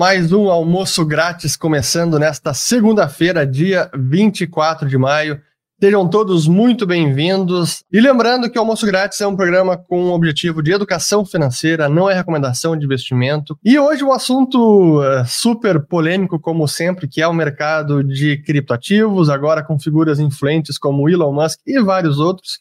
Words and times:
mais 0.00 0.32
um 0.32 0.48
almoço 0.48 1.04
grátis 1.04 1.56
começando 1.56 2.18
nesta 2.18 2.54
segunda-feira, 2.54 3.46
dia 3.46 3.90
24 3.94 4.88
de 4.88 4.96
maio. 4.96 5.38
Sejam 5.78 6.08
todos 6.08 6.48
muito 6.48 6.86
bem-vindos. 6.86 7.84
E 7.92 8.00
lembrando 8.00 8.50
que 8.50 8.56
o 8.56 8.62
Almoço 8.62 8.86
Grátis 8.86 9.20
é 9.20 9.26
um 9.26 9.36
programa 9.36 9.76
com 9.76 10.04
o 10.04 10.14
objetivo 10.14 10.62
de 10.62 10.72
educação 10.72 11.22
financeira, 11.22 11.86
não 11.86 12.08
é 12.08 12.14
recomendação 12.14 12.74
de 12.74 12.86
investimento. 12.86 13.58
E 13.62 13.78
hoje 13.78 14.02
um 14.02 14.10
assunto 14.10 15.02
uh, 15.02 15.22
super 15.26 15.78
polêmico, 15.80 16.40
como 16.40 16.66
sempre, 16.66 17.06
que 17.06 17.20
é 17.20 17.28
o 17.28 17.34
mercado 17.34 18.02
de 18.02 18.38
criptoativos, 18.38 19.28
agora 19.28 19.62
com 19.62 19.78
figuras 19.78 20.18
influentes 20.18 20.78
como 20.78 21.10
Elon 21.10 21.34
Musk 21.34 21.60
e 21.66 21.78
vários 21.78 22.18
outros. 22.18 22.60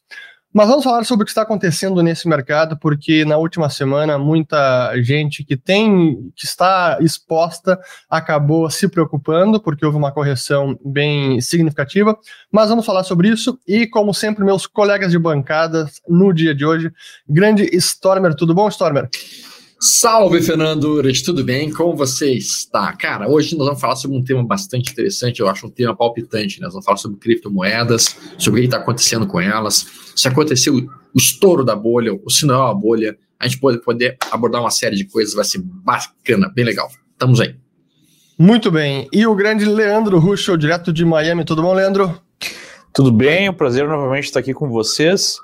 Mas 0.52 0.67
vamos 0.67 0.84
falar 0.84 1.03
sobre 1.03 1.21
o 1.21 1.26
que 1.26 1.31
está 1.31 1.44
acontecendo 1.44 2.02
nesse 2.02 2.27
mercado, 2.27 2.76
porque 2.80 3.23
na 3.23 3.38
última 3.38 3.70
semana 3.70 4.17
muita 4.17 4.91
gente 5.02 5.44
que 5.44 5.55
tem, 5.55 6.31
que 6.35 6.45
está 6.45 6.98
exposta, 7.02 7.80
acabou 8.09 8.67
se 8.70 8.88
preocupando, 8.88 9.62
porque 9.62 9.85
houve 9.85 9.98
uma 9.98 10.12
correção 10.12 10.75
bem 10.84 11.39
significativa. 11.39 12.17
Mas 12.52 12.70
vamos 12.70 12.85
falar 12.85 13.03
sobre 13.03 13.30
isso 13.30 13.59
e, 13.67 13.85
como 13.85 14.12
sempre, 14.12 14.44
meus 14.44 14.66
colegas 14.66 15.12
de 15.12 15.20
bancada 15.20 15.88
no 16.08 16.34
dia 16.34 16.55
de 16.55 16.66
hoje, 16.66 16.91
grande 17.27 17.70
Stormer, 17.75 18.34
tudo 18.34 18.55
bom, 18.55 18.67
Stormer? 18.70 19.08
Salve, 19.81 20.41
Fernando 20.41 20.83
Urich, 20.95 21.23
tudo 21.23 21.41
bem? 21.41 21.71
Como 21.71 21.95
você 21.95 22.33
está? 22.33 22.91
Cara, 22.97 23.29
hoje 23.29 23.55
nós 23.55 23.65
vamos 23.65 23.79
falar 23.79 23.95
sobre 23.95 24.17
um 24.17 24.21
tema 24.21 24.43
bastante 24.43 24.91
interessante, 24.91 25.39
eu 25.39 25.47
acho 25.47 25.67
um 25.67 25.69
tema 25.69 25.95
palpitante, 25.95 26.59
né? 26.59 26.65
Nós 26.65 26.73
vamos 26.73 26.85
falar 26.85 26.97
sobre 26.97 27.17
criptomoedas, 27.17 28.13
sobre 28.38 28.59
o 28.59 28.61
que 28.61 28.67
está 28.67 28.75
acontecendo 28.75 29.25
com 29.25 29.39
elas, 29.39 29.88
se 30.13 30.27
aconteceu 30.27 30.75
o 30.75 31.17
estouro 31.17 31.63
da 31.63 31.77
bolha, 31.77 32.11
ou 32.11 32.30
se 32.30 32.45
não 32.45 32.55
é 32.55 32.58
uma 32.58 32.75
bolha, 32.75 33.17
a 33.39 33.47
gente 33.47 33.58
pode 33.61 33.81
poder 33.81 34.17
abordar 34.30 34.59
uma 34.59 34.69
série 34.69 34.97
de 34.97 35.05
coisas, 35.05 35.33
vai 35.33 35.45
ser 35.45 35.61
bacana, 35.63 36.52
bem 36.53 36.66
legal. 36.66 36.89
Estamos 37.14 37.39
aí. 37.39 37.55
Muito 38.38 38.69
bem. 38.69 39.08
E 39.14 39.25
o 39.25 39.33
grande 39.33 39.64
Leandro 39.64 40.19
Russo, 40.19 40.58
direto 40.58 40.91
de 40.91 41.05
Miami, 41.05 41.45
tudo 41.45 41.61
bom, 41.61 41.73
Leandro? 41.73 42.21
Tudo 42.93 43.14
bem, 43.14 43.45
é 43.45 43.52
um 43.52 43.53
prazer 43.53 43.88
novamente 43.88 44.25
estar 44.25 44.41
aqui 44.41 44.53
com 44.53 44.67
vocês. 44.67 45.38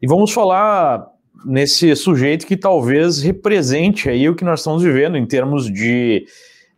E 0.00 0.06
vamos 0.06 0.30
falar 0.30 1.13
nesse 1.44 1.94
sujeito 1.96 2.46
que 2.46 2.56
talvez 2.56 3.22
represente 3.22 4.08
aí 4.08 4.28
o 4.28 4.34
que 4.34 4.44
nós 4.44 4.60
estamos 4.60 4.82
vivendo 4.82 5.16
em 5.16 5.26
termos 5.26 5.70
de 5.70 6.26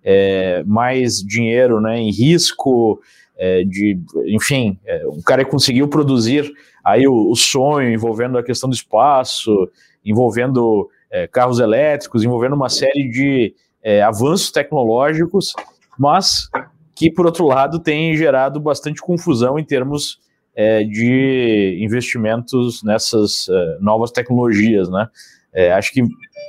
é, 0.02 0.62
mais 0.64 1.18
dinheiro 1.18 1.80
né, 1.80 1.98
em 1.98 2.10
risco, 2.10 3.00
é, 3.36 3.64
de, 3.64 3.98
enfim, 4.26 4.78
é, 4.86 5.06
um 5.08 5.20
cara 5.20 5.44
que 5.44 5.50
conseguiu 5.50 5.88
produzir 5.88 6.50
aí 6.84 7.06
o, 7.06 7.30
o, 7.30 7.36
sonho 7.36 7.92
envolvendo 7.92 8.38
a 8.38 8.42
questão 8.42 8.70
do 8.70 8.74
espaço, 8.74 9.68
envolvendo 10.04 10.88
é, 11.10 11.26
carros 11.26 11.58
elétricos, 11.58 12.22
envolvendo 12.22 12.54
uma 12.54 12.68
série 12.68 13.08
de 13.10 13.54
é, 13.82 14.02
avanços 14.02 14.50
tecnológicos, 14.50 15.52
mas 15.98 16.48
que, 16.94 17.10
por 17.10 17.26
outro 17.26 17.46
lado, 17.46 17.78
tem 17.78 18.16
gerado 18.16 18.58
bastante 18.58 19.00
confusão 19.00 19.58
em 19.58 19.64
termos 19.64 20.18
é, 20.56 20.82
de 20.82 21.78
investimentos 21.82 22.82
nessas 22.82 23.46
é, 23.48 23.76
novas 23.78 24.10
tecnologias, 24.10 24.88
né? 24.88 25.06
É, 25.52 25.72
acho 25.72 25.92
que 25.92 26.02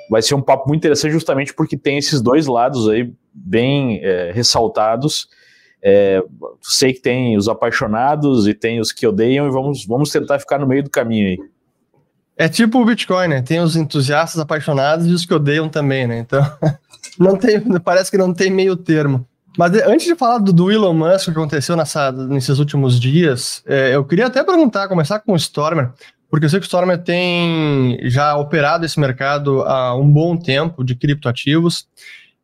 vai 0.09 0.21
ser 0.21 0.35
um 0.35 0.41
papo 0.41 0.67
muito 0.67 0.79
interessante 0.79 1.11
justamente 1.11 1.53
porque 1.53 1.77
tem 1.77 1.97
esses 1.97 2.21
dois 2.21 2.47
lados 2.47 2.87
aí 2.87 3.13
bem 3.33 3.99
é, 4.01 4.31
ressaltados. 4.31 5.27
É, 5.83 6.23
sei 6.61 6.93
que 6.93 7.01
tem 7.01 7.37
os 7.37 7.47
apaixonados 7.47 8.47
e 8.47 8.53
tem 8.53 8.79
os 8.79 8.91
que 8.91 9.05
odeiam 9.05 9.47
e 9.47 9.51
vamos, 9.51 9.85
vamos 9.85 10.09
tentar 10.09 10.39
ficar 10.39 10.57
no 10.57 10.67
meio 10.67 10.83
do 10.83 10.89
caminho 10.89 11.27
aí. 11.27 11.37
É 12.35 12.47
tipo 12.47 12.79
o 12.79 12.85
Bitcoin, 12.85 13.27
né? 13.27 13.41
Tem 13.41 13.59
os 13.59 13.75
entusiastas 13.75 14.39
apaixonados 14.39 15.07
e 15.07 15.11
os 15.11 15.25
que 15.25 15.33
odeiam 15.33 15.67
também, 15.67 16.07
né? 16.07 16.19
Então, 16.19 16.41
não 17.19 17.35
tem, 17.35 17.61
parece 17.79 18.11
que 18.11 18.17
não 18.17 18.33
tem 18.33 18.51
meio 18.51 18.75
termo. 18.75 19.25
Mas 19.57 19.73
antes 19.87 20.05
de 20.05 20.15
falar 20.15 20.37
do, 20.37 20.53
do 20.53 20.71
Elon 20.71 20.93
Musk 20.93 21.25
que 21.25 21.31
aconteceu 21.31 21.75
nessa, 21.75 22.11
nesses 22.11 22.59
últimos 22.59 22.99
dias, 22.99 23.63
é, 23.65 23.95
eu 23.95 24.05
queria 24.05 24.27
até 24.27 24.43
perguntar, 24.43 24.87
começar 24.87 25.19
com 25.19 25.33
o 25.33 25.35
Stormer, 25.35 25.89
porque 26.29 26.45
eu 26.45 26.49
sei 26.49 26.59
que 26.59 26.65
o 26.65 26.67
Stormer 26.67 27.01
tem 27.01 27.97
já 28.03 28.37
operado 28.37 28.85
esse 28.85 28.99
mercado 28.99 29.63
há 29.63 29.95
um 29.95 30.07
bom 30.09 30.37
tempo 30.37 30.83
de 30.83 30.93
criptoativos. 30.93 31.87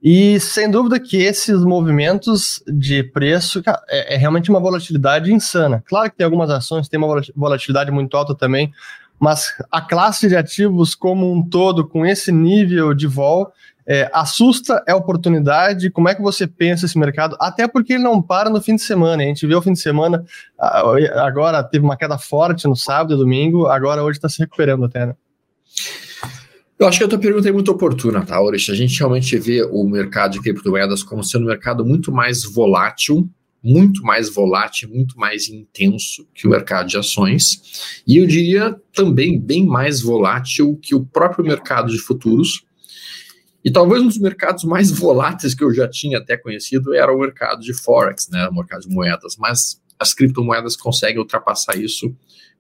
E 0.02 0.38
sem 0.40 0.70
dúvida 0.70 1.00
que 1.00 1.18
esses 1.18 1.64
movimentos 1.64 2.62
de 2.68 3.04
preço 3.04 3.62
é, 3.88 4.16
é, 4.16 4.18
realmente 4.18 4.50
uma 4.50 4.60
volatilidade 4.60 5.32
insana. 5.32 5.82
Claro 5.86 6.10
que 6.10 6.18
tem 6.18 6.26
algumas 6.26 6.50
ações 6.50 6.88
que 6.88 6.92
têm 6.92 7.00
uma 7.00 7.22
volatilidade 7.36 7.90
muito 7.90 8.18
alta 8.18 8.36
também, 8.36 8.74
mas 9.18 9.54
a 9.72 9.80
classe 9.80 10.28
de 10.28 10.36
ativos 10.36 10.94
como 10.94 11.32
um 11.32 11.48
todo, 11.48 11.88
com 11.88 12.06
esse 12.06 12.32
nível 12.32 12.94
de 12.94 13.08
vol, 13.08 13.54
é, 13.88 14.10
assusta, 14.14 14.84
é 14.88 14.94
oportunidade? 14.94 15.90
Como 15.90 16.10
é 16.10 16.16
que 16.16 16.22
você 16.22 16.48
pensa 16.48 16.86
esse 16.86 16.98
mercado? 16.98 17.36
Até 17.40 17.68
porque 17.68 17.94
ele 17.94 18.04
não 18.04 18.22
para 18.22 18.50
no 18.50 18.62
fim 18.62 18.76
de 18.76 18.82
semana. 18.82 19.24
A 19.24 19.26
gente 19.26 19.46
vê 19.46 19.56
o 19.56 19.62
fim 19.62 19.74
de 19.74 19.80
semana, 19.80 20.24
agora 20.58 21.64
teve 21.64 21.84
uma 21.84 21.98
queda 21.98 22.18
forte 22.18 22.68
no 22.68 22.76
sábado 22.76 23.14
e 23.14 23.18
domingo, 23.18 23.68
agora 23.68 24.04
hoje 24.04 24.18
está 24.18 24.30
se 24.30 24.40
recuperando 24.40 24.86
até, 24.86 25.06
né? 25.06 25.16
Eu 26.80 26.88
acho 26.88 26.98
que 26.98 27.06
a 27.06 27.08
tua 27.08 27.20
pergunta 27.20 27.48
é 27.48 27.52
muito 27.52 27.72
oportuna, 27.72 28.26
tá, 28.26 28.36
Aurich? 28.36 28.70
A 28.72 28.76
gente 28.76 28.98
realmente 28.98 29.38
vê 29.38 29.64
o 29.64 29.84
mercado 29.86 30.34
de 30.34 30.42
criptomoedas 30.42 31.04
como 31.04 31.24
sendo 31.24 31.44
um 31.44 31.48
mercado 31.48 31.86
muito 31.86 32.12
mais 32.12 32.44
volátil, 32.44 33.30
muito 33.64 34.04
mais 34.04 34.30
volátil, 34.34 34.90
muito 34.90 35.18
mais 35.18 35.48
intenso 35.48 36.28
que 36.34 36.46
o 36.46 36.50
mercado 36.50 36.90
de 36.90 36.98
ações. 36.98 38.02
E 38.06 38.18
eu 38.18 38.28
diria 38.28 38.76
também 38.92 39.40
bem 39.40 39.66
mais 39.66 40.02
volátil 40.02 40.78
que 40.82 40.94
o 40.94 41.06
próprio 41.06 41.46
mercado 41.46 41.90
de 41.90 42.00
futuros, 42.00 42.66
e 43.64 43.72
talvez 43.72 44.02
um 44.02 44.08
dos 44.08 44.18
mercados 44.18 44.64
mais 44.64 44.92
voláteis 44.92 45.54
que 45.54 45.64
eu 45.64 45.74
já 45.74 45.88
tinha 45.88 46.18
até 46.18 46.36
conhecido 46.36 46.94
era 46.94 47.14
o 47.14 47.20
mercado 47.20 47.62
de 47.62 47.74
Forex, 47.74 48.28
né, 48.30 48.48
o 48.50 48.54
mercado 48.54 48.82
de 48.82 48.90
moedas, 48.90 49.38
mas 49.38 49.82
as 49.98 50.14
criptomoedas 50.14 50.76
conseguem 50.76 51.20
ultrapassar 51.20 51.78
isso 51.78 52.14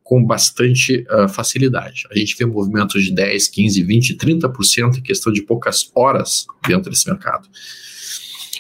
com 0.04 0.24
bastante 0.24 1.06
uh, 1.10 1.28
facilidade. 1.30 2.04
A 2.12 2.18
gente 2.18 2.36
vê 2.38 2.46
movimentos 2.46 3.04
de 3.04 3.12
10, 3.12 3.48
15, 3.48 3.84
20, 3.84 4.18
30% 4.18 4.98
em 4.98 5.02
questão 5.02 5.32
de 5.32 5.42
poucas 5.42 5.90
horas 5.96 6.46
dentro 6.68 6.90
desse 6.90 7.10
mercado. 7.10 7.48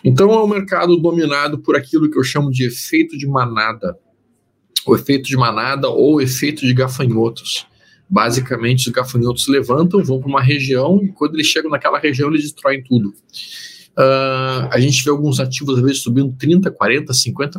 Então 0.03 0.31
é 0.31 0.43
um 0.43 0.47
mercado 0.47 0.97
dominado 0.97 1.59
por 1.59 1.75
aquilo 1.75 2.09
que 2.09 2.17
eu 2.17 2.23
chamo 2.23 2.49
de 2.49 2.65
efeito 2.65 3.17
de 3.17 3.27
manada, 3.27 3.97
o 4.85 4.95
efeito 4.95 5.27
de 5.27 5.37
manada 5.37 5.87
ou 5.89 6.21
efeito 6.21 6.65
de 6.65 6.73
gafanhotos. 6.73 7.65
Basicamente, 8.09 8.87
os 8.87 8.93
gafanhotos 8.93 9.47
levantam, 9.47 10.03
vão 10.03 10.19
para 10.19 10.29
uma 10.29 10.41
região 10.41 11.01
e 11.03 11.09
quando 11.09 11.35
eles 11.35 11.47
chegam 11.47 11.71
naquela 11.71 11.99
região, 11.99 12.29
eles 12.29 12.43
destroem 12.43 12.83
tudo. 12.83 13.13
Uh, 13.97 14.65
a 14.71 14.79
gente 14.79 15.03
vê 15.03 15.11
alguns 15.11 15.39
ativos, 15.39 15.77
às 15.77 15.83
vezes, 15.83 16.01
subindo 16.01 16.35
30%, 16.35 16.71
40%, 16.71 17.07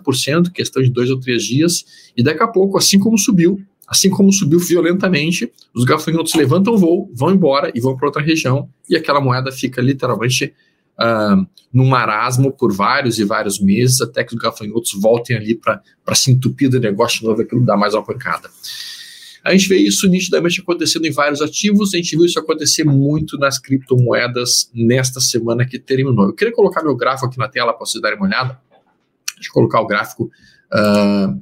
50%, 0.03 0.51
questão 0.51 0.83
de 0.83 0.91
dois 0.91 1.11
ou 1.11 1.19
três 1.19 1.45
dias, 1.45 1.85
e 2.17 2.23
daqui 2.23 2.43
a 2.43 2.49
pouco, 2.49 2.77
assim 2.77 2.99
como 2.99 3.17
subiu, 3.17 3.61
assim 3.87 4.11
como 4.11 4.33
subiu 4.33 4.59
violentamente, 4.59 5.51
os 5.75 5.85
gafanhotos 5.85 6.35
levantam 6.35 6.75
o 6.75 6.79
voo, 6.79 7.11
vão 7.15 7.31
embora 7.31 7.71
e 7.75 7.81
vão 7.81 7.97
para 7.97 8.07
outra 8.07 8.23
região, 8.23 8.69
e 8.89 8.97
aquela 8.97 9.21
moeda 9.21 9.53
fica 9.53 9.81
literalmente 9.81 10.53
uh, 10.99 11.47
num 11.73 11.87
marasmo 11.87 12.51
por 12.51 12.73
vários 12.73 13.19
e 13.19 13.25
vários 13.25 13.61
meses, 13.61 14.01
até 14.01 14.25
que 14.25 14.35
os 14.35 14.41
gafanhotos 14.41 14.93
voltem 15.01 15.37
ali 15.37 15.55
para 15.55 16.15
se 16.15 16.33
entupir 16.33 16.69
do 16.69 16.81
negócio 16.81 17.21
de 17.21 17.27
novo, 17.27 17.43
aquilo 17.43 17.65
dá 17.65 17.77
mais 17.77 17.95
uma 17.95 18.05
pancada. 18.05 18.51
A 19.45 19.53
gente 19.53 19.69
vê 19.69 19.77
isso 19.77 20.09
nitidamente 20.09 20.63
acontecendo 20.63 21.05
em 21.05 21.11
vários 21.11 21.43
ativos, 21.43 21.93
a 21.93 21.99
gente 21.99 22.17
viu 22.17 22.25
isso 22.25 22.39
acontecer 22.39 22.83
muito 22.83 23.37
nas 23.37 23.59
criptomoedas 23.59 24.71
nesta 24.75 25.21
semana 25.21 25.67
que 25.67 25.79
terminou. 25.79 26.29
Eu 26.29 26.33
queria 26.33 26.55
colocar 26.55 26.83
meu 26.83 26.97
gráfico 26.97 27.27
aqui 27.27 27.37
na 27.37 27.47
tela 27.47 27.75
para 27.75 27.85
vocês 27.85 28.01
darem 28.01 28.17
uma 28.17 28.27
olhada. 28.27 28.59
Deixa 29.35 29.51
eu 29.51 29.53
colocar 29.53 29.83
o 29.83 29.87
gráfico 29.87 30.31
uh, 30.73 31.41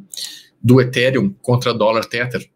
do 0.61 0.81
Ethereum 0.81 1.33
contra 1.41 1.73
dólar 1.73 2.05
Tether. 2.05 2.51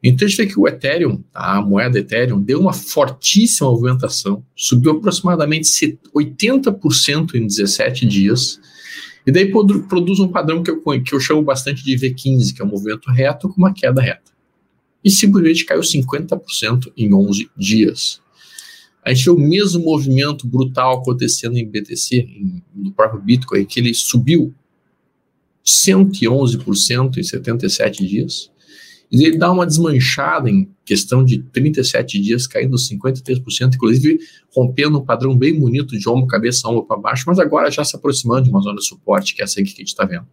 Então 0.00 0.24
a 0.24 0.28
gente 0.28 0.36
vê 0.36 0.46
que 0.46 0.58
o 0.58 0.68
Ethereum, 0.68 1.24
a 1.34 1.60
moeda 1.60 1.98
Ethereum, 1.98 2.40
deu 2.40 2.60
uma 2.60 2.72
fortíssima 2.72 3.68
movimentação, 3.68 4.44
subiu 4.54 4.92
aproximadamente 4.92 5.98
80% 6.14 7.34
em 7.34 7.44
17 7.44 8.06
dias 8.06 8.60
e 9.28 9.30
daí 9.30 9.50
produz 9.50 10.20
um 10.20 10.28
padrão 10.28 10.62
que 10.62 10.70
eu, 10.70 10.82
que 11.02 11.14
eu 11.14 11.20
chamo 11.20 11.42
bastante 11.42 11.84
de 11.84 11.94
V15, 11.94 12.54
que 12.54 12.62
é 12.62 12.64
um 12.64 12.68
movimento 12.68 13.10
reto 13.10 13.46
com 13.50 13.56
uma 13.58 13.74
queda 13.74 14.00
reta. 14.00 14.32
E 15.04 15.10
simplesmente 15.10 15.66
caiu 15.66 15.82
50% 15.82 16.90
em 16.96 17.12
11 17.12 17.50
dias. 17.54 18.22
A 19.04 19.12
gente 19.12 19.26
vê 19.26 19.30
o 19.30 19.38
mesmo 19.38 19.84
movimento 19.84 20.46
brutal 20.46 20.96
acontecendo 20.96 21.58
em 21.58 21.68
BTC, 21.68 22.16
em, 22.16 22.62
no 22.74 22.90
próprio 22.90 23.20
Bitcoin, 23.20 23.66
que 23.66 23.80
ele 23.80 23.92
subiu 23.92 24.54
111% 25.62 27.18
em 27.18 27.22
77 27.22 28.06
dias. 28.06 28.50
Ele 29.10 29.38
dá 29.38 29.50
uma 29.50 29.66
desmanchada 29.66 30.50
em 30.50 30.70
questão 30.84 31.24
de 31.24 31.38
37 31.38 32.20
dias, 32.20 32.46
caindo 32.46 32.76
53%, 32.76 33.74
inclusive 33.74 34.18
rompendo 34.54 34.98
um 34.98 35.04
padrão 35.04 35.36
bem 35.36 35.58
bonito 35.58 35.98
de 35.98 36.08
ombro, 36.08 36.26
cabeça, 36.26 36.68
ombro 36.68 36.84
para 36.84 36.98
baixo, 36.98 37.24
mas 37.26 37.38
agora 37.38 37.70
já 37.70 37.84
se 37.84 37.96
aproximando 37.96 38.44
de 38.44 38.50
uma 38.50 38.60
zona 38.60 38.76
de 38.76 38.86
suporte, 38.86 39.34
que 39.34 39.40
é 39.40 39.44
essa 39.44 39.60
aqui 39.60 39.70
que 39.70 39.76
a 39.76 39.84
gente 39.84 39.88
está 39.88 40.04
vendo. 40.04 40.26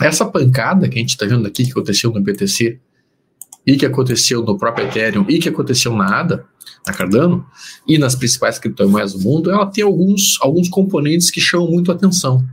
Essa 0.00 0.24
pancada 0.26 0.88
que 0.88 0.96
a 0.96 1.00
gente 1.00 1.10
está 1.10 1.26
vendo 1.26 1.46
aqui, 1.46 1.64
que 1.64 1.72
aconteceu 1.72 2.10
no 2.10 2.22
BTC 2.22 2.78
e 3.66 3.76
que 3.76 3.84
aconteceu 3.84 4.42
no 4.42 4.58
próprio 4.58 4.86
Ethereum 4.86 5.26
e 5.28 5.38
que 5.38 5.48
aconteceu 5.48 5.94
na 5.94 6.20
ADA, 6.20 6.46
na 6.86 6.92
Cardano, 6.92 7.44
e 7.86 7.98
nas 7.98 8.14
principais 8.14 8.58
criptomoedas 8.58 9.12
do 9.12 9.20
mundo, 9.20 9.50
ela 9.50 9.66
tem 9.66 9.82
alguns, 9.82 10.38
alguns 10.40 10.68
componentes 10.68 11.30
que 11.30 11.40
chamam 11.40 11.68
muito 11.68 11.90
atenção. 11.90 12.46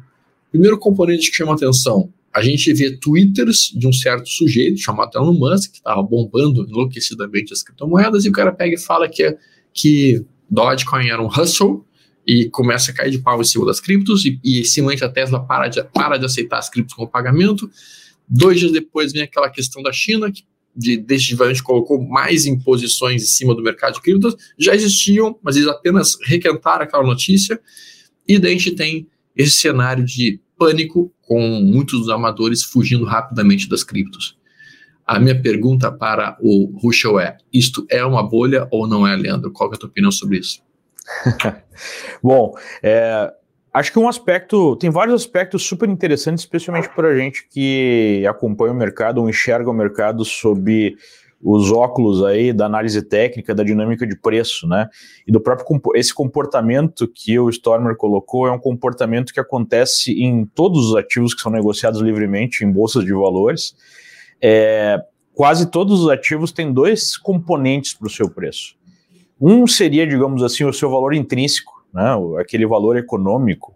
Primeiro 0.51 0.77
componente 0.77 1.29
que 1.29 1.37
chama 1.37 1.53
atenção, 1.53 2.11
a 2.33 2.41
gente 2.41 2.73
vê 2.73 2.97
twitters 2.97 3.71
de 3.75 3.87
um 3.87 3.93
certo 3.93 4.27
sujeito 4.27 4.79
chamado 4.79 5.11
Elon 5.15 5.33
Musk, 5.33 5.71
que 5.71 5.77
estava 5.77 6.01
bombando 6.01 6.65
enlouquecidamente 6.67 7.53
as 7.53 7.61
criptomoedas, 7.61 8.25
e 8.25 8.29
o 8.29 8.31
cara 8.31 8.51
pega 8.51 8.75
e 8.75 8.79
fala 8.79 9.07
que, 9.07 9.23
é, 9.23 9.37
que 9.71 10.25
Dogecoin 10.49 11.09
era 11.09 11.21
um 11.21 11.27
hustle, 11.27 11.85
e 12.25 12.49
começa 12.49 12.91
a 12.91 12.93
cair 12.93 13.11
de 13.11 13.19
pau 13.19 13.39
em 13.39 13.43
cima 13.43 13.65
das 13.65 13.79
criptos, 13.79 14.25
e, 14.25 14.39
e 14.43 14.65
simplesmente 14.65 15.03
a 15.03 15.09
Tesla 15.09 15.45
para 15.45 15.67
de, 15.67 15.83
para 15.83 16.17
de 16.17 16.25
aceitar 16.25 16.57
as 16.57 16.69
criptos 16.69 16.95
como 16.95 17.07
pagamento. 17.07 17.69
Dois 18.27 18.59
dias 18.59 18.71
depois 18.71 19.11
vem 19.11 19.21
aquela 19.21 19.49
questão 19.49 19.83
da 19.83 19.91
China, 19.91 20.31
que 20.31 20.43
de, 20.75 20.97
definitivamente 20.97 21.61
colocou 21.61 22.01
mais 22.01 22.47
imposições 22.47 23.21
em 23.21 23.27
cima 23.27 23.53
do 23.53 23.61
mercado 23.61 23.93
de 23.93 24.01
criptos, 24.01 24.35
já 24.57 24.73
existiam, 24.73 25.37
mas 25.43 25.55
eles 25.55 25.67
apenas 25.67 26.17
requentaram 26.25 26.83
aquela 26.83 27.03
notícia, 27.03 27.59
e 28.27 28.39
daí 28.39 28.55
a 28.55 28.57
gente 28.57 28.71
tem 28.71 29.07
esse 29.35 29.51
cenário 29.51 30.03
de 30.03 30.39
pânico 30.63 31.13
com 31.21 31.41
muitos 31.61 31.99
dos 31.99 32.09
amadores 32.09 32.63
fugindo 32.63 33.03
rapidamente 33.03 33.67
das 33.67 33.83
criptos. 33.83 34.37
A 35.05 35.19
minha 35.19 35.39
pergunta 35.39 35.91
para 35.91 36.37
o 36.39 36.77
Ruschel 36.81 37.19
é: 37.19 37.37
isto 37.51 37.85
é 37.89 38.05
uma 38.05 38.23
bolha 38.23 38.65
ou 38.71 38.87
não 38.87 39.05
é, 39.05 39.13
Leandro? 39.13 39.51
Qual 39.51 39.69
é 39.71 39.75
a 39.75 39.77
tua 39.77 39.89
opinião 39.89 40.11
sobre 40.11 40.37
isso? 40.37 40.61
Bom, 42.23 42.53
é, 42.81 43.29
acho 43.73 43.91
que 43.91 43.99
um 43.99 44.07
aspecto, 44.07 44.77
tem 44.77 44.89
vários 44.89 45.21
aspectos 45.21 45.63
super 45.63 45.89
interessantes, 45.89 46.45
especialmente 46.45 46.87
para 46.95 47.09
a 47.09 47.17
gente 47.17 47.45
que 47.49 48.25
acompanha 48.25 48.71
o 48.71 48.77
mercado 48.77 49.17
ou 49.19 49.29
enxerga 49.29 49.69
o 49.69 49.73
mercado 49.73 50.23
sob 50.23 50.95
os 51.43 51.71
óculos 51.71 52.23
aí 52.23 52.53
da 52.53 52.65
análise 52.65 53.01
técnica, 53.01 53.53
da 53.53 53.63
dinâmica 53.63 54.07
de 54.07 54.15
preço, 54.15 54.65
né? 54.65 54.87
E 55.27 55.31
do 55.31 55.41
próprio 55.41 55.81
esse 55.95 56.13
comportamento 56.13 57.07
que 57.07 57.37
o 57.37 57.49
Stormer 57.49 57.97
colocou 57.97 58.47
é 58.47 58.51
um 58.51 58.57
comportamento 58.57 59.33
que 59.33 59.39
acontece 59.39 60.13
em 60.23 60.45
todos 60.45 60.89
os 60.89 60.95
ativos 60.95 61.33
que 61.33 61.41
são 61.41 61.51
negociados 61.51 61.99
livremente 61.99 62.63
em 62.63 62.71
bolsas 62.71 63.03
de 63.03 63.11
valores. 63.11 63.75
É, 64.41 64.97
quase 65.33 65.69
todos 65.69 66.01
os 66.01 66.09
ativos 66.09 66.51
têm 66.51 66.71
dois 66.71 67.17
componentes 67.17 67.93
para 67.93 68.07
o 68.07 68.11
seu 68.11 68.29
preço. 68.29 68.75
Um 69.39 69.67
seria, 69.67 70.07
digamos 70.07 70.41
assim, 70.43 70.63
o 70.63 70.71
seu 70.71 70.89
valor 70.89 71.13
intrínseco, 71.13 71.83
né? 71.93 72.15
aquele 72.39 72.65
valor 72.65 72.95
econômico, 72.95 73.75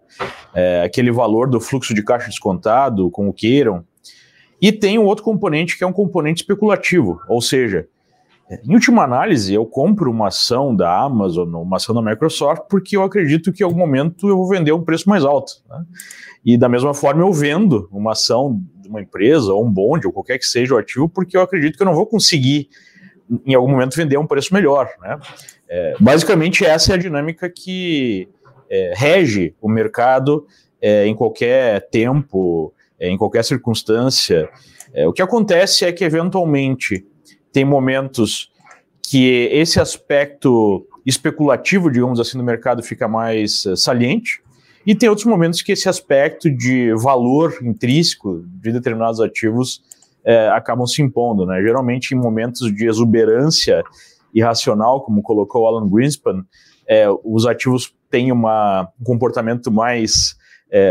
é, 0.54 0.82
aquele 0.82 1.12
valor 1.12 1.50
do 1.50 1.60
fluxo 1.60 1.92
de 1.92 2.02
caixa 2.02 2.28
descontado, 2.28 3.10
como 3.10 3.32
queiram, 3.32 3.84
e 4.60 4.72
tem 4.72 4.98
um 4.98 5.04
outro 5.04 5.24
componente 5.24 5.76
que 5.76 5.84
é 5.84 5.86
um 5.86 5.92
componente 5.92 6.42
especulativo, 6.42 7.20
ou 7.28 7.40
seja, 7.40 7.86
em 8.64 8.72
última 8.72 9.04
análise, 9.04 9.52
eu 9.52 9.66
compro 9.66 10.10
uma 10.10 10.28
ação 10.28 10.74
da 10.74 11.02
Amazon, 11.02 11.54
uma 11.54 11.76
ação 11.76 11.94
da 11.94 12.00
Microsoft, 12.00 12.62
porque 12.70 12.96
eu 12.96 13.02
acredito 13.02 13.52
que 13.52 13.62
em 13.62 13.66
algum 13.66 13.78
momento 13.78 14.26
eu 14.26 14.36
vou 14.36 14.48
vender 14.48 14.72
um 14.72 14.82
preço 14.82 15.08
mais 15.08 15.22
alto. 15.22 15.52
Né? 15.68 15.84
E 16.44 16.56
da 16.56 16.66
mesma 16.66 16.94
forma, 16.94 17.20
eu 17.22 17.30
vendo 17.30 17.88
uma 17.92 18.12
ação 18.12 18.62
de 18.76 18.88
uma 18.88 19.02
empresa, 19.02 19.52
ou 19.52 19.66
um 19.66 19.70
bonde, 19.70 20.06
ou 20.06 20.12
qualquer 20.12 20.38
que 20.38 20.46
seja 20.46 20.74
o 20.74 20.78
ativo, 20.78 21.10
porque 21.10 21.36
eu 21.36 21.42
acredito 21.42 21.76
que 21.76 21.82
eu 21.82 21.86
não 21.86 21.94
vou 21.94 22.06
conseguir, 22.06 22.70
em 23.44 23.54
algum 23.54 23.70
momento, 23.70 23.94
vender 23.94 24.16
um 24.16 24.26
preço 24.26 24.54
melhor. 24.54 24.88
Né? 25.02 25.18
É, 25.68 25.94
basicamente, 26.00 26.64
essa 26.64 26.92
é 26.92 26.94
a 26.94 26.98
dinâmica 26.98 27.50
que 27.50 28.30
é, 28.70 28.94
rege 28.96 29.54
o 29.60 29.68
mercado 29.68 30.46
é, 30.80 31.06
em 31.06 31.14
qualquer 31.14 31.86
tempo, 31.90 32.72
é, 32.98 33.08
em 33.08 33.16
qualquer 33.16 33.44
circunstância. 33.44 34.48
É, 34.92 35.06
o 35.06 35.12
que 35.12 35.22
acontece 35.22 35.84
é 35.84 35.92
que, 35.92 36.04
eventualmente, 36.04 37.04
tem 37.52 37.64
momentos 37.64 38.50
que 39.02 39.48
esse 39.52 39.80
aspecto 39.80 40.86
especulativo, 41.06 41.90
digamos 41.90 42.20
assim, 42.20 42.36
do 42.36 42.44
mercado 42.44 42.82
fica 42.82 43.08
mais 43.08 43.64
uh, 43.64 43.76
saliente, 43.76 44.42
e 44.86 44.94
tem 44.94 45.08
outros 45.08 45.26
momentos 45.26 45.62
que 45.62 45.72
esse 45.72 45.88
aspecto 45.88 46.50
de 46.50 46.92
valor 46.94 47.54
intrínseco 47.62 48.44
de 48.46 48.72
determinados 48.72 49.20
ativos 49.20 49.82
uh, 50.26 50.52
acabam 50.52 50.86
se 50.86 51.00
impondo, 51.00 51.46
né? 51.46 51.60
Geralmente 51.62 52.14
em 52.14 52.18
momentos 52.18 52.74
de 52.74 52.86
exuberância 52.86 53.82
irracional, 54.34 55.02
como 55.02 55.22
colocou 55.22 55.66
Alan 55.66 55.88
Greenspan, 55.88 56.40
uh, 56.40 57.20
os 57.24 57.46
ativos 57.46 57.94
têm 58.10 58.30
uma, 58.30 58.88
um 59.00 59.04
comportamento 59.04 59.70
mais 59.70 60.36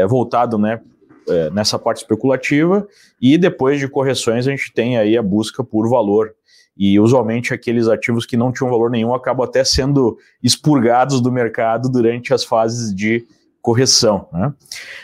voltado, 0.10 0.58
né, 0.58 0.82
é, 1.28 1.50
nessa 1.50 1.78
parte 1.78 1.98
especulativa, 1.98 2.88
e 3.22 3.38
depois 3.38 3.80
de 3.80 3.88
correções 3.88 4.48
a 4.48 4.52
gente 4.52 4.74
tem 4.74 4.98
aí 4.98 5.18
a 5.18 5.22
busca 5.22 5.64
por 5.64 5.90
valor. 5.90 6.34
E 6.78 7.00
usualmente 7.00 7.54
aqueles 7.54 7.88
ativos 7.88 8.26
que 8.26 8.38
não 8.38 8.52
tinham 8.52 8.70
valor 8.70 8.92
nenhum 8.92 9.14
acabam 9.14 9.48
até 9.48 9.64
sendo 9.64 10.18
expurgados 10.44 11.20
do 11.20 11.32
mercado 11.32 11.90
durante 11.90 12.34
as 12.34 12.44
fases 12.44 12.94
de 12.94 13.26
correção. 13.62 14.30
Né? 14.32 14.54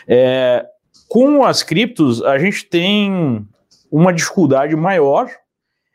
É, 0.06 0.66
com 1.08 1.44
as 1.44 1.62
criptos, 1.62 2.22
a 2.22 2.38
gente 2.38 2.64
tem 2.66 3.46
uma 3.90 4.12
dificuldade 4.12 4.74
maior 4.76 5.28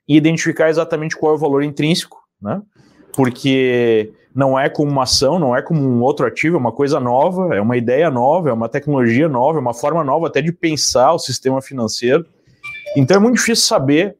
em 0.07 0.15
identificar 0.15 0.69
exatamente 0.69 1.15
qual 1.15 1.33
é 1.33 1.35
o 1.35 1.39
valor 1.39 1.63
intrínseco, 1.63 2.17
né? 2.41 2.61
porque 3.13 4.11
não 4.33 4.59
é 4.59 4.69
como 4.69 4.91
uma 4.91 5.03
ação, 5.03 5.39
não 5.39 5.55
é 5.55 5.61
como 5.61 5.81
um 5.81 6.01
outro 6.01 6.25
ativo, 6.25 6.55
é 6.55 6.59
uma 6.59 6.71
coisa 6.71 6.99
nova, 6.99 7.55
é 7.55 7.61
uma 7.61 7.77
ideia 7.77 8.09
nova, 8.09 8.49
é 8.49 8.53
uma 8.53 8.69
tecnologia 8.69 9.27
nova, 9.27 9.57
é 9.57 9.61
uma 9.61 9.73
forma 9.73 10.03
nova 10.03 10.27
até 10.27 10.41
de 10.41 10.51
pensar 10.51 11.13
o 11.13 11.19
sistema 11.19 11.61
financeiro. 11.61 12.25
Então 12.95 13.17
é 13.17 13.19
muito 13.19 13.35
difícil 13.35 13.65
saber 13.65 14.15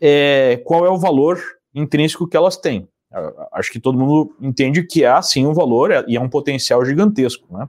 é, 0.00 0.60
qual 0.64 0.84
é 0.84 0.90
o 0.90 0.98
valor 0.98 1.40
intrínseco 1.74 2.26
que 2.26 2.36
elas 2.36 2.56
têm. 2.56 2.88
Acho 3.52 3.70
que 3.70 3.78
todo 3.78 3.98
mundo 3.98 4.34
entende 4.40 4.82
que 4.82 5.04
há 5.04 5.20
sim 5.20 5.46
um 5.46 5.52
valor 5.52 5.90
é, 5.90 6.04
e 6.08 6.16
é 6.16 6.20
um 6.20 6.28
potencial 6.28 6.84
gigantesco. 6.84 7.46
Né? 7.50 7.68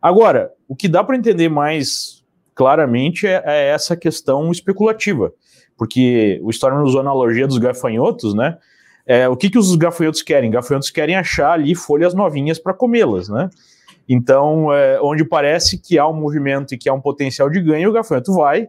Agora, 0.00 0.52
o 0.68 0.76
que 0.76 0.88
dá 0.88 1.02
para 1.02 1.16
entender 1.16 1.48
mais 1.48 2.24
claramente 2.54 3.26
é, 3.26 3.42
é, 3.44 3.68
essa 3.70 3.96
questão 3.96 4.50
especulativa, 4.50 5.32
porque 5.76 6.40
o 6.42 6.50
Storm 6.50 6.82
usou 6.82 7.00
a 7.00 7.02
analogia 7.02 7.46
dos 7.46 7.58
gafanhotos, 7.58 8.34
né? 8.34 8.58
É, 9.10 9.28
o 9.28 9.36
que, 9.36 9.50
que 9.50 9.58
os 9.58 9.74
gafanhotos 9.74 10.22
querem? 10.22 10.52
Gafanhotos 10.52 10.88
querem 10.88 11.16
achar 11.16 11.50
ali 11.50 11.74
folhas 11.74 12.14
novinhas 12.14 12.60
para 12.60 12.72
comê-las, 12.72 13.28
né? 13.28 13.50
Então, 14.08 14.72
é, 14.72 15.00
onde 15.02 15.24
parece 15.24 15.78
que 15.78 15.98
há 15.98 16.06
um 16.06 16.12
movimento 16.12 16.72
e 16.74 16.78
que 16.78 16.88
há 16.88 16.94
um 16.94 17.00
potencial 17.00 17.50
de 17.50 17.60
ganho, 17.60 17.90
o 17.90 17.92
gafanhoto 17.92 18.32
vai 18.34 18.68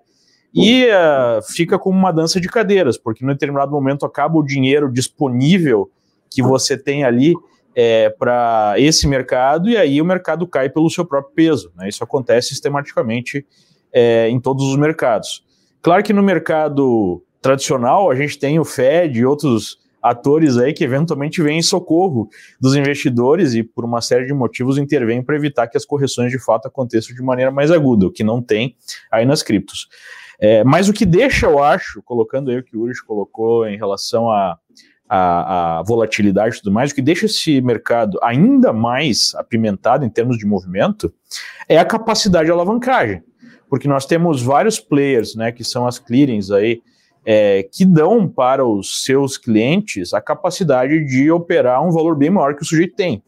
e 0.51 0.85
uh, 0.85 1.43
fica 1.53 1.77
como 1.77 1.95
uma 1.95 2.11
dança 2.11 2.41
de 2.41 2.47
cadeiras, 2.47 2.97
porque 2.97 3.23
em 3.23 3.27
determinado 3.27 3.71
momento 3.71 4.03
acaba 4.03 4.35
o 4.35 4.43
dinheiro 4.43 4.91
disponível 4.91 5.91
que 6.27 6.41
você 6.41 6.75
tem 6.75 7.03
ali 7.03 7.35
é, 7.75 8.09
para 8.09 8.73
esse 8.77 9.07
mercado 9.07 9.69
e 9.69 9.77
aí 9.77 10.01
o 10.01 10.05
mercado 10.05 10.47
cai 10.47 10.69
pelo 10.71 10.89
seu 10.89 11.05
próprio 11.05 11.35
peso. 11.35 11.71
Né? 11.75 11.87
Isso 11.87 12.03
acontece 12.03 12.49
sistematicamente 12.49 13.45
é, 13.93 14.27
em 14.27 14.39
todos 14.39 14.65
os 14.65 14.75
mercados. 14.75 15.45
Claro 15.83 16.01
que 16.01 16.13
no 16.13 16.23
mercado 16.23 17.23
tradicional 17.39 18.09
a 18.09 18.15
gente 18.15 18.39
tem 18.39 18.59
o 18.59 18.65
Fed 18.65 19.19
e 19.19 19.23
outros 19.23 19.80
atores 20.01 20.57
aí 20.57 20.73
que 20.73 20.83
eventualmente 20.83 21.41
vêm 21.41 21.59
em 21.59 21.61
socorro 21.61 22.29
dos 22.59 22.75
investidores 22.75 23.53
e, 23.53 23.63
por 23.63 23.85
uma 23.85 24.01
série 24.01 24.25
de 24.25 24.33
motivos, 24.33 24.77
intervêm 24.77 25.23
para 25.23 25.35
evitar 25.35 25.67
que 25.67 25.77
as 25.77 25.85
correções 25.85 26.31
de 26.31 26.39
fato 26.39 26.67
aconteçam 26.67 27.15
de 27.15 27.21
maneira 27.21 27.51
mais 27.51 27.71
aguda, 27.71 28.07
o 28.07 28.11
que 28.11 28.23
não 28.23 28.41
tem 28.41 28.75
aí 29.11 29.25
nas 29.25 29.43
criptos. 29.43 29.87
É, 30.39 30.63
mas 30.63 30.89
o 30.89 30.93
que 30.93 31.05
deixa, 31.05 31.45
eu 31.45 31.61
acho, 31.63 32.01
colocando 32.01 32.49
aí 32.49 32.57
o 32.57 32.63
que 32.63 32.75
o 32.75 32.81
Urish 32.81 33.03
colocou 33.03 33.67
em 33.67 33.77
relação 33.77 34.31
a, 34.31 34.57
a, 35.07 35.79
a, 35.79 35.83
volatilidade 35.83 36.55
e 36.55 36.59
tudo 36.61 36.73
mais, 36.73 36.91
o 36.91 36.95
que 36.95 37.01
deixa 37.01 37.27
esse 37.27 37.61
mercado 37.61 38.17
ainda 38.23 38.73
mais 38.73 39.35
apimentado 39.35 40.03
em 40.03 40.09
termos 40.09 40.39
de 40.39 40.45
movimento 40.47 41.13
é 41.69 41.77
a 41.77 41.85
capacidade 41.85 42.45
de 42.45 42.51
alavancagem. 42.51 43.21
Porque 43.69 43.87
nós 43.87 44.05
temos 44.05 44.41
vários 44.41 44.79
players, 44.79 45.35
né, 45.35 45.51
que 45.51 45.63
são 45.63 45.85
as 45.85 45.99
clearings 45.99 46.49
aí, 46.49 46.81
é, 47.25 47.63
que 47.63 47.85
dão 47.85 48.27
para 48.27 48.65
os 48.65 49.03
seus 49.03 49.37
clientes 49.37 50.13
a 50.13 50.21
capacidade 50.21 51.05
de 51.05 51.31
operar 51.31 51.85
um 51.85 51.91
valor 51.91 52.15
bem 52.15 52.29
maior 52.29 52.55
que 52.55 52.63
o 52.63 52.65
sujeito 52.65 52.95
tem. 52.95 53.23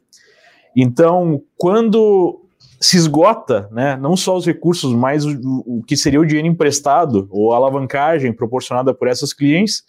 Então, 0.76 1.42
quando 1.58 2.42
se 2.80 2.98
esgota, 2.98 3.70
né, 3.72 3.96
não 3.96 4.18
só 4.18 4.36
os 4.36 4.46
recursos, 4.46 4.94
mas 4.94 5.26
o, 5.26 5.64
o 5.66 5.84
que 5.84 5.96
seria 5.96 6.20
o 6.20 6.26
dinheiro 6.26 6.48
emprestado 6.48 7.28
ou 7.32 7.54
a 7.54 7.56
alavancagem 7.56 8.34
proporcionada 8.34 8.94
por 8.94 9.08
essas 9.08 9.32
clientes, 9.32 9.84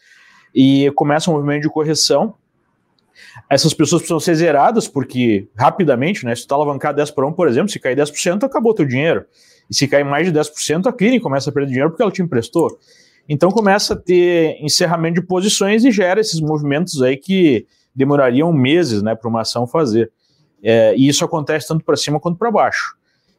e 0.54 0.90
começa 0.94 1.30
um 1.30 1.34
movimento 1.34 1.62
de 1.62 1.68
correção, 1.68 2.34
essas 3.50 3.75
pessoas 3.75 4.02
precisam 4.02 4.20
ser 4.20 4.37
zeradas, 4.37 4.87
porque 4.87 5.49
rapidamente, 5.56 6.25
né, 6.25 6.34
se 6.34 6.42
tu 6.42 6.44
está 6.44 6.54
alavancado 6.54 6.96
10 6.96 7.11
para 7.11 7.26
1, 7.26 7.32
por 7.32 7.49
exemplo, 7.49 7.68
se 7.68 7.80
cair 7.80 7.96
10%, 7.96 8.44
acabou 8.44 8.75
teu 8.75 8.87
dinheiro. 8.87 9.25
E 9.68 9.75
se 9.75 9.88
cair 9.88 10.04
mais 10.04 10.30
de 10.30 10.38
10%, 10.38 10.87
a 10.87 10.92
clínica 10.92 11.23
começa 11.23 11.50
a 11.50 11.52
perder 11.52 11.68
dinheiro 11.68 11.90
porque 11.90 12.02
ela 12.02 12.12
te 12.12 12.23
emprestou. 12.23 12.78
Então 13.28 13.50
começa 13.50 13.95
a 13.95 13.97
ter 13.97 14.57
encerramento 14.61 15.21
de 15.21 15.26
posições 15.26 15.85
e 15.85 15.90
gera 15.90 16.21
esses 16.21 16.40
movimentos 16.40 17.02
aí 17.02 17.16
que 17.16 17.66
demorariam 17.95 18.52
meses 18.52 19.02
né, 19.02 19.14
para 19.14 19.28
uma 19.28 19.43
ação 19.43 19.66
fazer. 19.66 20.11
É, 20.62 20.95
e 20.97 21.09
isso 21.09 21.25
acontece 21.25 21.69
tanto 21.69 21.85
para 21.85 21.97
cima 21.97 22.21
quanto 22.21 22.38
para 22.38 22.50
baixo. 22.50 22.97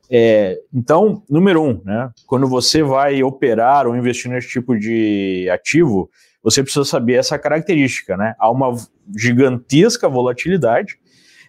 É, 0.10 0.60
então, 0.74 1.24
número 1.30 1.62
um, 1.62 1.82
né, 1.84 2.12
quando 2.28 2.48
você 2.48 2.84
vai 2.84 3.24
operar 3.24 3.88
ou 3.88 3.96
investir 3.96 4.32
nesse 4.32 4.48
tipo 4.48 4.78
de 4.78 5.50
ativo, 5.52 6.10
você 6.44 6.62
precisa 6.62 6.86
saber 6.86 7.14
essa 7.14 7.40
característica, 7.40 8.16
né? 8.16 8.36
Há 8.38 8.52
uma 8.52 8.76
gigantesca 9.18 10.08
volatilidade, 10.08 11.00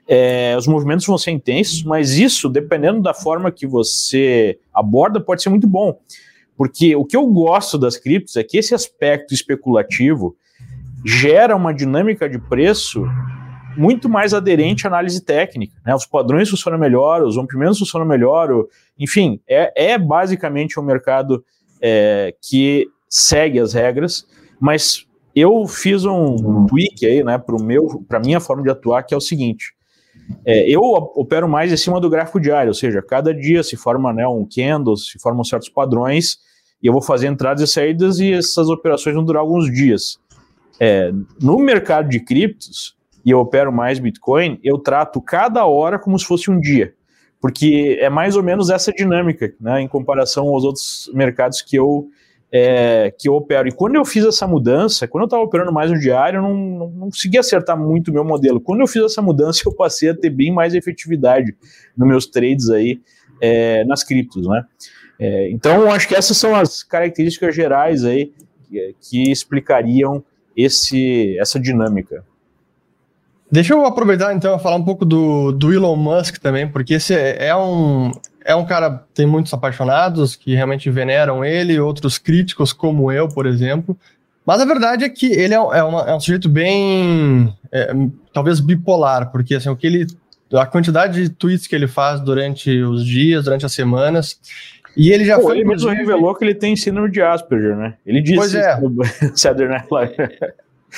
é, 0.09 0.55
os 0.57 0.67
movimentos 0.67 1.05
vão 1.05 1.19
ser 1.19 1.33
intensos, 1.33 1.83
mas 1.83 2.13
isso, 2.13 2.49
dependendo 2.49 3.03
da 3.03 3.13
forma 3.13 3.51
que 3.51 3.67
você 3.67 4.59
aborda, 4.73 5.21
pode 5.21 5.43
ser 5.43 5.51
muito 5.51 5.67
bom. 5.67 5.99
Porque 6.57 6.97
o 6.97 7.05
que 7.05 7.17
eu 7.17 7.27
gosto 7.27 7.79
das 7.79 7.97
criptos 7.97 8.37
é 8.37 8.43
que 8.43 8.57
esse 8.59 8.75
aspecto 8.75 9.35
especulativo 9.35 10.37
gera 11.05 11.55
uma 11.55 11.73
dinâmica 11.73 12.29
de 12.29 12.39
preço 12.39 13.07
muito 13.77 14.09
mais 14.09 14.33
aderente 14.33 14.87
à 14.87 14.91
análise 14.91 15.23
técnica. 15.23 15.75
Né? 15.85 15.95
Os 15.95 16.07
padrões 16.07 16.49
funcionam 16.49 16.79
melhor, 16.79 17.23
os 17.23 17.37
rompimentos 17.37 17.79
funcionam 17.79 18.07
melhor, 18.07 18.51
o, 18.51 18.69
enfim, 18.99 19.41
é, 19.47 19.93
é, 19.93 19.99
basicamente 19.99 20.81
um 20.81 20.83
mercado 20.83 21.45
é, 21.81 22.35
que 22.43 22.89
segue 23.09 23.61
as 23.61 23.75
regras, 23.75 24.27
mas 24.59 25.07
eu 25.35 25.67
fiz 25.69 26.07
um 26.07 26.67
tweak 26.67 27.05
aí, 27.05 27.23
né, 27.23 27.39
para 27.39 28.19
a 28.19 28.21
minha 28.21 28.41
forma 28.41 28.63
de 28.63 28.71
atuar, 28.71 29.03
que 29.03 29.13
é 29.13 29.17
o 29.17 29.21
seguinte. 29.21 29.76
É, 30.45 30.69
eu 30.69 30.81
opero 30.81 31.49
mais 31.49 31.73
em 31.73 31.77
cima 31.77 32.01
do 32.01 32.11
gráfico 32.11 32.41
diário, 32.41 32.69
ou 32.69 32.75
seja, 32.75 33.03
cada 33.03 33.33
dia 33.35 33.63
se 33.63 33.77
forma 33.77 34.13
né, 34.13 34.27
um 34.27 34.47
candle, 34.47 34.97
se 34.97 35.19
formam 35.19 35.45
certos 35.45 35.69
padrões, 35.69 36.39
e 36.83 36.87
eu 36.87 36.93
vou 36.93 37.03
fazer 37.03 37.29
entradas 37.29 37.69
e 37.69 37.73
saídas, 37.73 38.19
e 38.19 38.33
essas 38.33 38.69
operações 38.69 39.15
vão 39.15 39.25
durar 39.25 39.41
alguns 39.41 39.73
dias. 39.73 40.19
É, 40.79 41.13
no 41.41 41.59
mercado 41.59 42.09
de 42.09 42.21
criptos, 42.21 42.97
e 43.25 43.31
eu 43.31 43.41
opero 43.41 43.73
mais 43.73 43.99
Bitcoin, 43.99 44.61
eu 44.63 44.79
trato 44.79 45.21
cada 45.21 45.67
hora 45.67 45.99
como 45.99 46.19
se 46.19 46.25
fosse 46.25 46.51
um 46.51 46.61
dia. 46.61 46.95
Porque 47.41 47.99
é 48.01 48.09
mais 48.09 48.37
ou 48.37 48.43
menos 48.43 48.71
essa 48.71 48.93
dinâmica, 48.93 49.53
né, 49.61 49.81
em 49.81 49.89
comparação 49.89 50.49
aos 50.49 50.65
outros 50.65 51.11
mercados 51.13 51.61
que 51.61 51.77
eu, 51.77 52.09
é, 52.51 53.13
que 53.19 53.29
eu 53.29 53.35
opero. 53.35 53.69
E 53.69 53.73
quando 53.73 53.97
eu 53.97 54.05
fiz 54.05 54.25
essa 54.25 54.47
mudança, 54.47 55.07
quando 55.09 55.23
eu 55.23 55.27
estava 55.27 55.43
operando 55.43 55.73
mais 55.73 55.91
no 55.91 55.99
diário, 55.99 56.39
eu 56.39 56.43
não, 56.43 56.55
não, 56.55 56.91
não 56.91 57.11
consegui 57.11 57.39
acertar 57.39 57.79
muito 57.79 58.09
o 58.09 58.15
meu 58.15 58.25
modelo. 58.25 58.61
Quando 58.61 58.81
eu 58.81 58.87
fiz 58.87 59.03
essa 59.03 59.21
mudança, 59.21 59.63
eu 59.67 59.75
passei 59.75 60.11
a 60.11 60.15
ter 60.15 60.31
bem 60.31 60.53
mais 60.53 60.75
efetividade 60.75 61.55
nos 61.97 62.09
meus 62.09 62.27
trades 62.27 62.71
aí 62.71 63.01
é, 63.41 63.85
nas 63.85 64.03
criptos, 64.03 64.47
né? 64.47 64.65
É, 65.19 65.51
então, 65.51 65.91
acho 65.91 66.07
que 66.07 66.15
essas 66.15 66.37
são 66.37 66.55
as 66.55 66.83
características 66.83 67.55
gerais 67.55 68.05
aí 68.05 68.33
que, 68.69 68.95
que 69.01 69.31
explicariam 69.31 70.23
esse, 70.57 71.39
essa 71.39 71.59
dinâmica. 71.59 72.25
Deixa 73.51 73.73
eu 73.73 73.85
aproveitar 73.87 74.35
então 74.35 74.57
e 74.57 74.59
falar 74.59 74.77
um 74.77 74.85
pouco 74.85 75.05
do, 75.05 75.53
do 75.53 75.73
Elon 75.73 75.97
Musk 75.97 76.39
também, 76.39 76.69
porque 76.69 76.95
esse 76.95 77.15
é, 77.15 77.47
é 77.47 77.57
um, 77.57 78.11
é 78.47 78.55
um 78.55 78.65
cara 78.65 79.05
tem 79.13 79.27
muitos 79.27 79.53
apaixonados 79.53 80.37
que 80.37 80.55
realmente 80.55 80.89
veneram 80.89 81.45
ele, 81.45 81.79
outros 81.81 82.17
críticos 82.17 82.73
como 82.73 83.11
eu, 83.11 83.29
por 83.29 83.45
exemplo. 83.45 83.99
Mas 84.47 84.61
a 84.61 84.65
verdade 84.65 85.05
é 85.05 85.09
que 85.09 85.27
ele 85.27 85.53
é, 85.53 85.57
é, 85.57 85.83
uma, 85.83 86.03
é 86.03 86.15
um 86.15 86.21
sujeito 86.21 86.49
bem, 86.49 87.53
é, 87.73 87.93
talvez 88.33 88.61
bipolar, 88.61 89.33
porque 89.33 89.57
assim, 89.57 89.69
o 89.69 89.77
que 89.77 89.89
ele, 89.89 90.07
a 90.53 90.65
quantidade 90.65 91.21
de 91.21 91.29
tweets 91.29 91.67
que 91.67 91.75
ele 91.75 91.89
faz 91.89 92.21
durante 92.21 92.71
os 92.83 93.05
dias, 93.05 93.45
durante 93.45 93.67
as 93.67 93.73
semanas, 93.73 94.39
e 94.97 95.11
ele 95.11 95.25
já 95.25 95.37
Pô, 95.37 95.43
foi. 95.43 95.59
Ele 95.59 95.69
mesmo 95.69 95.91
revelou 95.91 96.35
que 96.35 96.45
ele 96.45 96.55
tem 96.55 96.77
síndrome 96.77 97.11
de 97.11 97.21
Asperger, 97.21 97.77
né? 97.77 97.95
Ele 98.07 98.23
disse 98.23 98.37
pois 98.37 98.55
é. 98.55 98.81
no 98.81 99.05
Saturday 99.37 99.69
Night 99.69 99.89
Live. 99.91 100.15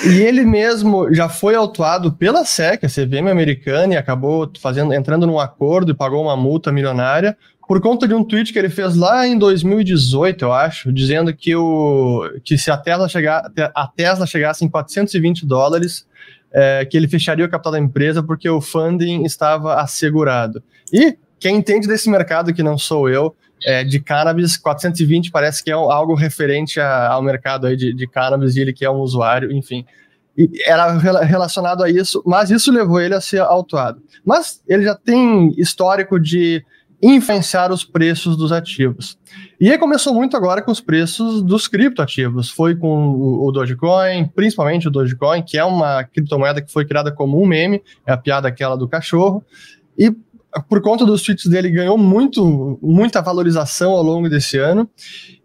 E 0.04 0.20
ele 0.20 0.44
mesmo 0.44 1.12
já 1.12 1.28
foi 1.28 1.54
autuado 1.54 2.12
pela 2.12 2.44
SEC, 2.44 2.84
a 2.84 2.88
CVM 2.88 3.28
americana, 3.30 3.94
e 3.94 3.96
acabou 3.96 4.50
fazendo, 4.60 4.92
entrando 4.94 5.26
num 5.26 5.40
acordo 5.40 5.90
e 5.90 5.94
pagou 5.94 6.22
uma 6.22 6.36
multa 6.36 6.70
milionária 6.70 7.36
por 7.68 7.82
conta 7.82 8.08
de 8.08 8.14
um 8.14 8.24
tweet 8.24 8.50
que 8.50 8.58
ele 8.58 8.70
fez 8.70 8.96
lá 8.96 9.28
em 9.28 9.38
2018, 9.38 10.42
eu 10.42 10.52
acho, 10.54 10.90
dizendo 10.90 11.34
que, 11.34 11.54
o, 11.54 12.22
que 12.42 12.56
se 12.56 12.70
a 12.70 12.78
Tesla, 12.78 13.06
chegar, 13.10 13.52
a 13.74 13.86
Tesla 13.86 14.26
chegasse 14.26 14.64
em 14.64 14.68
420 14.70 15.44
dólares, 15.44 16.06
é, 16.50 16.86
que 16.86 16.96
ele 16.96 17.06
fecharia 17.06 17.44
o 17.44 17.48
capital 17.48 17.72
da 17.72 17.78
empresa 17.78 18.22
porque 18.22 18.48
o 18.48 18.58
funding 18.58 19.22
estava 19.24 19.74
assegurado. 19.74 20.62
E 20.90 21.18
quem 21.38 21.56
entende 21.56 21.86
desse 21.86 22.08
mercado, 22.08 22.54
que 22.54 22.62
não 22.62 22.78
sou 22.78 23.06
eu, 23.06 23.36
é, 23.64 23.84
de 23.84 24.00
cannabis, 24.00 24.56
420 24.56 25.30
parece 25.30 25.62
que 25.62 25.70
é 25.70 25.74
algo 25.74 26.14
referente 26.14 26.80
a, 26.80 27.08
ao 27.08 27.22
mercado 27.22 27.66
aí 27.66 27.76
de, 27.76 27.92
de 27.92 28.06
cannabis 28.06 28.56
e 28.56 28.60
ele 28.60 28.72
que 28.72 28.84
é 28.84 28.90
um 28.90 29.00
usuário, 29.00 29.52
enfim. 29.52 29.84
E 30.36 30.48
era 30.64 30.92
relacionado 31.22 31.82
a 31.82 31.90
isso, 31.90 32.22
mas 32.24 32.50
isso 32.50 32.70
levou 32.70 33.00
ele 33.00 33.14
a 33.14 33.20
ser 33.20 33.40
autuado. 33.40 34.00
Mas 34.24 34.62
ele 34.68 34.84
já 34.84 34.94
tem 34.94 35.52
histórico 35.58 36.20
de 36.20 36.64
influenciar 37.02 37.72
os 37.72 37.84
preços 37.84 38.36
dos 38.36 38.50
ativos. 38.50 39.18
E 39.60 39.70
aí 39.70 39.78
começou 39.78 40.12
muito 40.12 40.36
agora 40.36 40.62
com 40.62 40.70
os 40.70 40.80
preços 40.80 41.42
dos 41.42 41.68
criptoativos. 41.68 42.50
Foi 42.50 42.74
com 42.74 43.12
o 43.14 43.50
Dogecoin, 43.52 44.26
principalmente 44.34 44.88
o 44.88 44.90
Dogecoin, 44.90 45.42
que 45.42 45.56
é 45.56 45.64
uma 45.64 46.04
criptomoeda 46.04 46.60
que 46.60 46.72
foi 46.72 46.84
criada 46.84 47.12
como 47.12 47.40
um 47.40 47.46
meme, 47.46 47.82
é 48.06 48.12
a 48.12 48.16
piada 48.16 48.48
aquela 48.48 48.76
do 48.76 48.88
cachorro. 48.88 49.44
E 49.96 50.14
por 50.68 50.80
conta 50.80 51.04
dos 51.04 51.22
tweets 51.22 51.46
dele, 51.46 51.70
ganhou 51.70 51.98
muito, 51.98 52.78
muita 52.82 53.20
valorização 53.20 53.92
ao 53.92 54.02
longo 54.02 54.28
desse 54.28 54.58
ano. 54.58 54.88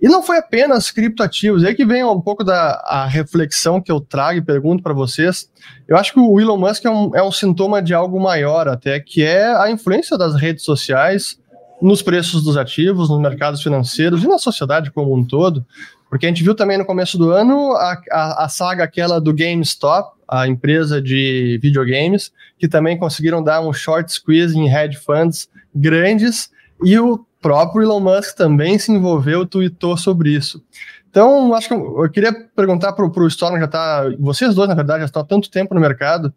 E 0.01 0.07
não 0.07 0.23
foi 0.23 0.37
apenas 0.37 0.91
criptoativos. 0.91 1.63
aí 1.63 1.75
que 1.75 1.85
vem 1.85 2.03
um 2.03 2.21
pouco 2.21 2.43
da 2.43 3.05
reflexão 3.05 3.81
que 3.81 3.91
eu 3.91 3.99
trago 3.99 4.39
e 4.39 4.41
pergunto 4.41 4.81
para 4.81 4.93
vocês. 4.93 5.49
Eu 5.87 5.97
acho 5.97 6.13
que 6.13 6.19
o 6.19 6.39
Elon 6.39 6.57
Musk 6.57 6.85
é 6.85 6.89
um, 6.89 7.15
é 7.15 7.23
um 7.23 7.31
sintoma 7.31 7.81
de 7.81 7.93
algo 7.93 8.19
maior 8.19 8.67
até, 8.67 8.99
que 8.99 9.23
é 9.23 9.45
a 9.55 9.69
influência 9.69 10.17
das 10.17 10.35
redes 10.35 10.63
sociais 10.63 11.37
nos 11.81 12.01
preços 12.01 12.43
dos 12.43 12.55
ativos, 12.55 13.09
nos 13.09 13.19
mercados 13.19 13.61
financeiros 13.61 14.23
e 14.23 14.27
na 14.27 14.37
sociedade 14.37 14.89
como 14.89 15.13
um 15.13 15.23
todo. 15.25 15.65
Porque 16.09 16.25
a 16.25 16.29
gente 16.29 16.43
viu 16.43 16.55
também 16.55 16.77
no 16.77 16.85
começo 16.85 17.17
do 17.17 17.31
ano 17.31 17.73
a, 17.73 18.01
a, 18.11 18.45
a 18.45 18.49
saga 18.49 18.83
aquela 18.83 19.19
do 19.19 19.33
GameStop, 19.33 20.13
a 20.41 20.47
empresa 20.47 21.01
de 21.01 21.59
videogames, 21.61 22.31
que 22.57 22.67
também 22.67 22.97
conseguiram 22.97 23.43
dar 23.43 23.61
um 23.61 23.73
short 23.73 24.11
squeeze 24.11 24.57
em 24.57 24.67
hedge 24.67 24.97
funds 24.97 25.47
grandes, 25.73 26.49
e 26.83 26.97
o 26.97 27.25
próprio 27.41 27.83
Elon 27.83 27.99
Musk 27.99 28.35
também 28.35 28.79
se 28.79 28.91
envolveu, 28.91 29.45
tweetou 29.45 29.97
sobre 29.97 30.31
isso. 30.31 30.63
Então, 31.09 31.53
acho 31.53 31.67
que 31.67 31.73
eu, 31.73 32.03
eu 32.03 32.09
queria 32.09 32.33
perguntar 32.55 32.93
para 32.93 33.05
o 33.05 33.27
Storm, 33.27 33.59
já 33.59 33.65
está. 33.65 34.03
Vocês 34.19 34.55
dois, 34.55 34.67
na 34.67 34.73
verdade, 34.73 35.01
já 35.01 35.05
estão 35.05 35.21
há 35.21 35.25
tanto 35.25 35.51
tempo 35.51 35.75
no 35.75 35.81
mercado. 35.81 36.33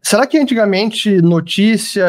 Será 0.00 0.26
que 0.26 0.38
antigamente 0.38 1.20
notícia 1.20 2.06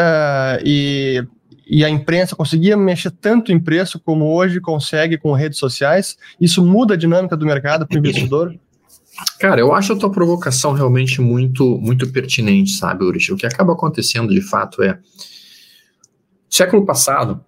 e 0.63 1.25
e 1.71 1.85
a 1.85 1.89
imprensa 1.89 2.35
conseguia 2.35 2.75
mexer 2.75 3.11
tanto 3.11 3.49
em 3.49 3.57
preço 3.57 3.97
como 3.97 4.25
hoje 4.25 4.59
consegue 4.59 5.17
com 5.17 5.31
redes 5.31 5.57
sociais? 5.57 6.17
Isso 6.39 6.61
muda 6.61 6.95
a 6.95 6.97
dinâmica 6.97 7.37
do 7.37 7.45
mercado 7.45 7.87
para 7.87 7.95
o 7.95 7.99
investidor? 7.99 8.53
Cara, 9.39 9.59
eu 9.59 9.73
acho 9.73 9.93
a 9.93 9.95
tua 9.95 10.11
provocação 10.11 10.73
realmente 10.73 11.19
muito, 11.21 11.77
muito 11.79 12.09
pertinente, 12.11 12.71
sabe, 12.71 13.03
Urich? 13.03 13.31
O 13.31 13.37
que 13.37 13.45
acaba 13.45 13.73
acontecendo 13.73 14.33
de 14.33 14.41
fato 14.41 14.83
é. 14.83 14.99
Século 16.49 16.85
passado, 16.85 17.43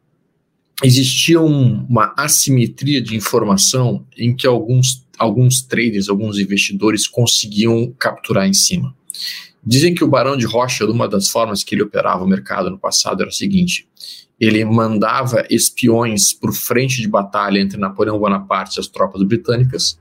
existia 0.83 1.39
um, 1.39 1.85
uma 1.87 2.13
assimetria 2.17 3.01
de 3.01 3.15
informação 3.15 4.05
em 4.17 4.35
que 4.35 4.47
alguns, 4.47 5.05
alguns 5.17 5.61
traders, 5.61 6.09
alguns 6.09 6.39
investidores 6.39 7.07
conseguiam 7.07 7.93
capturar 7.99 8.47
em 8.47 8.53
cima. 8.53 8.95
Dizem 9.65 9.93
que 9.93 10.03
o 10.03 10.07
Barão 10.07 10.35
de 10.35 10.45
Rocha, 10.45 10.85
uma 10.85 11.07
das 11.07 11.29
formas 11.29 11.63
que 11.63 11.75
ele 11.75 11.83
operava 11.83 12.23
o 12.23 12.27
mercado 12.27 12.69
no 12.69 12.77
passado, 12.77 13.21
era 13.21 13.29
o 13.29 13.33
seguinte: 13.33 13.87
ele 14.39 14.63
mandava 14.65 15.45
espiões 15.49 16.33
por 16.33 16.53
frente 16.53 17.01
de 17.01 17.07
batalha 17.07 17.59
entre 17.59 17.77
Napoleão 17.77 18.19
Bonaparte 18.19 18.77
e 18.77 18.81
as 18.81 18.87
tropas 18.87 19.23
britânicas, 19.23 19.97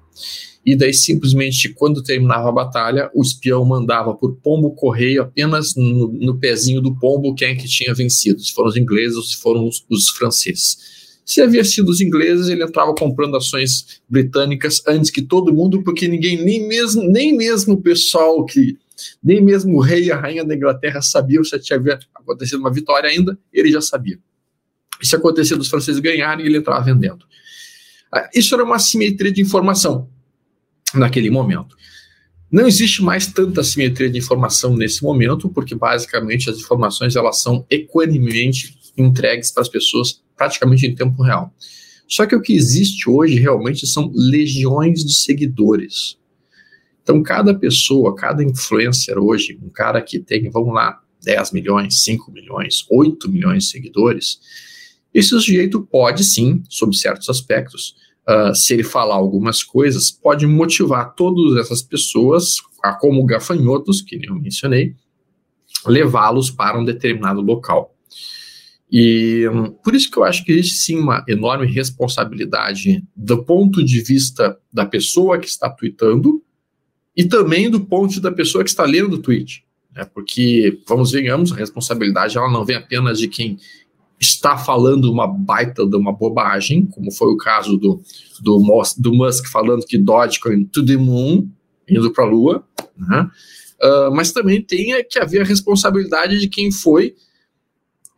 e 0.64 0.76
daí 0.76 0.95
simplesmente, 0.95 1.69
quando 1.71 2.02
terminava 2.02 2.49
a 2.49 2.52
batalha, 2.52 3.11
o 3.14 3.23
espião 3.23 3.64
mandava 3.64 4.14
por 4.14 4.37
pombo 4.37 4.71
correio 4.71 5.23
apenas 5.23 5.75
no, 5.75 6.12
no 6.12 6.38
pezinho 6.38 6.81
do 6.81 6.95
pombo 6.95 7.35
quem 7.35 7.49
é 7.49 7.54
que 7.57 7.66
tinha 7.66 7.92
vencido, 7.92 8.40
se 8.40 8.52
foram 8.52 8.69
os 8.69 8.76
ingleses 8.76 9.16
ou 9.16 9.23
se 9.23 9.37
foram 9.37 9.66
os, 9.66 9.85
os 9.90 10.09
franceses. 10.11 11.02
Se 11.25 11.40
havia 11.40 11.64
sido 11.64 11.88
os 11.88 12.00
ingleses, 12.00 12.49
ele 12.49 12.62
entrava 12.62 12.95
comprando 12.95 13.37
ações 13.37 14.00
britânicas 14.09 14.83
antes 14.87 15.11
que 15.11 15.23
todo 15.23 15.52
mundo, 15.52 15.83
porque 15.83 16.07
ninguém, 16.07 16.42
nem 16.42 16.66
mesmo, 16.69 17.02
nem 17.02 17.37
mesmo 17.37 17.75
o 17.75 17.83
pessoal 17.83 18.45
que 18.45 18.76
nem 19.23 19.40
mesmo 19.40 19.76
o 19.76 19.81
rei 19.81 20.04
e 20.04 20.12
a 20.12 20.21
rainha 20.21 20.45
da 20.45 20.54
Inglaterra 20.54 21.02
sabiam 21.02 21.42
se 21.42 21.59
tinha 21.59 21.81
acontecido 22.14 22.61
uma 22.61 22.73
vitória 22.73 23.11
ainda, 23.11 23.37
ele 23.52 23.71
já 23.71 23.81
sabia. 23.81 24.19
E 25.02 25.07
se 25.07 25.16
acontecer 25.16 25.57
dos 25.57 25.69
franceses 25.69 26.00
ganharem, 26.00 26.47
ele 26.47 26.59
entrava 26.59 26.85
vendendo. 26.85 27.25
Ah, 28.12 28.31
isso 28.33 28.54
era 28.54 28.62
uma 28.62 28.78
simetria 28.78 29.33
de 29.33 29.40
informação 29.40 30.09
naquele 30.94 31.30
momento. 31.30 31.76
Não 32.50 32.66
existe 32.66 33.02
mais 33.02 33.26
tanta 33.26 33.64
simetria 33.64 34.11
de 34.11 34.18
informação 34.18 34.76
nesse 34.76 35.02
momento, 35.02 35.49
porque 35.49 35.75
basicamente 35.75 36.50
as 36.50 36.58
informações 36.58 37.16
elas 37.16 37.40
são 37.40 37.64
equanimemente 37.70 38.76
entregues 38.96 39.50
para 39.50 39.62
as 39.62 39.68
pessoas 39.68 40.22
praticamente 40.37 40.87
em 40.87 40.94
tempo 40.94 41.22
real. 41.22 41.54
Só 42.06 42.26
que 42.26 42.37
o 42.37 42.42
que 42.42 42.52
existe 42.52 43.08
hoje 43.08 43.37
realmente 43.37 43.87
são 43.87 44.12
legiões 44.14 45.02
de 45.02 45.14
seguidores. 45.14 46.18
Então, 47.02 47.22
cada 47.22 47.54
pessoa, 47.54 48.14
cada 48.14 48.44
influencer 48.44 49.18
hoje, 49.18 49.58
um 49.62 49.70
cara 49.70 50.02
que 50.02 50.18
tem, 50.18 50.50
vamos 50.50 50.75
lá, 50.75 51.00
10 51.25 51.52
milhões, 51.52 52.02
5 52.02 52.30
milhões, 52.30 52.84
8 52.90 53.30
milhões 53.30 53.64
de 53.64 53.70
seguidores, 53.70 54.38
esse 55.14 55.28
sujeito 55.28 55.80
pode 55.80 56.25
sim, 56.25 56.62
sob 56.68 56.96
certos 56.96 57.28
aspectos, 57.28 57.94
uh, 58.29 58.55
se 58.55 58.75
ele 58.75 58.85
falar 58.85 59.14
algumas 59.14 59.62
coisas, 59.62 60.11
pode 60.11 60.47
motivar 60.47 61.14
todas 61.14 61.59
essas 61.59 61.83
pessoas, 61.83 62.57
a 62.83 62.93
como 62.95 63.25
gafanhotos, 63.25 64.02
que 64.02 64.21
eu 64.26 64.35
mencionei, 64.35 64.95
levá-los 65.87 66.50
para 66.50 66.79
um 66.79 66.85
determinado 66.85 67.41
local. 67.41 67.95
E 68.91 69.49
um, 69.49 69.71
por 69.71 69.95
isso 69.95 70.11
que 70.11 70.19
eu 70.19 70.25
acho 70.25 70.45
que 70.45 70.52
existe 70.52 70.76
sim 70.76 70.99
uma 70.99 71.25
enorme 71.26 71.67
responsabilidade 71.67 73.02
do 73.17 73.43
ponto 73.43 73.83
de 73.83 74.02
vista 74.02 74.59
da 74.71 74.85
pessoa 74.85 75.38
que 75.38 75.49
está 75.49 75.71
tweetando 75.71 76.43
e 77.17 77.25
também 77.25 77.71
do 77.71 77.81
ponto 77.81 78.21
da 78.21 78.31
pessoa 78.31 78.62
que 78.62 78.69
está 78.69 78.85
lendo 78.85 79.14
o 79.14 79.19
tweet. 79.19 79.64
Né? 79.95 80.05
Porque, 80.05 80.81
vamos 80.87 81.12
venhamos, 81.12 81.52
a 81.52 81.57
responsabilidade 81.57 82.37
ela 82.37 82.50
não 82.50 82.64
vem 82.64 82.76
apenas 82.76 83.19
de 83.19 83.29
quem 83.29 83.59
está 84.25 84.57
falando 84.57 85.11
uma 85.11 85.26
baita 85.26 85.87
de 85.87 85.97
uma 85.97 86.12
bobagem, 86.12 86.87
como 86.87 87.11
foi 87.12 87.33
o 87.33 87.37
caso 87.37 87.76
do, 87.76 88.00
do, 88.41 88.83
do 88.99 89.12
Musk 89.12 89.47
falando 89.49 89.85
que 89.85 89.99
Dogecoin 89.99 90.64
to 90.67 90.85
the 90.85 90.97
moon, 90.97 91.49
indo 91.88 92.12
para 92.12 92.25
a 92.25 92.29
Lua, 92.29 92.64
né? 92.97 93.31
uh, 93.83 94.14
mas 94.14 94.33
também 94.33 94.62
tem 94.62 95.05
que 95.09 95.19
haver 95.19 95.43
a 95.43 95.45
responsabilidade 95.45 96.38
de 96.38 96.49
quem 96.49 96.71
foi, 96.71 97.14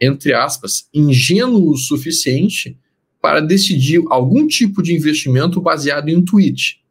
entre 0.01 0.35
aspas, 0.35 0.89
ingênuo 0.93 1.71
o 1.71 1.77
suficiente 1.77 2.79
para 3.21 3.41
decidir 3.41 4.03
algum 4.11 4.47
tipo 4.47 4.83
de 4.83 4.93
investimento 4.93 5.61
baseado 5.61 6.09
em 6.11 6.17
um 6.17 6.25
tweet. 6.25 6.83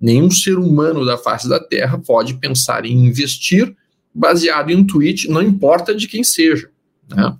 Nenhum 0.00 0.30
ser 0.30 0.58
humano 0.58 1.04
da 1.06 1.16
face 1.16 1.48
da 1.48 1.60
Terra 1.60 1.98
pode 1.98 2.34
pensar 2.34 2.84
em 2.84 3.06
investir 3.06 3.74
baseado 4.12 4.70
em 4.70 4.76
um 4.76 4.84
tweet, 4.84 5.28
não 5.28 5.42
importa 5.42 5.94
de 5.94 6.08
quem 6.08 6.24
seja. 6.24 6.68
Né? 7.08 7.36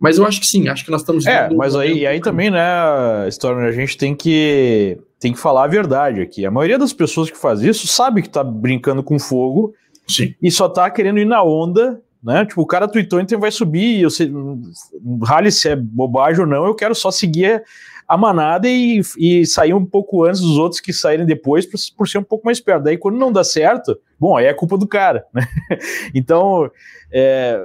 Mas 0.00 0.16
eu 0.16 0.24
acho 0.24 0.40
que 0.40 0.46
sim, 0.46 0.66
acho 0.66 0.82
que 0.82 0.90
nós 0.90 1.02
estamos. 1.02 1.26
É, 1.26 1.50
mas 1.50 1.76
aí, 1.76 2.06
aí 2.06 2.20
também, 2.20 2.50
né, 2.50 3.28
Stormer, 3.28 3.68
a 3.68 3.72
gente 3.72 3.98
tem 3.98 4.14
que, 4.14 4.98
tem 5.20 5.30
que 5.30 5.38
falar 5.38 5.64
a 5.64 5.68
verdade 5.68 6.22
aqui. 6.22 6.46
A 6.46 6.50
maioria 6.50 6.78
das 6.78 6.94
pessoas 6.94 7.30
que 7.30 7.36
faz 7.36 7.60
isso 7.60 7.86
sabe 7.86 8.22
que 8.22 8.30
tá 8.30 8.42
brincando 8.42 9.02
com 9.02 9.18
fogo 9.18 9.74
sim. 10.08 10.34
e 10.42 10.50
só 10.50 10.70
tá 10.70 10.90
querendo 10.90 11.18
ir 11.18 11.26
na 11.26 11.42
onda, 11.42 12.00
né? 12.24 12.46
Tipo, 12.46 12.62
o 12.62 12.66
cara 12.66 12.88
tweetou, 12.88 13.20
então 13.20 13.38
vai 13.38 13.50
subir, 13.50 14.00
eu 14.00 14.08
sei, 14.08 14.32
rale 15.22 15.52
se 15.52 15.68
é 15.68 15.76
bobagem 15.76 16.40
ou 16.40 16.46
não, 16.46 16.64
eu 16.64 16.74
quero 16.74 16.94
só 16.94 17.10
seguir 17.10 17.62
a 18.08 18.16
manada 18.16 18.66
e, 18.68 19.02
e 19.18 19.46
sair 19.46 19.74
um 19.74 19.84
pouco 19.84 20.24
antes 20.24 20.40
dos 20.40 20.56
outros 20.56 20.80
que 20.80 20.92
saírem 20.92 21.26
depois 21.26 21.66
por, 21.66 21.78
por 21.96 22.08
ser 22.08 22.18
um 22.18 22.24
pouco 22.24 22.46
mais 22.46 22.58
perto. 22.58 22.84
Daí, 22.84 22.96
quando 22.96 23.18
não 23.18 23.30
dá 23.30 23.44
certo, 23.44 23.96
bom, 24.18 24.36
aí 24.36 24.46
é 24.46 24.54
culpa 24.54 24.76
do 24.78 24.86
cara, 24.86 25.26
né? 25.32 25.46
então, 26.14 26.70
é, 27.12 27.62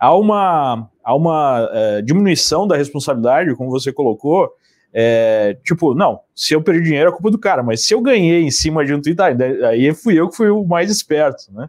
há 0.00 0.16
uma, 0.16 0.88
há 1.04 1.14
uma 1.14 1.68
é, 1.72 2.02
diminuição 2.02 2.66
da 2.66 2.76
responsabilidade, 2.76 3.54
como 3.54 3.70
você 3.70 3.92
colocou. 3.92 4.50
É, 4.92 5.56
tipo, 5.62 5.94
não, 5.94 6.20
se 6.34 6.54
eu 6.54 6.62
perdi 6.62 6.82
dinheiro 6.82 7.10
é 7.10 7.12
culpa 7.12 7.30
do 7.30 7.38
cara, 7.38 7.62
mas 7.62 7.86
se 7.86 7.94
eu 7.94 8.00
ganhei 8.00 8.42
em 8.42 8.50
cima 8.50 8.84
de 8.84 8.92
um 8.92 9.00
tweet, 9.00 9.20
aí 9.64 9.94
fui 9.94 10.18
eu 10.18 10.28
que 10.28 10.36
fui 10.36 10.48
o 10.48 10.64
mais 10.64 10.90
esperto, 10.90 11.52
né? 11.52 11.68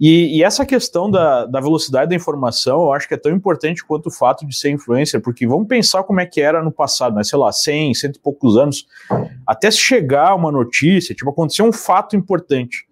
E, 0.00 0.38
e, 0.38 0.42
essa 0.42 0.64
questão 0.64 1.10
da, 1.10 1.44
da 1.44 1.60
velocidade 1.60 2.08
da 2.08 2.16
informação, 2.16 2.84
eu 2.84 2.92
acho 2.94 3.06
que 3.06 3.12
é 3.12 3.18
tão 3.18 3.30
importante 3.32 3.84
quanto 3.84 4.06
o 4.06 4.10
fato 4.10 4.46
de 4.46 4.56
ser 4.56 4.70
influencer, 4.70 5.20
porque 5.20 5.46
vamos 5.46 5.68
pensar 5.68 6.04
como 6.04 6.20
é 6.20 6.24
que 6.24 6.40
era 6.40 6.62
no 6.62 6.72
passado, 6.72 7.14
né? 7.14 7.22
Sei 7.22 7.38
lá, 7.38 7.52
100, 7.52 7.92
cento 7.92 8.16
e 8.16 8.18
poucos 8.18 8.56
anos, 8.56 8.86
até 9.46 9.70
chegar 9.70 10.34
uma 10.34 10.50
notícia, 10.50 11.14
tipo, 11.14 11.28
aconteceu 11.28 11.66
um 11.66 11.72
fato 11.72 12.16
importante 12.16 12.88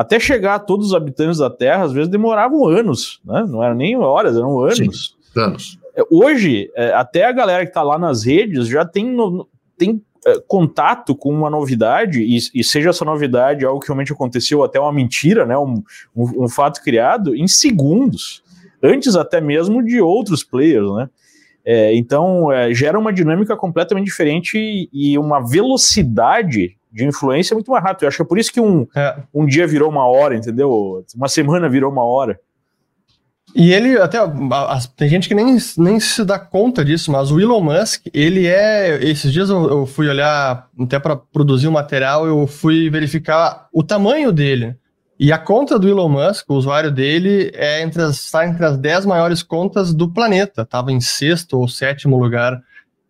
até 0.00 0.18
chegar 0.18 0.54
a 0.54 0.58
todos 0.58 0.86
os 0.86 0.94
habitantes 0.94 1.36
da 1.36 1.50
Terra, 1.50 1.84
às 1.84 1.92
vezes 1.92 2.08
demoravam 2.08 2.66
anos, 2.66 3.20
né? 3.22 3.44
Não 3.46 3.62
eram 3.62 3.74
nem 3.74 3.98
horas, 3.98 4.34
eram 4.34 4.58
anos. 4.58 5.14
Sim, 5.34 5.40
anos. 5.40 5.78
É, 5.94 6.02
hoje, 6.10 6.70
é, 6.74 6.94
até 6.94 7.26
a 7.26 7.32
galera 7.32 7.64
que 7.64 7.70
está 7.70 7.82
lá 7.82 7.98
nas 7.98 8.24
redes 8.24 8.66
já 8.66 8.82
tem, 8.82 9.04
no, 9.04 9.46
tem 9.76 10.02
é, 10.26 10.40
contato 10.48 11.14
com 11.14 11.30
uma 11.30 11.50
novidade, 11.50 12.22
e, 12.22 12.38
e, 12.54 12.64
seja 12.64 12.88
essa 12.88 13.04
novidade 13.04 13.66
algo 13.66 13.78
que 13.78 13.88
realmente 13.88 14.10
aconteceu, 14.10 14.64
até 14.64 14.80
uma 14.80 14.90
mentira, 14.90 15.44
né? 15.44 15.58
Um, 15.58 15.82
um, 16.16 16.44
um 16.44 16.48
fato 16.48 16.82
criado, 16.82 17.36
em 17.36 17.46
segundos. 17.46 18.42
Antes 18.82 19.14
até 19.16 19.38
mesmo 19.38 19.84
de 19.84 20.00
outros 20.00 20.42
players, 20.42 20.90
né? 20.94 21.10
É, 21.62 21.94
então, 21.94 22.50
é, 22.50 22.72
gera 22.72 22.98
uma 22.98 23.12
dinâmica 23.12 23.54
completamente 23.54 24.06
diferente 24.06 24.88
e 24.90 25.18
uma 25.18 25.46
velocidade 25.46 26.79
de 26.92 27.04
influência 27.04 27.54
é 27.54 27.56
muito 27.56 27.70
mais 27.70 27.82
rápido. 27.82 28.02
Eu 28.02 28.08
acho 28.08 28.16
que 28.16 28.22
é 28.22 28.26
por 28.26 28.38
isso 28.38 28.52
que 28.52 28.60
um, 28.60 28.86
é. 28.94 29.16
um 29.32 29.46
dia 29.46 29.66
virou 29.66 29.88
uma 29.88 30.06
hora, 30.06 30.36
entendeu? 30.36 31.04
Uma 31.14 31.28
semana 31.28 31.68
virou 31.68 31.90
uma 31.90 32.04
hora. 32.04 32.38
E 33.54 33.72
ele, 33.72 33.98
até, 33.98 34.18
tem 34.96 35.08
gente 35.08 35.28
que 35.28 35.34
nem, 35.34 35.58
nem 35.76 35.98
se 35.98 36.24
dá 36.24 36.38
conta 36.38 36.84
disso, 36.84 37.10
mas 37.10 37.32
o 37.32 37.40
Elon 37.40 37.60
Musk, 37.60 38.06
ele 38.14 38.46
é. 38.46 39.02
Esses 39.04 39.32
dias 39.32 39.50
eu, 39.50 39.68
eu 39.68 39.86
fui 39.86 40.08
olhar, 40.08 40.68
até 40.80 40.98
para 40.98 41.16
produzir 41.16 41.66
o 41.66 41.70
um 41.70 41.72
material, 41.72 42.26
eu 42.26 42.46
fui 42.46 42.88
verificar 42.88 43.68
o 43.72 43.82
tamanho 43.82 44.30
dele. 44.30 44.76
E 45.18 45.32
a 45.32 45.38
conta 45.38 45.78
do 45.78 45.88
Elon 45.88 46.08
Musk, 46.08 46.48
o 46.48 46.54
usuário 46.54 46.90
dele, 46.90 47.50
é 47.54 47.82
entre 47.82 48.02
as, 48.02 48.20
está 48.20 48.46
entre 48.46 48.64
as 48.64 48.78
10 48.78 49.04
maiores 49.04 49.42
contas 49.42 49.92
do 49.92 50.08
planeta. 50.08 50.62
Estava 50.62 50.92
em 50.92 51.00
sexto 51.00 51.58
ou 51.58 51.68
sétimo 51.68 52.16
lugar 52.16 52.58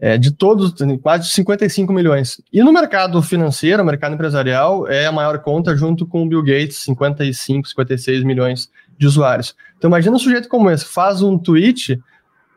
é, 0.00 0.16
de 0.16 0.30
todos, 0.30 0.74
quase 1.02 1.28
55 1.28 1.92
milhões. 1.92 2.40
E 2.52 2.62
no 2.62 2.72
mercado 2.72 3.20
financeiro, 3.22 3.84
mercado 3.84 4.14
empresarial, 4.14 4.88
é 4.88 5.06
a 5.06 5.12
maior 5.12 5.38
conta 5.40 5.76
junto 5.76 6.06
com 6.06 6.22
o 6.22 6.28
Bill 6.28 6.42
Gates, 6.42 6.78
55, 6.78 7.68
56 7.68 8.24
milhões 8.24 8.70
de 8.98 9.06
usuários. 9.06 9.54
Então 9.76 9.88
imagina 9.88 10.16
um 10.16 10.18
sujeito 10.18 10.48
como 10.48 10.70
esse, 10.70 10.84
faz 10.84 11.20
um 11.20 11.38
tweet, 11.38 12.00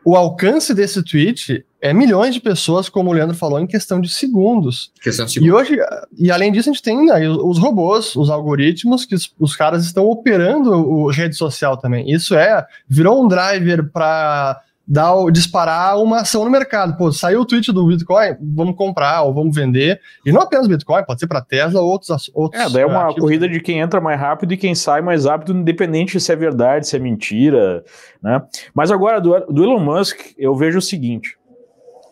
o 0.04 0.16
alcance 0.16 0.74
desse 0.74 1.02
tweet 1.02 1.64
é 1.80 1.92
milhões 1.94 2.34
de 2.34 2.40
pessoas, 2.40 2.90
como 2.90 3.10
o 3.10 3.12
Leandro 3.12 3.34
falou, 3.34 3.58
em 3.58 3.66
questão 3.66 4.00
de 4.00 4.08
segundos. 4.10 4.92
Questão 5.02 5.24
de 5.24 5.32
segundos. 5.32 5.54
E 5.54 5.74
hoje, 5.74 5.76
e 6.18 6.30
além 6.30 6.52
disso, 6.52 6.68
a 6.68 6.72
gente 6.72 6.82
tem 6.82 7.10
aí 7.10 7.26
os 7.26 7.58
robôs, 7.58 8.14
os 8.14 8.28
algoritmos, 8.28 9.06
que 9.06 9.14
os, 9.14 9.32
os 9.38 9.56
caras 9.56 9.84
estão 9.84 10.04
operando 10.04 10.70
o 10.72 11.10
rede 11.10 11.36
social 11.36 11.76
também. 11.78 12.10
Isso 12.10 12.34
é, 12.34 12.66
virou 12.86 13.22
um 13.22 13.28
driver 13.28 13.90
para 13.90 14.60
dar, 14.86 15.14
disparar 15.32 15.98
uma 16.00 16.20
ação 16.20 16.44
no 16.44 16.50
mercado. 16.50 16.96
Pô, 16.96 17.10
saiu 17.10 17.40
o 17.40 17.44
tweet 17.46 17.72
do 17.72 17.86
Bitcoin, 17.86 18.36
vamos 18.40 18.76
comprar 18.76 19.22
ou 19.22 19.32
vamos 19.32 19.54
vender. 19.54 20.00
E 20.24 20.30
não 20.30 20.42
apenas 20.42 20.66
Bitcoin, 20.66 21.04
pode 21.04 21.20
ser 21.20 21.26
para 21.26 21.40
Tesla 21.40 21.80
ou 21.80 21.88
outros, 21.88 22.30
outros. 22.34 22.62
É, 22.62 22.68
daí 22.68 22.82
é 22.82 22.86
uma 22.86 23.04
ativos. 23.04 23.20
corrida 23.20 23.48
de 23.48 23.60
quem 23.60 23.80
entra 23.80 24.00
mais 24.00 24.20
rápido 24.20 24.52
e 24.52 24.56
quem 24.56 24.74
sai 24.74 25.00
mais 25.00 25.24
rápido, 25.24 25.52
independente 25.52 26.20
se 26.20 26.32
é 26.32 26.36
verdade, 26.36 26.86
se 26.86 26.96
é 26.96 26.98
mentira. 26.98 27.82
Né? 28.22 28.42
Mas 28.74 28.90
agora, 28.90 29.20
do, 29.20 29.38
do 29.46 29.64
Elon 29.64 29.80
Musk, 29.80 30.18
eu 30.38 30.54
vejo 30.54 30.78
o 30.78 30.82
seguinte: 30.82 31.36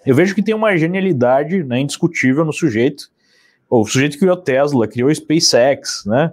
eu 0.04 0.14
vejo 0.14 0.34
que 0.34 0.42
tem 0.42 0.54
uma 0.54 0.76
genialidade 0.76 1.62
né, 1.62 1.80
indiscutível 1.80 2.44
no 2.44 2.52
sujeito. 2.52 3.10
O 3.68 3.84
sujeito 3.86 4.18
criou 4.18 4.36
Tesla, 4.36 4.86
criou 4.86 5.14
SpaceX, 5.14 6.04
né? 6.04 6.32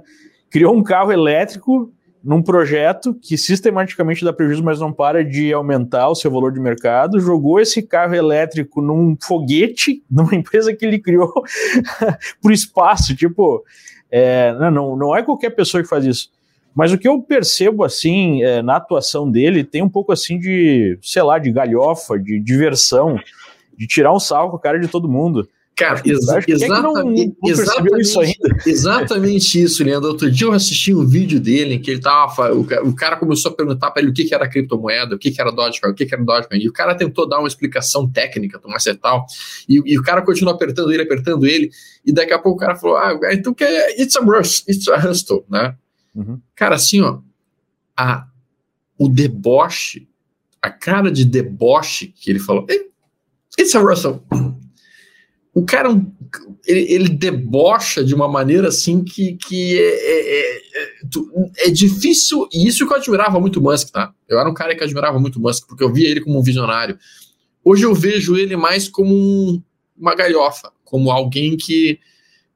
Criou 0.50 0.76
um 0.76 0.84
carro 0.84 1.12
elétrico 1.12 1.94
num 2.24 2.42
projeto 2.42 3.14
que 3.14 3.38
sistematicamente 3.38 4.26
dá 4.26 4.34
prejuízo, 4.34 4.64
mas 4.64 4.80
não 4.80 4.92
para 4.92 5.24
de 5.24 5.54
aumentar 5.54 6.10
o 6.10 6.16
seu 6.16 6.30
valor 6.30 6.52
de 6.52 6.60
mercado, 6.60 7.20
jogou 7.20 7.60
esse 7.60 7.82
carro 7.82 8.14
elétrico 8.14 8.82
num 8.82 9.16
foguete, 9.22 10.04
numa 10.12 10.36
empresa 10.36 10.74
que 10.74 10.86
ele 10.86 11.00
criou 11.00 11.32
para 12.42 12.50
o 12.50 12.52
espaço. 12.52 13.16
Tipo, 13.16 13.64
é, 14.12 14.54
não, 14.72 14.96
não 14.96 15.16
é 15.16 15.24
qualquer 15.24 15.52
pessoa 15.52 15.82
que 15.82 15.90
faz 15.90 16.06
isso. 16.06 16.30
Mas 16.76 16.92
o 16.92 16.98
que 16.98 17.08
eu 17.08 17.22
percebo, 17.22 17.84
assim, 17.84 18.44
é, 18.44 18.62
na 18.62 18.76
atuação 18.76 19.30
dele, 19.30 19.64
tem 19.64 19.82
um 19.82 19.90
pouco, 19.90 20.12
assim, 20.12 20.38
de, 20.38 20.98
sei 21.02 21.24
lá, 21.24 21.40
de 21.40 21.52
galhofa, 21.52 22.18
de 22.18 22.40
diversão, 22.40 23.20
de 23.78 23.88
tirar 23.88 24.14
um 24.14 24.20
salvo 24.20 24.52
com 24.52 24.58
a 24.58 24.62
cara 24.62 24.80
de 24.80 24.88
todo 24.88 25.10
mundo. 25.10 25.50
Cara, 25.80 26.02
exa 26.04 26.42
exatamente, 26.46 27.28
não, 27.28 27.36
não 27.42 27.50
exatamente, 27.50 28.02
isso 28.02 28.20
exatamente 28.68 29.64
isso, 29.64 29.82
Leandro. 29.82 30.10
Outro 30.10 30.30
dia 30.30 30.48
eu 30.48 30.52
assisti 30.52 30.94
um 30.94 31.08
vídeo 31.08 31.40
dele 31.40 31.76
em 31.76 31.82
que 31.82 31.90
ele 31.90 32.02
tava. 32.02 32.54
O, 32.54 32.64
o 32.64 32.94
cara 32.94 33.16
começou 33.16 33.50
a 33.50 33.56
perguntar 33.56 33.90
para 33.92 34.02
ele 34.02 34.12
o 34.12 34.14
que, 34.14 34.26
que 34.26 34.36
era 34.36 34.46
criptomoeda, 34.50 35.16
o 35.16 35.18
que, 35.18 35.32
que 35.32 35.40
era 35.40 35.54
Dogecoin, 35.54 35.92
o 35.92 35.96
que, 35.96 36.06
que 36.06 36.14
era 36.14 36.22
Dogecoin. 36.22 36.60
E 36.60 36.68
o 36.68 36.74
cara 36.74 36.94
tentou 36.96 37.26
dar 37.26 37.40
uma 37.40 37.48
explicação 37.48 38.06
técnica, 38.12 38.60
tomar 38.60 38.80
e 38.86 38.94
tal. 38.96 39.26
E, 39.70 39.82
e 39.86 39.98
o 39.98 40.04
cara 40.04 40.22
continuou 40.22 40.54
apertando 40.54 40.92
ele, 40.92 41.04
apertando 41.04 41.48
ele. 41.48 41.72
E 42.06 42.12
daqui 42.12 42.34
a 42.34 42.40
pouco 42.40 42.58
o 42.58 42.60
cara 42.60 42.76
falou: 42.76 42.98
Ah, 42.98 43.18
então 43.32 43.54
que 43.54 43.64
é. 43.64 44.02
It's 44.02 44.18
a 44.18 44.20
rush, 44.20 44.66
it's 44.68 44.86
a 44.90 44.98
hustle, 44.98 45.46
né? 45.50 45.78
Uhum. 46.14 46.42
Cara, 46.58 46.76
assim, 46.76 47.00
ó. 47.00 47.20
A, 47.96 48.28
o 48.98 49.08
deboche, 49.08 50.10
a 50.62 50.70
cara 50.70 51.10
de 51.10 51.24
deboche 51.24 52.08
que 52.08 52.30
ele 52.30 52.40
falou: 52.40 52.68
It's 53.58 53.76
a 53.76 53.82
hustle 53.82 54.22
o 55.54 55.66
cara 55.66 55.90
ele, 56.66 56.94
ele, 56.94 57.10
debocha 57.10 58.04
de 58.04 58.14
uma 58.14 58.28
maneira 58.28 58.68
assim 58.68 59.04
que, 59.04 59.34
que 59.36 59.80
é, 59.80 59.82
é, 59.82 60.58
é, 60.58 61.68
é, 61.68 61.72
difícil. 61.72 62.48
E 62.54 62.68
isso 62.68 62.88
que 62.88 62.94
eu 62.94 62.98
admirava 62.98 63.40
muito 63.40 63.60
o 63.60 63.64
Musk, 63.64 63.90
tá? 63.90 64.14
Eu 64.28 64.40
era 64.40 64.50
um 64.50 64.54
cara 64.54 64.76
que 64.76 64.84
admirava 64.84 65.20
muito 65.20 65.38
o 65.38 65.42
Musk, 65.42 65.68
porque 65.68 65.84
eu 65.84 65.92
via 65.92 66.10
ele 66.10 66.22
como 66.22 66.38
um 66.38 66.44
visionário. 66.44 66.98
Hoje 67.64 67.86
eu 67.86 67.94
vejo 67.94 68.38
ele 68.38 68.56
mais 68.56 68.88
como 68.88 69.14
um, 69.14 69.62
uma 69.98 70.16
galhofa, 70.16 70.72
como 70.84 71.12
alguém 71.12 71.58
que. 71.58 72.00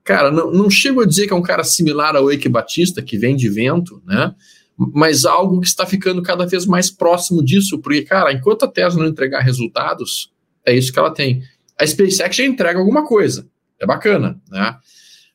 Cara, 0.04 0.30
não, 0.32 0.52
não 0.52 0.70
chego 0.70 1.02
a 1.02 1.06
dizer 1.06 1.28
que 1.28 1.34
é 1.34 1.36
um 1.36 1.42
cara 1.42 1.64
similar 1.64 2.16
ao 2.16 2.30
Eike 2.30 2.50
Batista, 2.50 3.02
que 3.02 3.18
vem 3.18 3.36
de 3.36 3.50
vento, 3.50 4.02
né? 4.06 4.36
Mas 4.78 5.24
algo 5.24 5.62
que 5.62 5.68
está 5.68 5.86
ficando 5.86 6.22
cada 6.22 6.46
vez 6.46 6.66
mais 6.66 6.92
próximo 6.92 7.44
disso, 7.44 7.80
porque, 7.80 8.02
cara, 8.02 8.34
enquanto 8.34 8.64
a 8.64 8.68
Tesla 8.68 9.02
não 9.02 9.10
entregar 9.10 9.42
resultados, 9.42 10.32
É 10.66 10.74
isso 10.74 10.94
que 10.94 11.00
ela 11.00 11.12
tem. 11.12 11.44
A 11.80 11.86
SpaceX 11.86 12.36
já 12.36 12.46
entrega 12.46 12.80
alguma 12.80 13.06
coisa. 13.06 13.50
É 13.80 13.86
bacana, 13.86 14.42
né? 14.50 14.78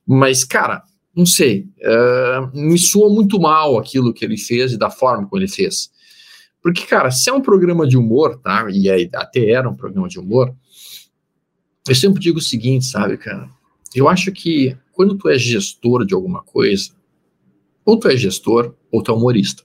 Mas, 0.06 0.44
cara, 0.44 0.82
não 1.14 1.26
sei. 1.26 1.68
Uh, 1.80 2.56
me 2.58 2.78
soa 2.78 3.12
muito 3.12 3.40
mal 3.40 3.78
aquilo 3.78 4.14
que 4.14 4.24
ele 4.24 4.38
fez 4.38 4.72
e 4.72 4.78
da 4.78 4.90
forma 4.90 5.26
como 5.28 5.40
ele 5.40 5.48
fez. 5.48 5.90
Porque, 6.62 6.86
cara, 6.86 7.10
se 7.10 7.28
é 7.28 7.32
um 7.32 7.40
programa 7.40 7.86
de 7.86 7.96
humor, 7.96 8.38
tá? 8.38 8.66
E 8.70 8.88
até 9.14 9.50
era 9.50 9.68
um 9.68 9.74
programa 9.74 10.08
de 10.08 10.18
humor, 10.18 10.54
eu 11.88 11.94
sempre 11.94 12.20
digo 12.20 12.38
o 12.38 12.42
seguinte, 12.42 12.84
sabe, 12.84 13.16
cara? 13.16 13.48
Eu 13.94 14.08
acho 14.08 14.30
que 14.32 14.76
quando 14.92 15.16
tu 15.16 15.28
é 15.28 15.38
gestor 15.38 16.04
de 16.04 16.14
alguma 16.14 16.42
coisa, 16.42 16.90
ou 17.84 17.98
tu 17.98 18.08
é 18.08 18.16
gestor 18.16 18.74
ou 18.92 19.02
tu 19.02 19.10
é 19.10 19.14
humorista. 19.14 19.62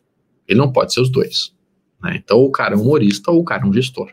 Ele 0.48 0.60
não 0.60 0.72
pode 0.72 0.94
ser 0.94 1.02
os 1.02 1.10
dois. 1.10 1.54
Né? 2.02 2.22
Então, 2.24 2.40
o 2.40 2.52
cara 2.52 2.74
é 2.74 2.78
humorista 2.78 3.32
ou 3.32 3.42
o 3.42 3.44
cara 3.44 3.64
é 3.64 3.66
um 3.66 3.74
gestor. 3.74 4.10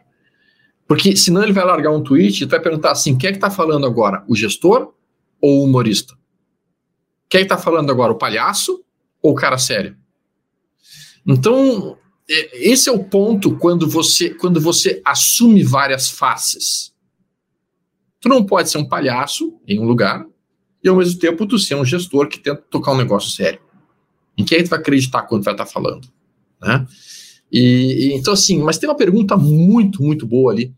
Porque 0.90 1.14
senão 1.14 1.44
ele 1.44 1.52
vai 1.52 1.64
largar 1.64 1.92
um 1.92 2.02
tweet 2.02 2.42
e 2.42 2.46
vai 2.46 2.58
perguntar 2.58 2.90
assim: 2.90 3.16
quem 3.16 3.30
é 3.30 3.32
que 3.32 3.38
tá 3.38 3.48
falando 3.48 3.86
agora? 3.86 4.24
O 4.26 4.34
gestor 4.34 4.92
ou 5.40 5.60
o 5.60 5.64
humorista? 5.64 6.18
Quem 7.28 7.42
é 7.42 7.44
que 7.44 7.48
tá 7.48 7.56
falando 7.56 7.92
agora? 7.92 8.10
O 8.10 8.18
palhaço 8.18 8.84
ou 9.22 9.30
o 9.30 9.34
cara 9.36 9.56
sério? 9.56 9.96
Então, 11.24 11.96
é, 12.28 12.68
esse 12.68 12.88
é 12.88 12.92
o 12.92 13.04
ponto 13.04 13.56
quando 13.56 13.88
você, 13.88 14.30
quando 14.30 14.60
você 14.60 15.00
assume 15.04 15.62
várias 15.62 16.10
faces. 16.10 16.92
Tu 18.20 18.28
não 18.28 18.44
pode 18.44 18.68
ser 18.68 18.78
um 18.78 18.88
palhaço 18.88 19.60
em 19.68 19.78
um 19.78 19.84
lugar 19.84 20.26
e 20.82 20.88
ao 20.88 20.96
mesmo 20.96 21.20
tempo 21.20 21.46
tu 21.46 21.56
ser 21.56 21.76
um 21.76 21.84
gestor 21.84 22.26
que 22.28 22.40
tenta 22.40 22.64
tocar 22.68 22.94
um 22.94 22.98
negócio 22.98 23.30
sério. 23.30 23.60
Em 24.36 24.44
quem 24.44 24.64
tu 24.64 24.70
vai 24.70 24.80
acreditar 24.80 25.22
quando 25.22 25.44
vai 25.44 25.54
estar 25.54 25.66
falando, 25.66 26.08
né? 26.60 26.84
E, 27.52 28.08
e, 28.08 28.12
então 28.14 28.32
assim, 28.32 28.60
mas 28.60 28.76
tem 28.76 28.88
uma 28.88 28.96
pergunta 28.96 29.36
muito, 29.36 30.02
muito 30.02 30.26
boa 30.26 30.50
ali 30.50 30.74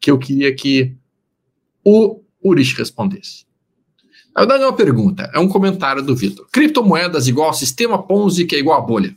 que 0.00 0.10
eu 0.10 0.18
queria 0.18 0.54
que 0.54 0.96
o 1.84 2.20
Urich 2.42 2.76
respondesse. 2.76 3.44
Na 4.34 4.42
verdade, 4.42 4.62
é 4.62 4.66
uma 4.66 4.76
pergunta, 4.76 5.30
é 5.34 5.38
um 5.38 5.48
comentário 5.48 6.02
do 6.02 6.14
Vitor. 6.14 6.46
Criptomoedas 6.52 7.28
igual 7.28 7.48
ao 7.48 7.54
sistema 7.54 8.02
Ponzi, 8.02 8.46
que 8.46 8.56
é 8.56 8.58
igual 8.58 8.78
a 8.78 8.80
bolha. 8.80 9.14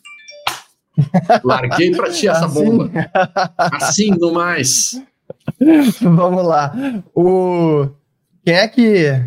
Larguei 1.43 1.91
para 1.91 2.11
ti 2.11 2.27
essa 2.27 2.45
assim? 2.45 2.63
bomba. 2.65 2.91
Assim, 3.57 4.09
no 4.11 4.33
mais. 4.33 5.01
Vamos 6.01 6.45
lá. 6.45 6.73
O... 7.15 7.87
Quem 8.45 8.55
é 8.55 8.67
que. 8.67 9.23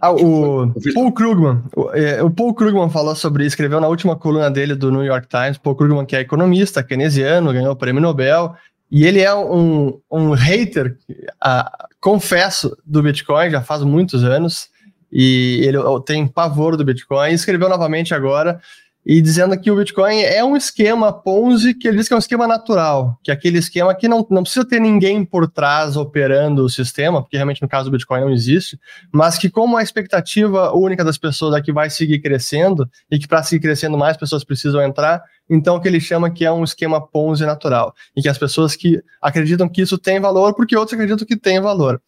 Ah, 0.00 0.10
o, 0.10 0.72
Paul 0.94 1.12
Krugman. 1.12 1.62
O, 1.76 1.90
é, 1.92 2.22
o, 2.22 2.28
Paul 2.28 2.52
Krugman 2.52 2.90
falou 2.90 3.14
sobre 3.14 3.44
isso, 3.44 3.54
escreveu 3.54 3.80
na 3.80 3.86
última 3.86 4.16
coluna 4.16 4.50
dele 4.50 4.74
do 4.74 4.90
New 4.90 5.04
York 5.04 5.28
Times. 5.28 5.58
Paul 5.58 5.76
Krugman, 5.76 6.04
que 6.04 6.16
é 6.16 6.20
economista, 6.20 6.82
keynesiano, 6.82 7.52
ganhou 7.52 7.72
o 7.72 7.76
prêmio 7.76 8.02
Nobel. 8.02 8.54
E 8.90 9.04
ele 9.04 9.20
é 9.20 9.34
um, 9.34 10.00
um 10.10 10.30
hater, 10.30 10.96
uh, 11.44 11.86
confesso, 12.00 12.76
do 12.84 13.02
Bitcoin, 13.02 13.50
já 13.50 13.62
faz 13.62 13.82
muitos 13.82 14.22
anos. 14.22 14.68
E 15.10 15.60
ele 15.64 15.78
tem 16.04 16.26
pavor 16.26 16.76
do 16.76 16.84
Bitcoin. 16.84 17.32
Escreveu 17.32 17.68
novamente 17.68 18.14
agora 18.14 18.60
e 19.06 19.22
dizendo 19.22 19.56
que 19.58 19.70
o 19.70 19.76
Bitcoin 19.76 20.20
é 20.22 20.42
um 20.42 20.56
esquema 20.56 21.12
Ponzi, 21.12 21.74
que 21.74 21.86
ele 21.86 21.98
diz 21.98 22.08
que 22.08 22.12
é 22.12 22.16
um 22.16 22.18
esquema 22.18 22.44
natural, 22.44 23.16
que 23.22 23.30
é 23.30 23.34
aquele 23.34 23.56
esquema 23.56 23.94
que 23.94 24.08
não, 24.08 24.26
não 24.28 24.42
precisa 24.42 24.66
ter 24.66 24.80
ninguém 24.80 25.24
por 25.24 25.48
trás 25.48 25.96
operando 25.96 26.64
o 26.64 26.68
sistema, 26.68 27.22
porque 27.22 27.36
realmente 27.36 27.62
no 27.62 27.68
caso 27.68 27.88
do 27.88 27.92
Bitcoin 27.92 28.22
não 28.22 28.32
existe, 28.32 28.76
mas 29.12 29.38
que 29.38 29.48
como 29.48 29.76
a 29.76 29.82
expectativa 29.82 30.74
única 30.74 31.04
das 31.04 31.16
pessoas 31.16 31.54
é 31.54 31.62
que 31.62 31.72
vai 31.72 31.88
seguir 31.88 32.18
crescendo, 32.18 32.90
e 33.08 33.16
que 33.16 33.28
para 33.28 33.44
seguir 33.44 33.62
crescendo 33.62 33.96
mais 33.96 34.16
pessoas 34.16 34.42
precisam 34.42 34.82
entrar, 34.82 35.22
então 35.48 35.76
o 35.76 35.80
que 35.80 35.88
ele 35.88 36.00
chama 36.00 36.30
que 36.30 36.44
é 36.44 36.52
um 36.52 36.64
esquema 36.64 37.00
Ponzi 37.00 37.44
natural, 37.44 37.94
e 38.16 38.22
que 38.22 38.28
as 38.28 38.38
pessoas 38.38 38.74
que 38.74 39.02
acreditam 39.20 39.68
que 39.68 39.82
isso 39.82 39.98
tem 39.98 40.20
valor, 40.20 40.54
porque 40.54 40.76
outros 40.76 40.94
acreditam 40.94 41.26
que 41.26 41.36
tem 41.36 41.60
valor. 41.60 42.00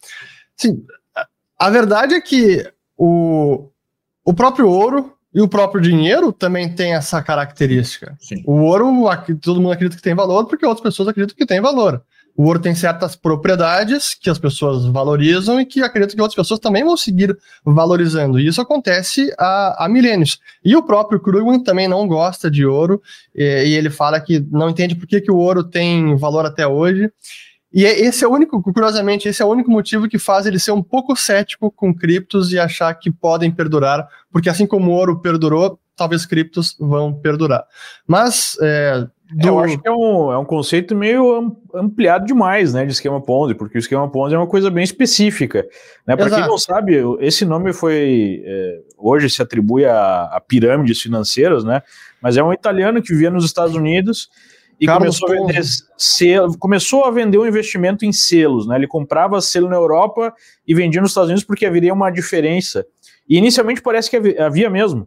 Sim, 0.56 0.84
a 1.58 1.70
verdade 1.70 2.14
é 2.14 2.20
que 2.20 2.70
o, 2.96 3.68
o 4.24 4.34
próprio 4.34 4.68
ouro 4.68 5.12
e 5.32 5.40
o 5.40 5.48
próprio 5.48 5.80
dinheiro 5.80 6.32
também 6.32 6.74
tem 6.74 6.94
essa 6.94 7.22
característica. 7.22 8.16
Sim. 8.18 8.42
O 8.46 8.62
ouro, 8.62 8.86
todo 9.40 9.60
mundo 9.60 9.72
acredita 9.72 9.96
que 9.96 10.02
tem 10.02 10.14
valor, 10.14 10.46
porque 10.46 10.66
outras 10.66 10.82
pessoas 10.82 11.08
acreditam 11.08 11.36
que 11.36 11.46
tem 11.46 11.60
valor. 11.60 12.02
O 12.38 12.44
ouro 12.44 12.60
tem 12.60 12.72
certas 12.72 13.16
propriedades 13.16 14.14
que 14.14 14.30
as 14.30 14.38
pessoas 14.38 14.86
valorizam 14.86 15.60
e 15.60 15.66
que 15.66 15.82
acreditam 15.82 16.14
que 16.14 16.22
outras 16.22 16.36
pessoas 16.36 16.60
também 16.60 16.84
vão 16.84 16.96
seguir 16.96 17.36
valorizando. 17.64 18.38
E 18.38 18.46
isso 18.46 18.60
acontece 18.60 19.34
há, 19.36 19.84
há 19.84 19.88
milênios. 19.88 20.38
E 20.64 20.76
o 20.76 20.82
próprio 20.84 21.18
Krugman 21.18 21.60
também 21.60 21.88
não 21.88 22.06
gosta 22.06 22.48
de 22.48 22.64
ouro, 22.64 23.02
e, 23.34 23.42
e 23.42 23.74
ele 23.74 23.90
fala 23.90 24.20
que 24.20 24.38
não 24.52 24.70
entende 24.70 24.94
por 24.94 25.08
que, 25.08 25.20
que 25.20 25.32
o 25.32 25.36
ouro 25.36 25.64
tem 25.64 26.14
valor 26.14 26.46
até 26.46 26.64
hoje. 26.64 27.10
E 27.72 27.84
é, 27.84 28.02
esse 28.02 28.24
é 28.24 28.28
o 28.28 28.30
único, 28.30 28.62
curiosamente, 28.62 29.28
esse 29.28 29.42
é 29.42 29.44
o 29.44 29.50
único 29.50 29.68
motivo 29.68 30.08
que 30.08 30.16
faz 30.16 30.46
ele 30.46 30.60
ser 30.60 30.70
um 30.70 30.82
pouco 30.82 31.16
cético 31.16 31.72
com 31.72 31.92
criptos 31.92 32.52
e 32.52 32.58
achar 32.60 32.94
que 32.94 33.10
podem 33.10 33.50
perdurar, 33.50 34.06
porque 34.30 34.48
assim 34.48 34.64
como 34.64 34.92
o 34.92 34.94
ouro 34.94 35.20
perdurou, 35.20 35.76
talvez 35.96 36.24
criptos 36.24 36.76
vão 36.78 37.12
perdurar. 37.12 37.64
Mas 38.06 38.56
é, 38.62 39.08
do... 39.30 39.46
Eu 39.46 39.58
acho 39.58 39.78
que 39.78 39.86
é 39.86 39.92
um, 39.92 40.32
é 40.32 40.38
um 40.38 40.44
conceito 40.44 40.96
meio 40.96 41.56
ampliado 41.74 42.24
demais, 42.24 42.72
né, 42.72 42.86
de 42.86 42.92
esquema 42.92 43.20
Ponzi, 43.20 43.54
porque 43.54 43.76
o 43.76 43.80
esquema 43.80 44.08
Ponzi 44.10 44.34
é 44.34 44.38
uma 44.38 44.46
coisa 44.46 44.70
bem 44.70 44.82
específica. 44.82 45.66
Né? 46.06 46.16
Para 46.16 46.30
quem 46.30 46.46
não 46.46 46.56
sabe, 46.56 46.96
esse 47.20 47.44
nome 47.44 47.72
foi 47.72 48.42
é, 48.44 48.80
hoje 48.96 49.30
se 49.30 49.42
atribui 49.42 49.84
a, 49.84 50.24
a 50.24 50.40
pirâmides 50.40 51.00
financeiras, 51.00 51.62
né? 51.62 51.82
Mas 52.20 52.36
é 52.36 52.42
um 52.42 52.52
italiano 52.52 53.00
que 53.00 53.12
vivia 53.12 53.30
nos 53.30 53.44
Estados 53.44 53.74
Unidos 53.74 54.28
e 54.80 54.86
começou 54.86 55.30
a, 55.30 55.34
vender 55.34 55.62
selo, 55.96 56.58
começou 56.58 57.04
a 57.04 57.10
vender 57.10 57.38
um 57.38 57.46
investimento 57.46 58.04
em 58.04 58.12
selos, 58.12 58.66
né? 58.66 58.76
Ele 58.76 58.86
comprava 58.86 59.40
selo 59.40 59.68
na 59.68 59.76
Europa 59.76 60.32
e 60.66 60.74
vendia 60.74 61.00
nos 61.00 61.10
Estados 61.10 61.28
Unidos 61.28 61.44
porque 61.44 61.66
haveria 61.66 61.92
uma 61.92 62.10
diferença. 62.10 62.86
E 63.28 63.36
inicialmente 63.36 63.82
parece 63.82 64.08
que 64.10 64.38
havia 64.40 64.70
mesmo. 64.70 65.06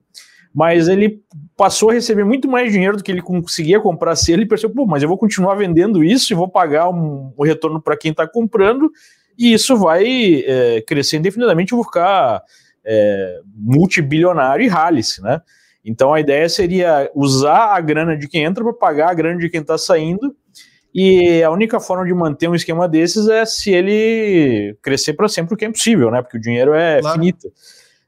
Mas 0.54 0.88
ele 0.88 1.22
passou 1.62 1.91
a 1.91 1.93
receber 1.93 2.24
muito 2.24 2.47
mais 2.47 2.71
dinheiro 2.71 2.97
do 2.97 3.04
que 3.04 3.12
ele 3.12 3.21
conseguia 3.21 3.80
comprar 3.80 4.15
selo 4.15 4.41
e 4.41 4.47
percebeu, 4.47 4.78
pô, 4.78 4.88
mas 4.88 5.04
eu 5.04 5.08
vou 5.08 5.15
continuar 5.15 5.54
vendendo 5.54 6.04
isso 6.04 6.34
e 6.34 6.36
vou 6.36 6.50
pagar 6.50 6.89
um, 6.89 7.32
um 7.38 7.43
retorno 7.43 7.80
para 7.80 7.95
quem 7.95 8.10
está 8.10 8.28
comprando, 8.28 8.91
e 9.38 9.54
isso 9.54 9.78
vai 9.78 10.43
é, 10.43 10.82
crescer 10.82 11.17
indefinidamente, 11.17 11.71
eu 11.71 11.76
vou 11.76 11.86
ficar 11.86 12.41
é, 12.84 13.41
multibilionário 13.54 14.65
e 14.65 14.67
rale-se, 14.67 15.21
né? 15.21 15.39
Então 15.86 16.12
a 16.12 16.19
ideia 16.19 16.50
seria 16.50 17.12
usar 17.13 17.76
a 17.76 17.80
grana 17.80 18.17
de 18.17 18.28
quem 18.28 18.43
entra 18.43 18.63
para 18.63 18.74
pagar 18.74 19.12
a 19.12 19.13
grana 19.13 19.38
de 19.38 19.47
quem 19.47 19.62
está 19.62 19.78
saindo. 19.78 20.36
E 20.95 21.43
a 21.43 21.52
única 21.52 21.80
forma 21.80 22.04
de 22.06 22.13
manter 22.13 22.50
um 22.50 22.56
esquema 22.56 22.89
desses 22.89 23.28
é 23.28 23.45
se 23.45 23.69
ele 23.69 24.76
crescer 24.82 25.13
para 25.13 25.30
sempre, 25.30 25.54
o 25.54 25.58
que 25.58 25.63
é 25.63 25.67
impossível, 25.67 26.10
né? 26.10 26.24
Porque 26.24 26.38
o 26.38 26.41
dinheiro 26.41 26.74
é 26.74 27.02
claro. 27.02 27.19
finito. 27.19 27.54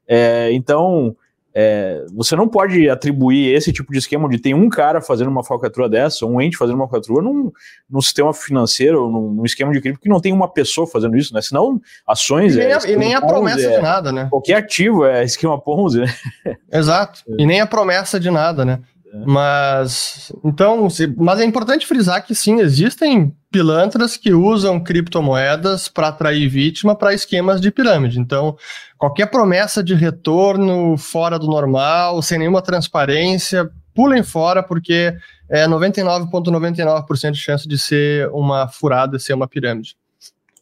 É, 0.08 0.50
então, 0.52 1.16
é, 1.56 2.04
você 2.12 2.34
não 2.34 2.48
pode 2.48 2.90
atribuir 2.90 3.54
esse 3.54 3.72
tipo 3.72 3.92
de 3.92 3.98
esquema 3.98 4.26
onde 4.26 4.38
tem 4.38 4.52
um 4.52 4.68
cara 4.68 5.00
fazendo 5.00 5.28
uma 5.28 5.44
falcatrua 5.44 5.88
dessa, 5.88 6.26
um 6.26 6.40
ente 6.40 6.56
fazendo 6.56 6.74
uma 6.74 6.88
falcatrua 6.88 7.22
num, 7.22 7.52
num 7.88 8.00
sistema 8.00 8.34
financeiro, 8.34 9.08
num, 9.08 9.30
num, 9.30 9.44
esquema 9.44 9.72
de 9.72 9.80
cripto 9.80 10.00
que 10.00 10.08
não 10.08 10.20
tem 10.20 10.32
uma 10.32 10.48
pessoa 10.48 10.84
fazendo 10.84 11.16
isso, 11.16 11.32
né? 11.32 11.40
Senão 11.40 11.80
ações. 12.04 12.56
E 12.56 12.58
nem, 12.58 12.66
é, 12.66 12.74
a, 12.74 12.78
e 12.88 12.96
nem 12.96 13.14
a 13.14 13.20
promessa 13.20 13.66
é, 13.66 13.76
de 13.76 13.82
nada, 13.82 14.10
né? 14.10 14.26
Qualquer 14.28 14.54
ativo 14.54 15.04
é 15.04 15.22
esquema 15.22 15.60
Ponzi, 15.60 16.00
né? 16.00 16.12
Exato. 16.72 17.22
E 17.38 17.46
nem 17.46 17.60
a 17.60 17.66
promessa 17.66 18.18
de 18.18 18.30
nada, 18.32 18.64
né? 18.64 18.80
Mas 19.24 20.32
então, 20.42 20.88
mas 21.16 21.38
é 21.38 21.44
importante 21.44 21.86
frisar 21.86 22.26
que 22.26 22.34
sim, 22.34 22.58
existem 22.58 23.32
pilantras 23.54 24.16
que 24.16 24.32
usam 24.32 24.82
criptomoedas 24.82 25.86
para 25.86 26.08
atrair 26.08 26.48
vítima 26.48 26.96
para 26.96 27.14
esquemas 27.14 27.60
de 27.60 27.70
pirâmide. 27.70 28.18
Então, 28.18 28.56
qualquer 28.98 29.26
promessa 29.26 29.80
de 29.80 29.94
retorno 29.94 30.96
fora 30.96 31.38
do 31.38 31.46
normal, 31.46 32.20
sem 32.20 32.36
nenhuma 32.36 32.60
transparência, 32.60 33.70
pulem 33.94 34.24
fora 34.24 34.60
porque 34.60 35.14
é 35.48 35.68
99,99% 35.68 36.26
,99 36.50 37.30
de 37.30 37.38
chance 37.38 37.68
de 37.68 37.78
ser 37.78 38.28
uma 38.30 38.66
furada, 38.66 39.20
ser 39.20 39.34
uma 39.34 39.46
pirâmide. 39.46 39.96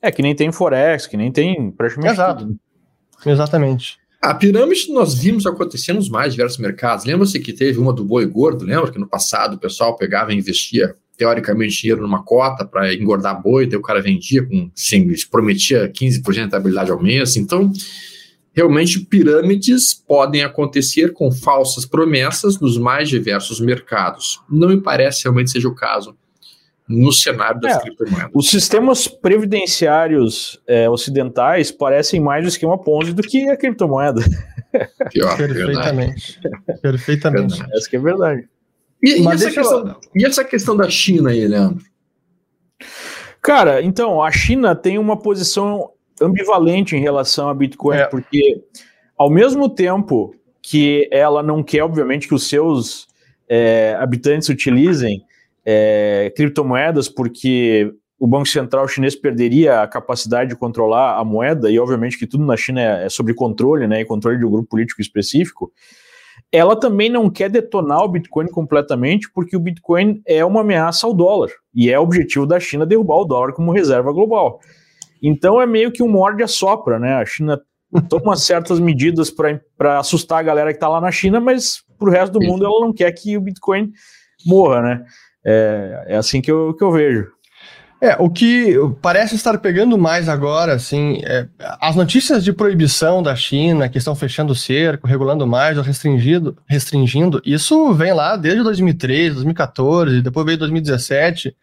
É 0.03 0.13
que 0.13 0.21
nem 0.21 0.37
tem 0.37 0.53
forex, 0.53 1.07
que 1.07 1.17
nem 1.17 1.33
tem 1.33 1.71
praticamente 1.71 2.13
Exato. 2.13 2.45
Tudo. 2.45 2.61
Exatamente. 3.25 3.97
A 4.21 4.35
pirâmide 4.35 4.93
nós 4.93 5.15
vimos 5.15 5.47
acontecer 5.47 5.95
nos 5.95 6.11
mais 6.11 6.35
diversos 6.35 6.59
mercados. 6.59 7.07
Lembra-se 7.07 7.41
que 7.41 7.55
teve 7.55 7.79
uma 7.79 7.95
do 7.95 8.05
boi 8.05 8.27
gordo? 8.27 8.67
Lembra 8.67 8.93
que 8.93 8.99
no 8.99 9.09
passado 9.09 9.55
o 9.55 9.59
pessoal 9.59 9.97
pegava 9.97 10.31
e 10.31 10.37
investia 10.37 10.95
teoricamente 11.17 11.81
dinheiro 11.81 12.03
numa 12.03 12.23
cota 12.23 12.65
para 12.65 12.93
engordar 12.95 13.41
boi, 13.41 13.67
daí 13.67 13.79
o 13.79 13.83
cara 13.83 14.01
vendia 14.01 14.45
com, 14.45 14.71
sim, 14.75 15.07
prometia 15.31 15.89
15% 15.89 16.33
de 16.33 16.41
rentabilidade 16.41 16.91
ao 16.91 17.03
mês. 17.03 17.37
Então, 17.37 17.73
realmente 18.53 19.01
pirâmides 19.01 19.95
podem 19.95 20.43
acontecer 20.43 21.13
com 21.13 21.31
falsas 21.31 21.87
promessas 21.87 22.61
nos 22.61 22.79
mais 22.79 23.09
diversos 23.09 23.61
mercados. 23.61 24.41
Não 24.51 24.69
me 24.69 24.81
parece 24.81 25.25
realmente 25.25 25.51
seja 25.51 25.69
o 25.69 25.75
caso 25.75 26.17
no 26.89 27.13
cenário 27.13 27.61
das 27.61 27.77
é, 27.77 27.81
criptomoedas. 27.81 28.31
Os 28.35 28.51
sistemas 28.51 29.09
previdenciários 29.09 30.61
é, 30.67 30.91
ocidentais 30.91 31.71
parecem 31.71 32.21
mais 32.21 32.45
o 32.45 32.49
esquema 32.49 32.77
Ponzi 32.77 33.13
do 33.13 33.23
que 33.23 33.49
a 33.49 33.57
criptomoeda. 33.57 34.21
Pior, 35.11 35.37
Perfeitamente. 35.37 36.41
Perfeitamente. 36.83 37.55
Verdade. 37.55 37.77
Essa 37.77 37.91
que 37.91 37.97
é 37.97 38.01
verdade. 38.01 38.49
E, 39.03 39.21
e, 39.21 39.27
essa 39.27 39.51
questão, 39.51 39.89
eu... 39.89 39.97
e, 40.15 40.25
essa 40.25 40.45
questão, 40.45 40.77
da 40.77 40.89
China 40.89 41.31
aí, 41.31 41.47
Leandro? 41.47 41.85
Cara, 43.41 43.83
então, 43.83 44.23
a 44.23 44.31
China 44.31 44.77
tem 44.77 44.99
uma 44.99 45.17
posição 45.17 45.91
ambivalente 46.21 46.95
em 46.95 47.01
relação 47.01 47.49
a 47.49 47.55
Bitcoin, 47.55 47.97
é. 47.97 48.07
porque 48.07 48.63
ao 49.19 49.29
mesmo 49.29 49.69
tempo 49.69 50.35
que 50.63 51.09
ela 51.11 51.43
não 51.43 51.63
quer, 51.63 51.83
obviamente, 51.83 52.29
que 52.29 52.35
os 52.35 52.49
seus 52.49 53.09
é, 53.49 53.97
habitantes 53.99 54.49
utilizem 54.49 55.25
é, 55.67 56.33
criptomoedas, 56.37 57.09
porque 57.09 57.93
o 58.19 58.27
Banco 58.29 58.47
Central 58.47 58.87
chinês 58.87 59.17
perderia 59.17 59.83
a 59.83 59.89
capacidade 59.89 60.51
de 60.51 60.57
controlar 60.57 61.19
a 61.19 61.25
moeda, 61.25 61.69
e 61.69 61.79
obviamente 61.79 62.17
que 62.17 62.27
tudo 62.27 62.45
na 62.45 62.57
China 62.57 62.81
é, 62.81 63.07
é 63.07 63.09
sobre 63.09 63.35
controle, 63.35 63.89
né, 63.89 64.01
e 64.01 64.05
controle 64.05 64.39
de 64.39 64.45
um 64.45 64.51
grupo 64.51 64.69
político 64.69 65.01
específico, 65.01 65.73
ela 66.53 66.77
também 66.77 67.09
não 67.09 67.31
quer 67.31 67.49
detonar 67.49 68.03
o 68.03 68.09
Bitcoin 68.09 68.47
completamente, 68.49 69.31
porque 69.33 69.57
o 69.57 69.61
Bitcoin 69.61 70.21
é 70.27 70.45
uma 70.45 70.61
ameaça 70.61 71.07
ao 71.07 71.15
dólar, 71.15 71.49
e 71.75 71.91
é 71.91 71.99
objetivo 71.99 72.47
da 72.47 72.61
China 72.61 72.85
derrubar 72.85 73.17
o 73.17 73.25
dólar 73.25 73.55
como 73.55 73.73
reserva 73.73 74.13
global. 74.13 74.61
Então 75.23 75.61
é 75.61 75.67
meio 75.67 75.91
que 75.91 76.03
um 76.03 76.09
morde 76.09 76.43
a 76.43 76.49
sopra, 76.49 76.99
né? 76.99 77.15
A 77.15 77.25
China 77.25 77.59
toma 78.09 78.37
certas 78.37 78.79
medidas 78.79 79.31
para 79.31 79.99
assustar 79.99 80.41
a 80.41 80.43
galera 80.43 80.71
que 80.71 80.77
está 80.77 80.89
lá 80.89 81.01
na 81.01 81.11
China, 81.11 81.41
mas 81.41 81.83
para 81.99 82.09
o 82.09 82.13
resto 82.13 82.39
do 82.39 82.45
mundo 82.45 82.67
ela 82.67 82.81
não 82.81 82.93
quer 82.93 83.11
que 83.13 83.37
o 83.37 83.41
Bitcoin 83.41 83.91
morra, 84.45 84.83
né? 84.83 85.05
É, 85.45 86.05
é 86.09 86.17
assim 86.17 86.43
que 86.43 86.51
eu, 86.51 86.75
que 86.75 86.85
eu 86.85 86.91
vejo. 86.91 87.29
É, 88.05 88.17
o 88.19 88.29
que 88.29 88.75
parece 89.01 89.37
estar 89.37 89.57
pegando 89.59 89.97
mais 89.97 90.29
agora, 90.29 90.73
assim, 90.75 91.21
é, 91.25 91.47
as 91.81 91.95
notícias 91.95 92.43
de 92.43 92.53
proibição 92.53 93.23
da 93.23 93.37
China, 93.37 93.89
que 93.89 93.97
estão 93.97 94.17
fechando 94.17 94.53
o 94.53 94.57
cerco, 94.57 95.07
regulando 95.07 95.47
mais 95.47 95.79
ou 95.79 95.85
restringindo, 95.85 96.59
restringindo, 96.67 97.41
isso 97.47 97.95
vem 97.95 98.13
lá 98.13 98.35
desde 98.37 98.65
2013, 98.65 99.35
2014, 99.37 100.21
depois 100.21 100.45
veio 100.45 100.59
2017. 100.59 101.55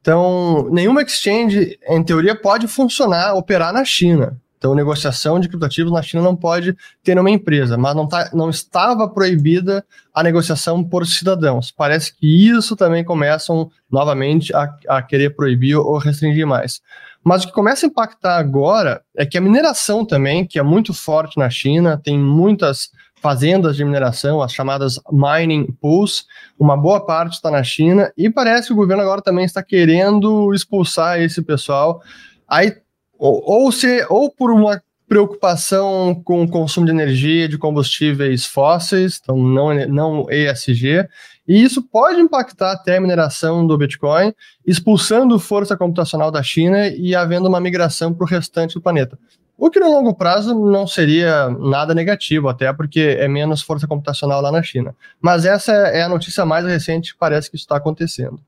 Então, 0.00 0.68
nenhuma 0.70 1.02
exchange, 1.02 1.76
em 1.88 2.04
teoria, 2.04 2.36
pode 2.36 2.68
funcionar, 2.68 3.34
operar 3.34 3.72
na 3.72 3.84
China. 3.84 4.36
Então, 4.58 4.74
negociação 4.74 5.38
de 5.38 5.48
criptoativos 5.48 5.92
na 5.92 6.02
China 6.02 6.22
não 6.22 6.34
pode 6.34 6.76
ter 7.02 7.14
numa 7.14 7.30
empresa, 7.30 7.78
mas 7.78 7.94
não, 7.94 8.06
tá, 8.06 8.28
não 8.34 8.50
estava 8.50 9.08
proibida 9.08 9.86
a 10.12 10.22
negociação 10.22 10.82
por 10.82 11.06
cidadãos. 11.06 11.70
Parece 11.70 12.12
que 12.14 12.50
isso 12.50 12.74
também 12.74 13.04
começam 13.04 13.70
novamente 13.90 14.54
a, 14.54 14.68
a 14.88 15.00
querer 15.00 15.36
proibir 15.36 15.76
ou 15.76 15.96
restringir 15.96 16.46
mais. 16.46 16.82
Mas 17.22 17.44
o 17.44 17.46
que 17.46 17.52
começa 17.52 17.86
a 17.86 17.88
impactar 17.88 18.36
agora 18.36 19.02
é 19.16 19.24
que 19.24 19.38
a 19.38 19.40
mineração 19.40 20.04
também, 20.04 20.44
que 20.44 20.58
é 20.58 20.62
muito 20.62 20.92
forte 20.92 21.38
na 21.38 21.48
China, 21.48 22.00
tem 22.02 22.18
muitas 22.18 22.90
fazendas 23.20 23.76
de 23.76 23.84
mineração, 23.84 24.40
as 24.40 24.52
chamadas 24.52 25.00
mining 25.10 25.66
pools, 25.80 26.26
uma 26.58 26.76
boa 26.76 27.04
parte 27.04 27.34
está 27.34 27.50
na 27.50 27.62
China, 27.62 28.12
e 28.16 28.30
parece 28.30 28.68
que 28.68 28.72
o 28.72 28.76
governo 28.76 29.02
agora 29.02 29.20
também 29.20 29.44
está 29.44 29.62
querendo 29.62 30.52
expulsar 30.54 31.20
esse 31.20 31.42
pessoal. 31.42 32.00
Aí 32.48 32.76
ou, 33.18 33.42
ou, 33.44 33.72
se, 33.72 34.06
ou 34.08 34.30
por 34.30 34.50
uma 34.50 34.80
preocupação 35.08 36.20
com 36.22 36.42
o 36.42 36.48
consumo 36.48 36.86
de 36.86 36.92
energia 36.92 37.48
de 37.48 37.56
combustíveis 37.56 38.44
fósseis, 38.44 39.18
então 39.20 39.36
não, 39.36 39.74
não 39.88 40.26
ESG, 40.30 41.08
e 41.48 41.62
isso 41.62 41.82
pode 41.82 42.20
impactar 42.20 42.72
até 42.72 42.98
a 42.98 43.00
mineração 43.00 43.66
do 43.66 43.78
Bitcoin, 43.78 44.34
expulsando 44.66 45.38
força 45.38 45.76
computacional 45.76 46.30
da 46.30 46.42
China 46.42 46.88
e 46.88 47.14
havendo 47.14 47.48
uma 47.48 47.58
migração 47.58 48.12
para 48.12 48.24
o 48.24 48.28
restante 48.28 48.74
do 48.74 48.82
planeta. 48.82 49.18
O 49.56 49.70
que 49.70 49.80
no 49.80 49.90
longo 49.90 50.14
prazo 50.14 50.54
não 50.54 50.86
seria 50.86 51.48
nada 51.48 51.94
negativo, 51.94 52.48
até 52.48 52.72
porque 52.72 53.16
é 53.18 53.26
menos 53.26 53.62
força 53.62 53.88
computacional 53.88 54.42
lá 54.42 54.52
na 54.52 54.62
China. 54.62 54.94
Mas 55.20 55.44
essa 55.46 55.72
é 55.72 56.02
a 56.02 56.08
notícia 56.08 56.44
mais 56.44 56.64
recente, 56.66 57.16
parece 57.18 57.50
que 57.50 57.56
está 57.56 57.76
acontecendo. 57.76 58.38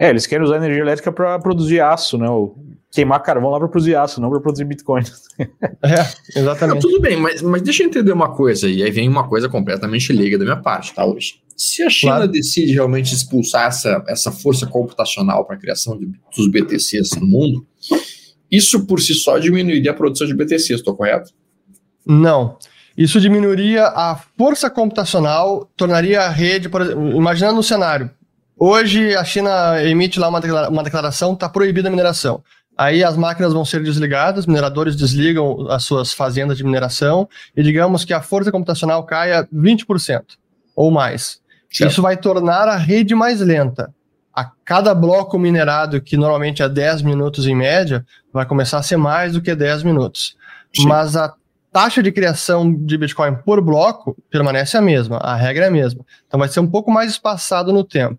É, 0.00 0.08
eles 0.08 0.26
querem 0.26 0.46
usar 0.46 0.56
energia 0.56 0.80
elétrica 0.80 1.12
para 1.12 1.38
produzir 1.38 1.80
aço, 1.80 2.16
né? 2.16 2.26
queimar 2.90 3.22
carvão 3.22 3.50
lá 3.50 3.58
para 3.58 3.68
produzir 3.68 3.94
aço, 3.94 4.18
não 4.18 4.30
para 4.30 4.40
produzir 4.40 4.64
Bitcoin. 4.64 5.04
é, 5.38 6.38
exatamente. 6.38 6.76
Não, 6.76 6.80
tudo 6.80 7.00
bem, 7.02 7.18
mas, 7.18 7.42
mas 7.42 7.60
deixa 7.60 7.82
eu 7.82 7.86
entender 7.86 8.10
uma 8.10 8.34
coisa, 8.34 8.66
e 8.66 8.82
aí 8.82 8.90
vem 8.90 9.06
uma 9.06 9.28
coisa 9.28 9.46
completamente 9.46 10.10
leiga 10.10 10.38
da 10.38 10.44
minha 10.44 10.56
parte, 10.56 10.94
tá, 10.94 11.04
hoje. 11.04 11.42
Se 11.54 11.82
a 11.82 11.90
China 11.90 12.16
claro. 12.16 12.32
decide 12.32 12.72
realmente 12.72 13.14
expulsar 13.14 13.66
essa, 13.68 14.02
essa 14.08 14.32
força 14.32 14.66
computacional 14.66 15.44
para 15.44 15.56
a 15.56 15.58
criação 15.58 15.98
de, 15.98 16.06
dos 16.34 16.50
BTCs 16.50 17.10
no 17.20 17.26
mundo, 17.26 17.66
isso 18.50 18.86
por 18.86 19.00
si 19.00 19.12
só 19.12 19.38
diminuiria 19.38 19.90
a 19.90 19.94
produção 19.94 20.26
de 20.26 20.34
BTCs, 20.34 20.70
estou 20.70 20.96
correto? 20.96 21.30
Não. 22.06 22.56
Isso 22.96 23.20
diminuiria 23.20 23.84
a 23.84 24.18
força 24.38 24.70
computacional, 24.70 25.70
tornaria 25.76 26.22
a 26.22 26.30
rede, 26.30 26.70
por 26.70 26.80
exemplo, 26.80 27.10
imaginando 27.14 27.60
um 27.60 27.62
cenário. 27.62 28.10
Hoje 28.62 29.16
a 29.16 29.24
China 29.24 29.82
emite 29.82 30.20
lá 30.20 30.28
uma, 30.28 30.82
declaração, 30.82 31.32
está 31.32 31.48
proibida 31.48 31.88
a 31.88 31.90
mineração. 31.90 32.44
Aí 32.76 33.02
as 33.02 33.16
máquinas 33.16 33.54
vão 33.54 33.64
ser 33.64 33.82
desligadas, 33.82 34.44
mineradores 34.44 34.94
desligam 34.94 35.66
as 35.70 35.82
suas 35.84 36.12
fazendas 36.12 36.58
de 36.58 36.64
mineração 36.64 37.26
e 37.56 37.62
digamos 37.62 38.04
que 38.04 38.12
a 38.12 38.20
força 38.20 38.52
computacional 38.52 39.02
caia 39.04 39.48
20% 39.50 40.22
ou 40.76 40.90
mais. 40.90 41.40
Certo. 41.72 41.90
Isso 41.90 42.02
vai 42.02 42.18
tornar 42.18 42.68
a 42.68 42.76
rede 42.76 43.14
mais 43.14 43.40
lenta. 43.40 43.94
A 44.34 44.50
cada 44.62 44.94
bloco 44.94 45.38
minerado, 45.38 45.98
que 45.98 46.18
normalmente 46.18 46.62
é 46.62 46.68
10 46.68 47.00
minutos 47.00 47.46
em 47.46 47.54
média, 47.54 48.04
vai 48.30 48.44
começar 48.44 48.76
a 48.76 48.82
ser 48.82 48.98
mais 48.98 49.32
do 49.32 49.40
que 49.40 49.54
10 49.54 49.84
minutos. 49.84 50.36
Sim. 50.76 50.86
Mas 50.86 51.16
a 51.16 51.32
taxa 51.72 52.02
de 52.02 52.12
criação 52.12 52.70
de 52.70 52.98
Bitcoin 52.98 53.36
por 53.36 53.62
bloco 53.62 54.14
permanece 54.30 54.76
a 54.76 54.82
mesma, 54.82 55.16
a 55.16 55.34
regra 55.34 55.64
é 55.64 55.68
a 55.68 55.72
mesma. 55.72 56.04
Então 56.26 56.38
vai 56.38 56.48
ser 56.50 56.60
um 56.60 56.68
pouco 56.68 56.90
mais 56.90 57.10
espaçado 57.10 57.72
no 57.72 57.82
tempo. 57.82 58.18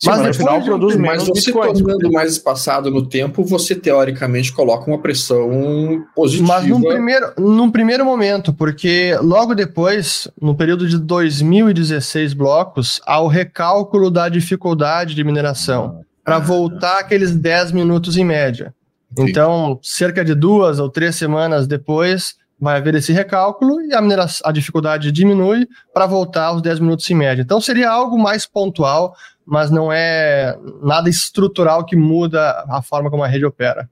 Sim, 0.00 0.10
mas, 0.10 0.26
no 0.28 0.34
final 0.34 0.62
produz 0.62 0.94
menos 0.94 1.18
Mas 1.18 1.28
você 1.28 1.50
Bitcoin. 1.50 1.72
tornando 1.72 2.12
mais 2.12 2.32
espaçado 2.32 2.88
no 2.88 3.04
tempo, 3.04 3.42
você 3.42 3.74
teoricamente 3.74 4.52
coloca 4.52 4.88
uma 4.88 5.00
pressão 5.00 6.04
positiva. 6.14 6.46
Mas 6.46 6.66
num 6.68 6.80
primeiro, 6.80 7.32
num 7.36 7.70
primeiro 7.70 8.04
momento, 8.04 8.52
porque 8.52 9.18
logo 9.20 9.56
depois, 9.56 10.28
no 10.40 10.54
período 10.54 10.88
de 10.88 10.98
2016 10.98 12.32
blocos, 12.32 13.00
há 13.04 13.20
o 13.20 13.26
recálculo 13.26 14.08
da 14.08 14.28
dificuldade 14.28 15.16
de 15.16 15.24
mineração, 15.24 16.00
para 16.24 16.36
ah, 16.36 16.40
voltar 16.40 17.00
aqueles 17.00 17.34
10 17.34 17.72
minutos 17.72 18.16
em 18.16 18.24
média. 18.24 18.72
Entendi. 19.10 19.30
Então, 19.30 19.80
cerca 19.82 20.24
de 20.24 20.34
duas 20.34 20.78
ou 20.78 20.88
três 20.88 21.16
semanas 21.16 21.66
depois, 21.66 22.36
vai 22.60 22.76
haver 22.76 22.94
esse 22.94 23.12
recálculo 23.12 23.80
e 23.80 23.92
a, 23.92 24.00
a 24.44 24.52
dificuldade 24.52 25.10
diminui 25.10 25.66
para 25.92 26.06
voltar 26.06 26.46
aos 26.46 26.62
10 26.62 26.80
minutos 26.80 27.10
em 27.10 27.14
média. 27.14 27.42
Então, 27.42 27.60
seria 27.60 27.90
algo 27.90 28.16
mais 28.16 28.46
pontual 28.46 29.14
mas 29.48 29.70
não 29.70 29.90
é 29.90 30.58
nada 30.82 31.08
estrutural 31.08 31.86
que 31.86 31.96
muda 31.96 32.66
a 32.68 32.82
forma 32.82 33.10
como 33.10 33.24
a 33.24 33.26
rede 33.26 33.46
opera. 33.46 33.88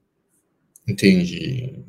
Entendi. 0.87 1.83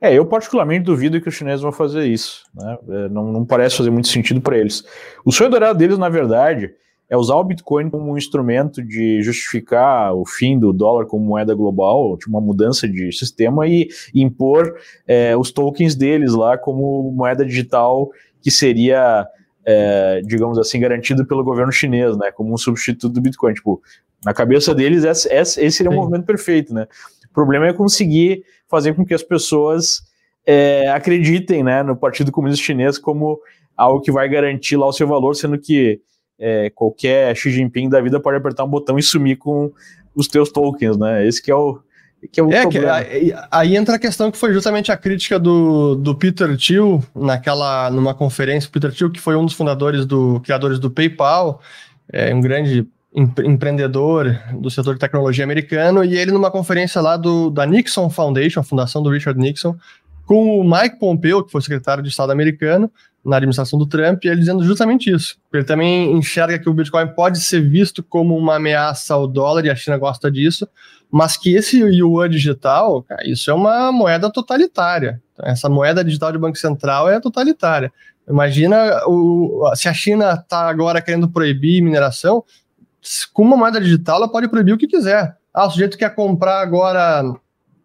É, 0.00 0.14
eu 0.14 0.24
particularmente 0.24 0.86
duvido 0.86 1.20
que 1.20 1.28
os 1.28 1.34
chineses 1.34 1.60
vão 1.60 1.70
fazer 1.70 2.06
isso. 2.06 2.42
Né? 2.54 2.78
É, 2.88 3.08
não, 3.10 3.30
não 3.30 3.44
parece 3.44 3.76
fazer 3.76 3.90
muito 3.90 4.08
sentido 4.08 4.40
para 4.40 4.56
eles. 4.56 4.82
O 5.26 5.30
sonho 5.30 5.50
dourado 5.50 5.78
deles, 5.78 5.98
na 5.98 6.08
verdade, 6.08 6.72
é 7.10 7.16
usar 7.18 7.34
o 7.36 7.44
Bitcoin 7.44 7.90
como 7.90 8.10
um 8.10 8.16
instrumento 8.16 8.82
de 8.82 9.20
justificar 9.22 10.14
o 10.14 10.24
fim 10.24 10.58
do 10.58 10.72
dólar 10.72 11.04
como 11.04 11.24
moeda 11.24 11.54
global, 11.54 12.16
uma 12.26 12.40
mudança 12.40 12.88
de 12.88 13.12
sistema 13.12 13.68
e 13.68 13.88
impor 14.14 14.74
é, 15.06 15.36
os 15.36 15.52
tokens 15.52 15.94
deles 15.94 16.32
lá 16.32 16.56
como 16.56 17.12
moeda 17.12 17.44
digital 17.44 18.10
que 18.40 18.50
seria 18.50 19.26
é, 19.66 20.20
digamos 20.24 20.58
assim, 20.58 20.78
garantido 20.78 21.26
pelo 21.26 21.42
governo 21.42 21.72
chinês, 21.72 22.16
né, 22.16 22.30
como 22.30 22.54
um 22.54 22.56
substituto 22.56 23.12
do 23.12 23.20
Bitcoin. 23.20 23.52
Tipo, 23.52 23.82
na 24.24 24.32
cabeça 24.32 24.72
deles, 24.72 25.02
esse, 25.02 25.28
esse 25.28 25.72
seria 25.72 25.90
o 25.90 25.92
um 25.92 25.96
movimento 25.96 26.24
perfeito, 26.24 26.72
né? 26.72 26.86
O 27.28 27.34
problema 27.34 27.66
é 27.66 27.72
conseguir 27.72 28.44
fazer 28.68 28.94
com 28.94 29.04
que 29.04 29.12
as 29.12 29.22
pessoas 29.22 30.02
é, 30.46 30.88
acreditem, 30.88 31.64
né, 31.64 31.82
no 31.82 31.96
Partido 31.96 32.30
Comunista 32.30 32.64
Chinês 32.64 32.96
como 32.96 33.40
algo 33.76 34.00
que 34.00 34.12
vai 34.12 34.28
garantir 34.28 34.76
lá 34.76 34.86
o 34.86 34.92
seu 34.92 35.06
valor, 35.06 35.34
sendo 35.34 35.58
que 35.58 36.00
é, 36.38 36.70
qualquer 36.70 37.34
Xi 37.36 37.50
Jinping 37.50 37.88
da 37.88 38.00
vida 38.00 38.20
pode 38.20 38.36
apertar 38.36 38.64
um 38.64 38.68
botão 38.68 38.98
e 38.98 39.02
sumir 39.02 39.36
com 39.36 39.72
os 40.14 40.28
teus 40.28 40.50
tokens, 40.50 40.96
né? 40.96 41.26
Esse 41.26 41.42
que 41.42 41.50
é 41.50 41.54
o, 41.54 41.80
que 42.30 42.40
é 42.40 42.42
o 42.42 42.52
é, 42.52 42.66
que, 42.66 42.78
aí, 42.78 43.34
aí, 43.50 43.76
entra 43.76 43.96
a 43.96 43.98
questão 43.98 44.30
que 44.30 44.38
foi 44.38 44.52
justamente 44.52 44.90
a 44.92 44.96
crítica 44.96 45.38
do, 45.38 45.94
do 45.94 46.14
Peter 46.14 46.56
Thiel 46.56 47.02
naquela 47.14 47.90
numa 47.90 48.14
conferência, 48.14 48.70
Peter 48.70 48.92
Thiel 48.92 49.10
que 49.10 49.20
foi 49.20 49.36
um 49.36 49.44
dos 49.44 49.54
fundadores 49.54 50.06
do 50.06 50.40
criadores 50.40 50.78
do 50.78 50.90
PayPal, 50.90 51.60
é 52.12 52.34
um 52.34 52.40
grande 52.40 52.86
empreendedor 53.16 54.38
do 54.52 54.70
setor 54.70 54.94
de 54.94 55.00
tecnologia 55.00 55.42
americano, 55.42 56.04
e 56.04 56.16
ele 56.16 56.30
numa 56.30 56.50
conferência 56.50 57.00
lá 57.00 57.16
do, 57.16 57.50
da 57.50 57.64
Nixon 57.64 58.10
Foundation, 58.10 58.60
a 58.60 58.64
fundação 58.64 59.02
do 59.02 59.10
Richard 59.10 59.40
Nixon, 59.40 59.74
com 60.26 60.60
o 60.60 60.64
Mike 60.64 60.98
Pompeo, 60.98 61.42
que 61.42 61.50
foi 61.50 61.62
secretário 61.62 62.02
de 62.02 62.10
Estado 62.10 62.32
americano 62.32 62.90
na 63.24 63.36
administração 63.36 63.78
do 63.78 63.86
Trump, 63.86 64.24
e 64.24 64.28
ele 64.28 64.40
dizendo 64.40 64.62
justamente 64.62 65.10
isso. 65.10 65.36
Ele 65.52 65.64
também 65.64 66.12
enxerga 66.12 66.58
que 66.58 66.68
o 66.68 66.74
Bitcoin 66.74 67.08
pode 67.08 67.40
ser 67.40 67.60
visto 67.60 68.02
como 68.02 68.36
uma 68.36 68.56
ameaça 68.56 69.14
ao 69.14 69.26
dólar, 69.26 69.64
e 69.64 69.70
a 69.70 69.74
China 69.74 69.96
gosta 69.96 70.30
disso, 70.30 70.68
mas 71.10 71.36
que 71.36 71.54
esse 71.54 71.78
yuan 71.78 72.28
digital, 72.28 73.02
cara, 73.02 73.28
isso 73.28 73.50
é 73.50 73.54
uma 73.54 73.90
moeda 73.92 74.30
totalitária. 74.30 75.22
Essa 75.42 75.68
moeda 75.68 76.04
digital 76.04 76.32
de 76.32 76.38
Banco 76.38 76.58
Central 76.58 77.08
é 77.08 77.20
totalitária. 77.20 77.92
Imagina 78.28 79.02
o, 79.06 79.70
se 79.74 79.88
a 79.88 79.94
China 79.94 80.32
está 80.32 80.68
agora 80.68 81.00
querendo 81.00 81.28
proibir 81.28 81.80
mineração, 81.80 82.44
com 83.32 83.42
uma 83.42 83.56
moeda 83.56 83.80
digital 83.80 84.16
ela 84.16 84.28
pode 84.28 84.48
proibir 84.48 84.74
o 84.74 84.78
que 84.78 84.88
quiser. 84.88 85.36
Ah, 85.54 85.66
o 85.66 85.70
sujeito 85.70 85.96
quer 85.96 86.14
comprar 86.14 86.60
agora, 86.60 87.22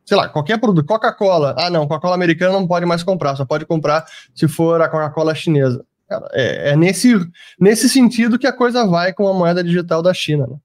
sei 0.04 0.18
lá, 0.18 0.28
qualquer 0.28 0.60
produto, 0.60 0.86
Coca-Cola. 0.86 1.56
Ah, 1.58 1.70
não, 1.70 1.88
Coca-Cola 1.88 2.16
americana 2.16 2.54
não 2.54 2.68
pode 2.68 2.86
mais 2.86 3.04
comprar, 3.04 3.36
só 3.36 3.46
pode 3.46 3.66
comprar 3.66 4.06
se 4.34 4.48
for 4.48 4.82
a 4.82 4.90
Coca-Cola 4.90 5.36
chinesa. 5.36 5.86
Cara, 6.10 6.28
é, 6.34 6.72
é, 6.72 6.76
nesse, 6.76 7.14
nesse 7.60 7.88
sentido 7.88 8.38
que 8.38 8.48
a 8.48 8.52
coisa 8.52 8.86
vai 8.86 9.14
com 9.14 9.28
a 9.28 9.34
moeda 9.34 9.64
digital 9.64 10.02
da 10.02 10.14
China. 10.14 10.48
Né? 10.48 10.58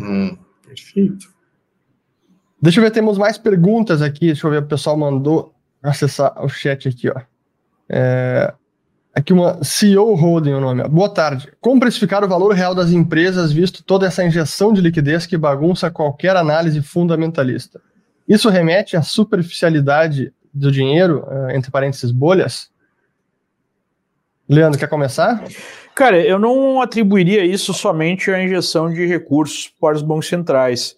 Hum, 0.00 0.38
perfeito. 0.68 1.28
Deixa 2.60 2.80
eu 2.80 2.84
ver, 2.84 2.90
temos 2.90 3.16
mais 3.16 3.38
perguntas 3.38 4.02
aqui. 4.02 4.26
Deixa 4.26 4.46
eu 4.46 4.50
ver, 4.50 4.58
o 4.58 4.66
pessoal 4.66 4.96
mandou 4.96 5.54
acessar 5.82 6.34
o 6.44 6.48
chat 6.48 6.88
aqui, 6.88 7.08
ó. 7.08 7.20
É, 7.88 8.52
aqui 9.14 9.32
uma 9.32 9.62
CEO 9.62 10.14
Holding 10.14 10.54
o 10.54 10.60
nome. 10.60 10.82
Boa 10.88 11.08
tarde. 11.08 11.52
Como 11.60 11.80
precificar 11.80 12.24
o 12.24 12.28
valor 12.28 12.52
real 12.52 12.74
das 12.74 12.90
empresas, 12.90 13.52
visto 13.52 13.82
toda 13.82 14.06
essa 14.06 14.24
injeção 14.24 14.72
de 14.72 14.80
liquidez 14.80 15.24
que 15.24 15.36
bagunça 15.36 15.90
qualquer 15.90 16.36
análise 16.36 16.82
fundamentalista? 16.82 17.80
Isso 18.28 18.48
remete 18.50 18.96
à 18.96 19.02
superficialidade 19.02 20.32
do 20.52 20.70
dinheiro, 20.70 21.26
é, 21.30 21.56
entre 21.56 21.70
parênteses, 21.70 22.10
bolhas? 22.10 22.70
Leandro, 24.48 24.78
quer 24.78 24.88
começar? 24.88 25.44
Cara, 25.98 26.24
eu 26.24 26.38
não 26.38 26.80
atribuiria 26.80 27.44
isso 27.44 27.74
somente 27.74 28.30
à 28.30 28.40
injeção 28.40 28.88
de 28.88 29.04
recursos 29.04 29.66
para 29.80 29.96
os 29.96 30.00
bancos 30.00 30.28
centrais. 30.28 30.96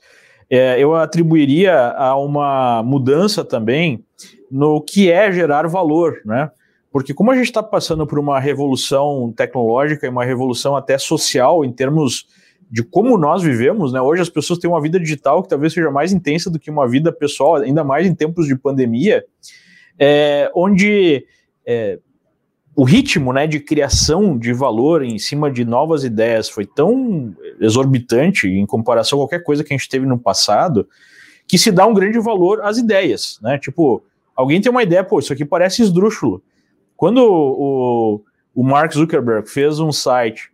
É, 0.50 0.78
eu 0.78 0.94
atribuiria 0.94 1.74
a 1.74 2.14
uma 2.18 2.82
mudança 2.82 3.42
também 3.42 4.04
no 4.50 4.78
que 4.78 5.10
é 5.10 5.32
gerar 5.32 5.66
valor, 5.68 6.20
né? 6.22 6.50
Porque 6.92 7.14
como 7.14 7.30
a 7.30 7.34
gente 7.34 7.46
está 7.46 7.62
passando 7.62 8.06
por 8.06 8.18
uma 8.18 8.38
revolução 8.38 9.32
tecnológica 9.34 10.04
e 10.04 10.10
uma 10.10 10.22
revolução 10.22 10.76
até 10.76 10.98
social 10.98 11.64
em 11.64 11.72
termos 11.72 12.26
de 12.70 12.82
como 12.82 13.16
nós 13.16 13.42
vivemos, 13.42 13.94
né? 13.94 14.02
Hoje 14.02 14.20
as 14.20 14.28
pessoas 14.28 14.58
têm 14.58 14.68
uma 14.68 14.82
vida 14.82 15.00
digital 15.00 15.42
que 15.42 15.48
talvez 15.48 15.72
seja 15.72 15.90
mais 15.90 16.12
intensa 16.12 16.50
do 16.50 16.58
que 16.58 16.70
uma 16.70 16.86
vida 16.86 17.10
pessoal, 17.10 17.54
ainda 17.54 17.82
mais 17.82 18.06
em 18.06 18.14
tempos 18.14 18.46
de 18.46 18.54
pandemia, 18.54 19.24
é, 19.98 20.50
onde 20.54 21.24
é, 21.64 21.98
o 22.80 22.84
ritmo 22.84 23.30
né, 23.30 23.46
de 23.46 23.60
criação 23.60 24.38
de 24.38 24.54
valor 24.54 25.04
em 25.04 25.18
cima 25.18 25.50
de 25.50 25.66
novas 25.66 26.02
ideias 26.02 26.48
foi 26.48 26.64
tão 26.64 27.36
exorbitante 27.60 28.48
em 28.48 28.64
comparação 28.64 29.18
a 29.18 29.20
qualquer 29.20 29.44
coisa 29.44 29.62
que 29.62 29.74
a 29.74 29.76
gente 29.76 29.86
teve 29.86 30.06
no 30.06 30.18
passado, 30.18 30.88
que 31.46 31.58
se 31.58 31.70
dá 31.70 31.86
um 31.86 31.92
grande 31.92 32.18
valor 32.18 32.62
às 32.62 32.78
ideias, 32.78 33.38
né? 33.42 33.58
Tipo, 33.58 34.02
alguém 34.34 34.62
tem 34.62 34.70
uma 34.70 34.82
ideia, 34.82 35.04
pô, 35.04 35.18
isso 35.18 35.30
aqui 35.30 35.44
parece 35.44 35.82
esdrúxulo. 35.82 36.42
Quando 36.96 37.18
o, 37.18 38.22
o 38.54 38.64
Mark 38.64 38.94
Zuckerberg 38.94 39.46
fez 39.46 39.78
um 39.78 39.92
site 39.92 40.50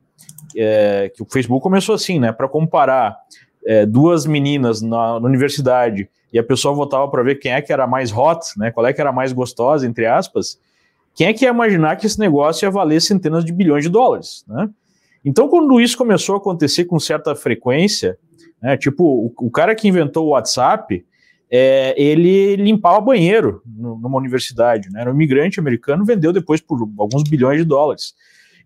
é, 0.56 1.12
que 1.14 1.22
o 1.22 1.26
Facebook 1.26 1.62
começou 1.62 1.94
assim, 1.94 2.18
né, 2.18 2.32
para 2.32 2.48
comparar 2.48 3.16
é, 3.64 3.86
duas 3.86 4.26
meninas 4.26 4.82
na, 4.82 5.20
na, 5.20 5.28
universidade 5.28 6.08
e 6.32 6.40
a 6.40 6.42
pessoa 6.42 6.74
votava 6.74 7.06
para 7.06 7.22
ver 7.22 7.36
quem 7.36 7.52
é 7.52 7.62
que 7.62 7.72
era 7.72 7.86
mais 7.86 8.10
hot, 8.10 8.40
né, 8.56 8.72
qual 8.72 8.84
é 8.84 8.92
que 8.92 9.00
era 9.00 9.12
mais 9.12 9.32
gostosa, 9.32 9.86
entre 9.86 10.06
aspas, 10.06 10.58
quem 11.16 11.28
é 11.28 11.32
que 11.32 11.46
ia 11.46 11.50
imaginar 11.50 11.96
que 11.96 12.06
esse 12.06 12.18
negócio 12.18 12.66
ia 12.66 12.70
valer 12.70 13.00
centenas 13.00 13.42
de 13.42 13.52
bilhões 13.52 13.82
de 13.82 13.88
dólares, 13.88 14.44
né? 14.46 14.68
Então, 15.24 15.48
quando 15.48 15.80
isso 15.80 15.96
começou 15.96 16.36
a 16.36 16.38
acontecer 16.38 16.84
com 16.84 17.00
certa 17.00 17.34
frequência, 17.34 18.16
né, 18.62 18.76
tipo, 18.76 19.02
o, 19.02 19.46
o, 19.46 19.50
cara 19.50 19.74
que 19.74 19.88
inventou 19.88 20.26
o 20.26 20.30
WhatsApp, 20.30 21.04
é, 21.50 22.00
ele 22.00 22.54
limpava 22.56 23.00
banheiro 23.00 23.60
numa 23.66 24.18
universidade, 24.18 24.88
né? 24.92 25.00
Era 25.00 25.10
um 25.10 25.14
imigrante 25.14 25.58
americano, 25.58 26.04
vendeu 26.04 26.32
depois 26.32 26.60
por 26.60 26.78
alguns 26.98 27.24
bilhões 27.24 27.58
de 27.58 27.64
dólares. 27.64 28.14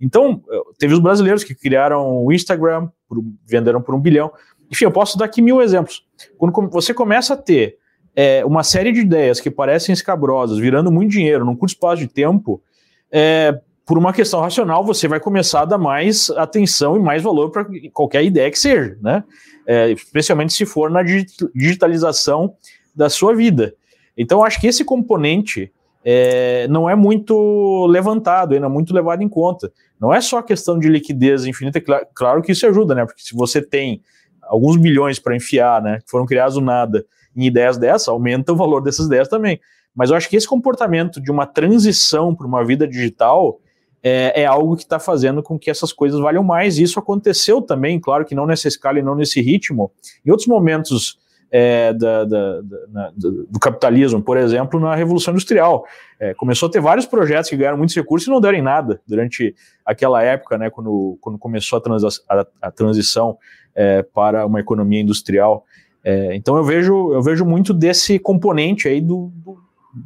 Então, 0.01 0.43
teve 0.77 0.93
os 0.93 1.01
brasileiros 1.01 1.45
que 1.45 1.55
criaram 1.55 2.25
o 2.25 2.33
Instagram, 2.33 2.89
por, 3.09 3.23
venderam 3.47 3.81
por 3.81 3.95
um 3.95 4.01
bilhão. 4.01 4.31
Enfim, 4.71 4.87
eu 4.87 4.93
posso 4.93 5.17
dar 5.17 5.27
aqui 5.27 5.41
mil 5.41 5.63
exemplos. 5.63 6.05
Quando 6.37 6.69
você 6.69 6.93
começa 6.93 7.35
a 7.35 7.37
ter 7.37 7.79
é, 8.15 8.45
uma 8.45 8.63
série 8.63 8.93
de 8.93 9.01
ideias 9.01 9.41
que 9.41 9.51
parecem 9.51 9.93
escabrosas, 9.93 10.59
virando 10.59 10.91
muito 10.91 11.11
dinheiro 11.11 11.45
num 11.45 11.57
curto 11.57 11.73
espaço 11.73 12.03
de 12.03 12.09
tempo, 12.09 12.63
é, 13.11 13.59
por 13.87 13.99
uma 13.99 14.13
questão 14.13 14.41
racional, 14.41 14.85
você 14.85 15.09
vai 15.09 15.19
começar 15.19 15.63
a 15.63 15.65
dar 15.65 15.79
mais 15.79 16.31
atenção 16.31 16.97
e 16.97 17.01
mais 17.01 17.23
valor 17.23 17.51
para 17.51 17.67
qualquer 17.93 18.25
ideia 18.25 18.51
que 18.51 18.59
seja, 18.59 18.97
né? 19.03 19.25
É, 19.67 19.91
especialmente 19.91 20.53
se 20.53 20.65
for 20.65 20.91
na 20.91 21.03
digitalização 21.03 22.55
da 22.95 23.09
sua 23.11 23.35
vida. 23.35 23.75
Então, 24.17 24.45
acho 24.45 24.61
que 24.61 24.69
esse 24.69 24.85
componente 24.85 25.73
é, 26.05 26.69
não 26.69 26.89
é 26.89 26.95
muito 26.95 27.87
levantado, 27.87 28.59
não 28.61 28.67
é 28.67 28.71
muito 28.71 28.95
levado 28.95 29.23
em 29.23 29.29
conta. 29.29 29.73
Não 30.01 30.15
é 30.15 30.21
só 30.21 30.41
questão 30.41 30.79
de 30.79 30.89
liquidez 30.89 31.45
infinita, 31.45 31.81
claro, 32.15 32.43
que 32.43 32.53
isso 32.53 32.67
ajuda, 32.67 32.95
né? 32.95 33.05
Porque 33.05 33.23
se 33.23 33.35
você 33.35 33.61
tem 33.61 34.03
alguns 34.43 34.77
milhões 34.77 35.19
para 35.19 35.37
enfiar, 35.37 35.83
né, 35.83 35.99
que 36.05 36.11
foram 36.11 36.27
criados 36.27 36.55
do 36.55 36.61
nada, 36.61 37.05
em 37.37 37.47
ideias 37.47 37.79
dessas, 37.79 38.09
aumenta 38.09 38.53
o 38.53 38.57
valor 38.57 38.81
dessas 38.81 39.07
ideias 39.07 39.29
também. 39.29 39.61
Mas 39.95 40.11
eu 40.11 40.17
acho 40.17 40.29
que 40.29 40.37
esse 40.37 40.47
comportamento 40.47 41.21
de 41.21 41.31
uma 41.31 41.47
transição 41.47 42.35
para 42.35 42.47
uma 42.47 42.65
vida 42.65 42.87
digital 42.87 43.61
é, 44.03 44.43
é 44.43 44.47
algo 44.47 44.77
que 44.77 44.83
está 44.83 44.99
fazendo 44.99 45.43
com 45.43 45.59
que 45.59 45.71
essas 45.71 45.93
coisas 45.93 46.21
valham 46.21 46.43
mais. 46.43 46.79
E 46.79 46.83
isso 46.83 46.99
aconteceu 46.99 47.61
também, 47.61 48.01
claro 48.01 48.25
que 48.25 48.35
não 48.35 48.47
nessa 48.47 48.69
escala 48.69 48.99
e 48.99 49.03
não 49.03 49.15
nesse 49.15 49.41
ritmo, 49.41 49.93
em 50.25 50.31
outros 50.31 50.49
momentos 50.49 51.19
é, 51.51 51.93
da, 51.93 52.25
da, 52.25 52.61
da, 52.61 53.11
do 53.15 53.59
capitalismo, 53.61 54.23
por 54.23 54.37
exemplo, 54.37 54.79
na 54.79 54.95
Revolução 54.95 55.33
Industrial. 55.33 55.85
É, 56.19 56.33
começou 56.35 56.69
a 56.69 56.73
ter 56.73 56.81
vários 56.81 57.07
projetos 57.07 57.51
que 57.51 57.57
ganharam 57.57 57.77
muitos 57.77 57.97
recursos 57.97 58.29
e 58.29 58.31
não 58.31 58.41
deram 58.41 58.59
em 58.59 58.63
nada 58.63 59.01
durante 59.07 59.55
aquela 59.85 60.23
época, 60.23 60.57
né, 60.57 60.71
quando, 60.71 61.19
quando 61.21 61.39
começou 61.39 61.79
a, 61.79 61.81
transa, 61.81 62.09
a, 62.29 62.47
a 62.63 62.71
transição 62.71 63.37
é, 63.75 64.03
para 64.03 64.47
uma 64.47 64.61
economia 64.61 65.01
industrial. 65.01 65.65
É, 66.03 66.35
então 66.35 66.57
eu 66.57 66.65
vejo, 66.65 67.13
eu 67.13 67.23
vejo 67.23 67.45
muito 67.45 67.75
desse 67.75 68.19
componente 68.19 68.89
aí 68.89 69.01
do, 69.01 69.31
do 69.35 69.59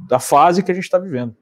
da 0.08 0.18
fase 0.18 0.62
que 0.62 0.70
a 0.70 0.74
gente 0.74 0.84
está 0.84 0.98
vivendo. 0.98 1.34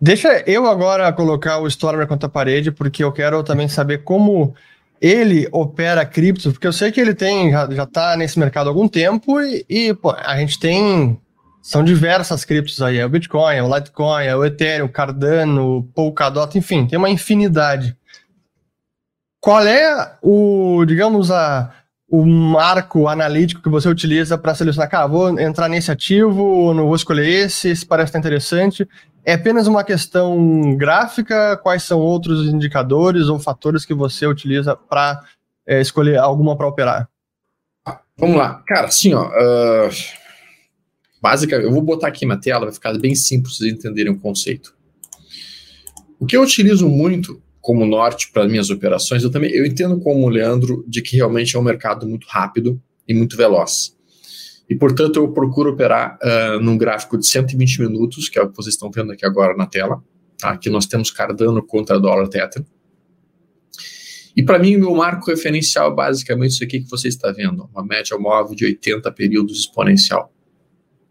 Deixa 0.00 0.42
eu 0.46 0.66
agora 0.66 1.12
colocar 1.12 1.58
o 1.58 1.66
Stormer 1.68 2.06
contra 2.06 2.26
a 2.26 2.30
parede, 2.30 2.72
porque 2.72 3.04
eu 3.04 3.12
quero 3.12 3.42
também 3.44 3.68
saber 3.68 3.98
como 3.98 4.54
ele 5.00 5.48
opera 5.52 6.04
criptos, 6.04 6.52
porque 6.52 6.66
eu 6.66 6.72
sei 6.72 6.90
que 6.90 7.00
ele 7.00 7.14
tem, 7.14 7.50
já, 7.50 7.70
já 7.70 7.86
tá 7.86 8.16
nesse 8.16 8.38
mercado 8.38 8.66
há 8.66 8.70
algum 8.70 8.88
tempo 8.88 9.40
e, 9.40 9.64
e 9.68 9.94
pô, 9.94 10.10
a 10.10 10.36
gente 10.38 10.58
tem, 10.58 11.20
são 11.60 11.84
diversas 11.84 12.44
criptos 12.44 12.80
aí, 12.82 12.98
é 12.98 13.06
o 13.06 13.08
Bitcoin, 13.08 13.54
é 13.54 13.62
o 13.62 13.72
Litecoin, 13.72 14.24
é 14.24 14.34
o 14.34 14.44
Ethereum, 14.44 14.88
Cardano, 14.88 15.88
Polkadot, 15.94 16.56
enfim, 16.56 16.86
tem 16.86 16.98
uma 16.98 17.10
infinidade. 17.10 17.96
Qual 19.40 19.64
é 19.66 20.16
o, 20.22 20.84
digamos, 20.84 21.32
a, 21.32 21.72
o 22.12 22.26
marco 22.26 23.08
analítico 23.08 23.62
que 23.62 23.70
você 23.70 23.88
utiliza 23.88 24.36
para 24.36 24.54
selecionar, 24.54 24.90
cara, 24.90 25.06
vou 25.06 25.40
entrar 25.40 25.66
nesse 25.66 25.90
ativo, 25.90 26.74
não 26.74 26.84
vou 26.84 26.94
escolher 26.94 27.26
esse, 27.26 27.70
esse 27.70 27.86
parece 27.86 28.10
estar 28.10 28.18
interessante. 28.18 28.86
É 29.24 29.32
apenas 29.32 29.66
uma 29.66 29.82
questão 29.82 30.76
gráfica? 30.76 31.56
Quais 31.56 31.84
são 31.84 31.98
outros 31.98 32.52
indicadores 32.52 33.28
ou 33.28 33.38
fatores 33.38 33.86
que 33.86 33.94
você 33.94 34.26
utiliza 34.26 34.76
para 34.76 35.24
é, 35.66 35.80
escolher 35.80 36.18
alguma 36.18 36.54
para 36.54 36.68
operar? 36.68 37.08
Vamos 38.18 38.36
lá. 38.36 38.62
Cara, 38.66 38.88
assim, 38.88 39.14
ó. 39.14 39.28
Uh, 39.28 39.90
eu 41.50 41.72
vou 41.72 41.80
botar 41.80 42.08
aqui 42.08 42.26
na 42.26 42.36
tela, 42.36 42.66
vai 42.66 42.74
ficar 42.74 42.92
bem 42.98 43.14
simples 43.14 43.56
vocês 43.56 43.72
entenderem 43.72 44.12
o 44.12 44.20
conceito. 44.20 44.74
O 46.20 46.26
que 46.26 46.36
eu 46.36 46.42
utilizo 46.42 46.86
muito 46.86 47.40
como 47.62 47.86
norte 47.86 48.30
para 48.32 48.46
minhas 48.46 48.70
operações, 48.70 49.22
eu 49.22 49.30
também 49.30 49.50
eu 49.52 49.64
entendo 49.64 49.98
como 50.00 50.26
o 50.26 50.28
Leandro 50.28 50.84
de 50.86 51.00
que 51.00 51.16
realmente 51.16 51.56
é 51.56 51.58
um 51.58 51.62
mercado 51.62 52.06
muito 52.06 52.26
rápido 52.28 52.82
e 53.08 53.14
muito 53.14 53.36
veloz. 53.36 53.96
E, 54.68 54.74
portanto, 54.74 55.16
eu 55.16 55.32
procuro 55.32 55.70
operar 55.70 56.18
uh, 56.22 56.60
num 56.60 56.76
gráfico 56.76 57.16
de 57.16 57.26
120 57.26 57.82
minutos, 57.82 58.28
que 58.28 58.38
é 58.38 58.42
o 58.42 58.48
que 58.48 58.56
vocês 58.56 58.74
estão 58.74 58.90
vendo 58.90 59.12
aqui 59.12 59.24
agora 59.24 59.56
na 59.56 59.66
tela. 59.66 60.02
Tá? 60.38 60.50
Aqui 60.50 60.68
nós 60.70 60.86
temos 60.86 61.10
Cardano 61.10 61.62
contra 61.64 62.00
dólar 62.00 62.28
Tether. 62.28 62.64
E 64.34 64.42
para 64.42 64.58
mim, 64.58 64.76
o 64.76 64.80
meu 64.80 64.94
marco 64.94 65.30
referencial 65.30 65.92
é 65.92 65.94
basicamente 65.94 66.52
isso 66.52 66.64
aqui 66.64 66.80
que 66.80 66.90
você 66.90 67.08
está 67.08 67.30
vendo, 67.30 67.68
uma 67.72 67.84
média 67.84 68.16
móvel 68.18 68.56
de 68.56 68.64
80 68.64 69.12
períodos 69.12 69.60
exponencial. 69.60 70.32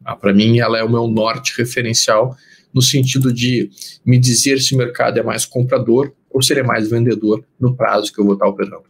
Ah, 0.04 0.16
para 0.16 0.34
mim, 0.34 0.60
ela 0.60 0.80
é 0.80 0.84
o 0.84 0.90
meu 0.90 1.08
norte 1.08 1.54
referencial 1.56 2.36
no 2.74 2.82
sentido 2.82 3.32
de 3.32 3.70
me 4.04 4.18
dizer 4.18 4.60
se 4.60 4.74
o 4.74 4.78
mercado 4.78 5.20
é 5.20 5.24
mais 5.24 5.46
comprador 5.46 6.14
ou 6.34 6.42
se 6.42 6.54
ele 6.54 6.62
é 6.62 6.64
mais 6.64 6.90
vendedor 6.90 7.44
no 7.60 7.76
prazo 7.76 8.12
que 8.12 8.20
eu 8.20 8.26
vou 8.26 8.34
estar 8.34 8.48
operando. 8.48 8.84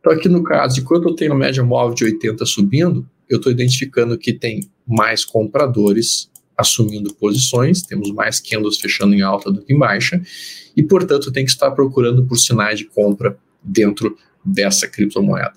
Então, 0.00 0.12
aqui 0.12 0.28
no 0.28 0.42
caso 0.42 0.74
de 0.74 0.82
quando 0.82 1.08
eu 1.08 1.14
tenho 1.14 1.34
média 1.34 1.62
móvel 1.62 1.94
de 1.94 2.04
80 2.04 2.44
subindo, 2.44 3.08
eu 3.28 3.36
estou 3.36 3.52
identificando 3.52 4.18
que 4.18 4.32
tem 4.32 4.60
mais 4.86 5.24
compradores 5.24 6.30
assumindo 6.56 7.14
posições, 7.14 7.82
temos 7.82 8.12
mais 8.12 8.40
candles 8.40 8.78
fechando 8.78 9.14
em 9.14 9.22
alta 9.22 9.50
do 9.50 9.62
que 9.62 9.72
em 9.72 9.78
baixa, 9.78 10.20
e, 10.76 10.82
portanto, 10.82 11.32
tem 11.32 11.44
que 11.44 11.50
estar 11.50 11.70
procurando 11.70 12.26
por 12.26 12.36
sinais 12.36 12.78
de 12.78 12.84
compra 12.86 13.38
dentro 13.62 14.16
dessa 14.44 14.88
criptomoeda. 14.88 15.54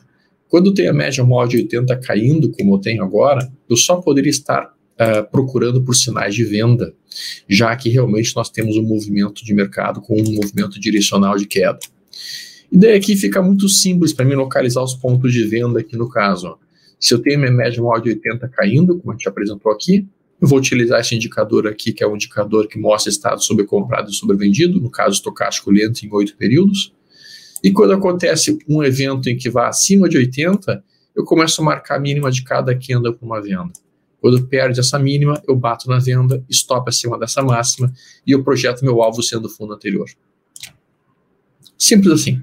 Quando 0.48 0.74
tem 0.74 0.88
a 0.88 0.94
média 0.94 1.24
móvel 1.24 1.50
de 1.50 1.58
80 1.58 1.98
caindo, 2.02 2.52
como 2.52 2.76
eu 2.76 2.80
tenho 2.80 3.04
agora, 3.04 3.52
eu 3.70 3.76
só 3.76 3.98
poderia 3.98 4.30
estar 4.30 4.75
uh, 5.00 5.30
procurando 5.32 5.82
por 5.84 5.96
sinais 5.96 6.34
de 6.34 6.44
venda, 6.44 6.94
já 7.48 7.76
que 7.76 7.90
realmente 7.90 8.36
nós 8.36 8.50
temos 8.50 8.78
um 8.78 8.84
movimento 8.84 9.44
de 9.44 9.54
mercado 9.54 10.02
com 10.02 10.20
um 10.20 10.34
movimento 10.34 10.80
direcional 10.80 11.38
de 11.38 11.46
queda. 11.46 11.80
E 12.72 12.78
daí 12.78 12.96
aqui 12.96 13.16
fica 13.16 13.42
muito 13.42 13.70
simples 13.70 14.12
para 14.12 14.26
mim 14.26 14.36
localizar 14.36 14.84
os 14.84 14.96
pontos 14.96 15.32
de 15.32 15.46
venda 15.46 15.80
aqui 15.80 15.96
no 15.96 16.10
caso. 16.10 16.58
Se 17.00 17.14
eu 17.14 17.20
tenho 17.20 17.40
minha 17.40 17.52
média 17.52 17.82
móvel 17.82 18.02
de 18.02 18.10
80 18.10 18.48
caindo, 18.50 18.98
como 18.98 19.12
a 19.12 19.16
gente 19.16 19.28
apresentou 19.28 19.72
aqui, 19.72 20.08
eu 20.42 20.48
vou 20.48 20.60
utilizar 20.60 21.00
esse 21.00 21.16
indicador 21.16 21.68
aqui, 21.68 21.94
que 21.94 22.04
é 22.04 22.08
um 22.08 22.16
indicador 22.16 22.68
que 22.68 22.78
mostra 22.78 23.10
estado 23.10 23.42
sobrecomprado 23.42 24.10
e 24.10 24.14
sobrevendido, 24.14 24.82
no 24.82 24.90
caso 24.90 25.16
estocástico 25.16 25.72
lento 25.72 26.04
em 26.04 26.12
oito 26.12 26.36
períodos. 26.36 26.94
E 27.64 27.72
quando 27.72 27.94
acontece 27.94 28.58
um 28.68 28.84
evento 28.84 29.30
em 29.30 29.38
que 29.38 29.50
vai 29.50 29.68
acima 29.68 30.10
de 30.10 30.18
80, 30.18 30.84
eu 31.16 31.24
começo 31.24 31.62
a 31.62 31.66
marcar 31.66 31.96
a 31.96 32.00
mínima 32.00 32.30
de 32.30 32.44
cada 32.44 32.76
candle 32.76 33.14
para 33.14 33.26
uma 33.26 33.42
venda. 33.42 33.72
Quando 34.26 34.48
perde 34.48 34.80
essa 34.80 34.98
mínima, 34.98 35.40
eu 35.48 35.56
bato 35.56 35.88
na 35.88 36.00
venda, 36.00 36.44
stop 36.50 36.90
acima 36.90 37.16
dessa 37.16 37.44
máxima 37.44 37.94
e 38.26 38.32
eu 38.32 38.44
projeto 38.44 38.84
meu 38.84 39.00
alvo 39.04 39.22
sendo 39.22 39.46
o 39.46 39.50
fundo 39.50 39.72
anterior. 39.72 40.10
Simples 41.78 42.12
assim. 42.12 42.42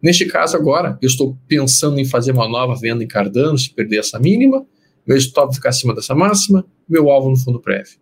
Neste 0.00 0.26
caso 0.26 0.56
agora, 0.56 0.96
eu 1.02 1.08
estou 1.08 1.36
pensando 1.48 1.98
em 1.98 2.04
fazer 2.04 2.30
uma 2.30 2.48
nova 2.48 2.76
venda 2.76 3.02
em 3.02 3.08
Cardano, 3.08 3.58
se 3.58 3.68
perder 3.68 3.98
essa 3.98 4.16
mínima, 4.16 4.64
meu 5.04 5.16
stop 5.16 5.52
ficar 5.52 5.70
acima 5.70 5.92
dessa 5.92 6.14
máxima, 6.14 6.64
meu 6.88 7.10
alvo 7.10 7.30
no 7.30 7.36
fundo 7.36 7.58
prévio. 7.60 7.98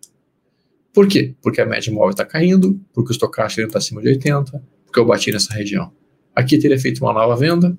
Por 0.92 1.08
quê? 1.08 1.34
Porque 1.40 1.62
a 1.62 1.64
média 1.64 1.90
móvel 1.90 2.10
está 2.10 2.26
caindo, 2.26 2.78
porque 2.92 3.12
o 3.12 3.14
estocástico 3.14 3.66
está 3.66 3.78
acima 3.78 4.02
de 4.02 4.08
80, 4.08 4.62
porque 4.84 5.00
eu 5.00 5.06
bati 5.06 5.32
nessa 5.32 5.54
região. 5.54 5.90
Aqui 6.36 6.58
teria 6.58 6.78
feito 6.78 7.02
uma 7.02 7.14
nova 7.14 7.34
venda, 7.34 7.74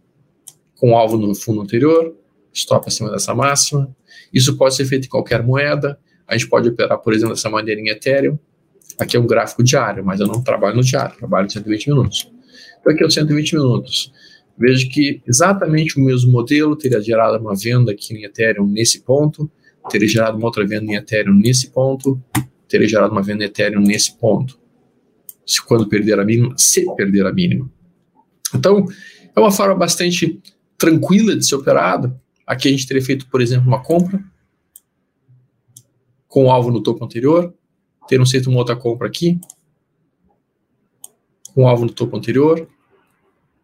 com 0.78 0.98
alvo 0.98 1.16
no 1.16 1.36
fundo 1.36 1.62
anterior, 1.62 2.12
stop 2.54 2.88
acima 2.88 3.12
dessa 3.12 3.34
máxima. 3.34 3.94
Isso 4.34 4.56
pode 4.58 4.76
ser 4.76 4.86
feito 4.86 5.06
em 5.06 5.10
qualquer 5.10 5.44
moeda. 5.44 6.00
A 6.28 6.38
gente 6.38 6.50
pode 6.50 6.70
operar, 6.70 6.98
por 7.00 7.14
exemplo, 7.14 7.34
dessa 7.34 7.50
maneira 7.50 7.80
em 7.82 7.90
Ethereum. 7.90 8.38
Aqui 9.00 9.18
é 9.18 9.20
um 9.20 9.28
gráfico 9.28 9.64
diário, 9.64 10.06
mas 10.06 10.20
eu 10.20 10.28
não 10.28 10.42
trabalho 10.42 10.76
no 10.76 10.84
diário, 10.84 11.18
trabalho 11.18 11.48
de 11.48 11.54
120 11.54 11.90
minutos. 11.90 12.32
Então 12.80 12.94
aqui 12.94 13.04
é 13.04 13.08
os 13.08 13.14
120 13.14 13.56
minutos. 13.56 14.12
Vejo 14.58 14.90
que 14.90 15.22
exatamente 15.28 16.00
o 16.00 16.04
mesmo 16.04 16.32
modelo 16.32 16.76
teria 16.76 17.02
gerado 17.02 17.40
uma 17.40 17.56
venda 17.56 17.92
aqui 17.92 18.14
em 18.14 18.24
Ethereum 18.24 18.68
nesse 18.68 19.02
ponto, 19.02 19.50
teria 19.90 20.08
gerado 20.08 20.38
uma 20.38 20.46
outra 20.46 20.66
venda 20.66 20.86
em 20.86 20.96
Ethereum 20.96 21.34
nesse 21.34 21.72
ponto, 21.72 22.22
teria 22.68 22.88
gerado 22.88 23.12
uma 23.12 23.24
venda 23.24 23.44
em 23.44 23.48
Ethereum 23.48 23.82
nesse 23.82 24.16
ponto. 24.18 24.60
Se 25.46 25.62
quando 25.62 25.88
perder 25.90 26.20
a 26.20 26.26
mínima, 26.26 26.54
se 26.58 26.86
perder 26.96 27.26
a 27.26 27.34
mínima. 27.34 27.70
Então, 28.56 28.86
é 29.36 29.40
uma 29.40 29.52
forma 29.52 29.76
bastante 29.76 30.40
tranquila 30.78 31.36
de 31.36 31.46
ser 31.46 31.56
operado. 31.56 32.18
Aqui 32.46 32.68
a 32.68 32.72
gente 32.72 32.88
teria 32.88 33.04
feito, 33.04 33.28
por 33.28 33.42
exemplo, 33.42 33.68
uma 33.68 33.82
compra 33.82 34.24
com 36.28 36.46
o 36.46 36.52
alvo 36.52 36.72
no 36.72 36.82
topo 36.82 37.06
anterior, 37.06 37.54
ter 38.08 38.26
feito 38.26 38.50
uma 38.50 38.58
outra 38.58 38.76
compra 38.76 39.08
aqui, 39.08 39.40
com 41.54 41.64
o 41.64 41.68
alvo 41.68 41.86
no 41.86 41.92
topo 41.92 42.18
anterior, 42.18 42.68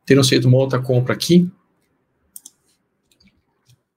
ter 0.06 0.24
feito 0.24 0.48
uma 0.48 0.58
outra 0.58 0.80
compra 0.80 1.14
aqui. 1.14 1.50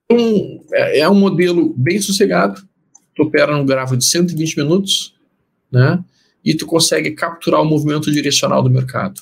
Então, 0.05 0.65
é, 0.73 0.99
é 0.99 1.09
um 1.09 1.15
modelo 1.15 1.73
bem 1.77 2.01
sossegado, 2.01 2.67
tu 3.15 3.23
opera 3.23 3.55
num 3.55 3.65
gráfico 3.65 3.97
de 3.97 4.05
120 4.05 4.57
minutos, 4.57 5.15
né? 5.71 6.03
E 6.43 6.55
tu 6.55 6.65
consegue 6.65 7.11
capturar 7.11 7.61
o 7.61 7.65
movimento 7.65 8.11
direcional 8.11 8.61
do 8.61 8.69
mercado. 8.69 9.21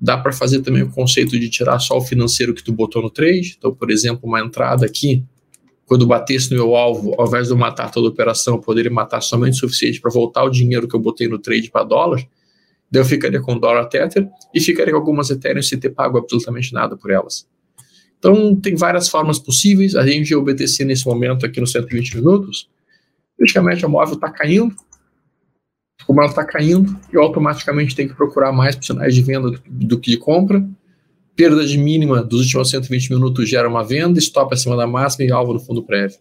Dá 0.00 0.16
para 0.16 0.32
fazer 0.32 0.62
também 0.62 0.82
o 0.82 0.90
conceito 0.90 1.38
de 1.38 1.50
tirar 1.50 1.78
só 1.78 1.98
o 1.98 2.00
financeiro 2.00 2.54
que 2.54 2.64
tu 2.64 2.72
botou 2.72 3.02
no 3.02 3.10
trade. 3.10 3.56
Então, 3.58 3.74
por 3.74 3.90
exemplo, 3.90 4.20
uma 4.24 4.40
entrada 4.40 4.86
aqui, 4.86 5.22
quando 5.84 6.06
batesse 6.06 6.50
no 6.50 6.56
meu 6.56 6.74
alvo, 6.74 7.14
ao 7.18 7.26
invés 7.26 7.48
de 7.48 7.52
eu 7.52 7.58
matar 7.58 7.90
toda 7.90 8.06
a 8.06 8.10
operação, 8.10 8.54
eu 8.54 8.60
poderia 8.60 8.90
matar 8.90 9.20
somente 9.20 9.54
o 9.54 9.56
suficiente 9.56 10.00
para 10.00 10.10
voltar 10.10 10.44
o 10.44 10.50
dinheiro 10.50 10.88
que 10.88 10.96
eu 10.96 11.00
botei 11.00 11.28
no 11.28 11.38
trade 11.38 11.70
para 11.70 11.84
dólar. 11.84 12.26
Daí 12.90 13.02
eu 13.02 13.04
ficaria 13.04 13.40
com 13.40 13.58
dólar 13.58 13.86
Tether 13.86 14.28
e 14.54 14.60
ficaria 14.60 14.92
com 14.92 14.98
algumas 14.98 15.30
Ethereum 15.30 15.62
sem 15.62 15.78
ter 15.78 15.90
pago 15.90 16.16
absolutamente 16.16 16.72
nada 16.72 16.96
por 16.96 17.10
elas. 17.10 17.46
Então, 18.18 18.54
tem 18.56 18.76
várias 18.76 19.08
formas 19.08 19.38
possíveis. 19.38 19.94
A 19.94 20.06
gente 20.06 20.34
o 20.34 20.42
nesse 20.42 21.06
momento 21.06 21.44
aqui 21.44 21.60
nos 21.60 21.72
120 21.72 22.16
minutos, 22.16 22.68
praticamente 23.36 23.84
a 23.84 23.88
móvel 23.88 24.14
está 24.14 24.30
caindo, 24.30 24.74
como 26.10 26.22
ela 26.22 26.28
está 26.28 26.44
caindo, 26.44 26.98
eu 27.12 27.22
automaticamente 27.22 27.94
tenho 27.94 28.08
que 28.08 28.16
procurar 28.16 28.50
mais 28.50 28.76
sinais 28.82 29.14
de 29.14 29.22
venda 29.22 29.48
do, 29.64 29.96
que 29.96 30.10
de 30.10 30.16
compra. 30.16 30.68
Perda 31.36 31.64
de 31.64 31.78
mínima 31.78 32.20
dos 32.20 32.40
últimos 32.40 32.68
120 32.68 33.12
minutos 33.12 33.48
gera 33.48 33.68
uma 33.68 33.84
venda, 33.84 34.18
stop 34.18 34.52
acima 34.52 34.76
da 34.76 34.88
máxima 34.88 35.28
e 35.28 35.30
alvo 35.30 35.52
no 35.52 35.60
fundo 35.60 35.84
prévio. 35.84 36.18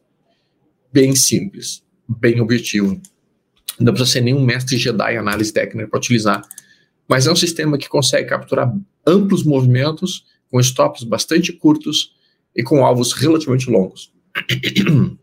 Bem 0.93 1.15
simples, 1.15 1.81
bem 2.07 2.39
objetivo. 2.39 3.01
Não 3.79 3.91
precisa 3.91 4.11
ser 4.11 4.21
nenhum 4.21 4.45
mestre 4.45 4.77
Jedi 4.77 5.17
análise 5.17 5.51
técnica 5.51 5.87
para 5.87 5.97
utilizar. 5.97 6.43
Mas 7.07 7.25
é 7.25 7.31
um 7.31 7.35
sistema 7.35 7.75
que 7.75 7.89
consegue 7.89 8.29
capturar 8.29 8.71
amplos 9.07 9.43
movimentos 9.43 10.23
com 10.51 10.59
stops 10.59 11.03
bastante 11.03 11.51
curtos 11.51 12.13
e 12.55 12.61
com 12.61 12.85
alvos 12.85 13.11
relativamente 13.11 13.71
longos. 13.71 14.13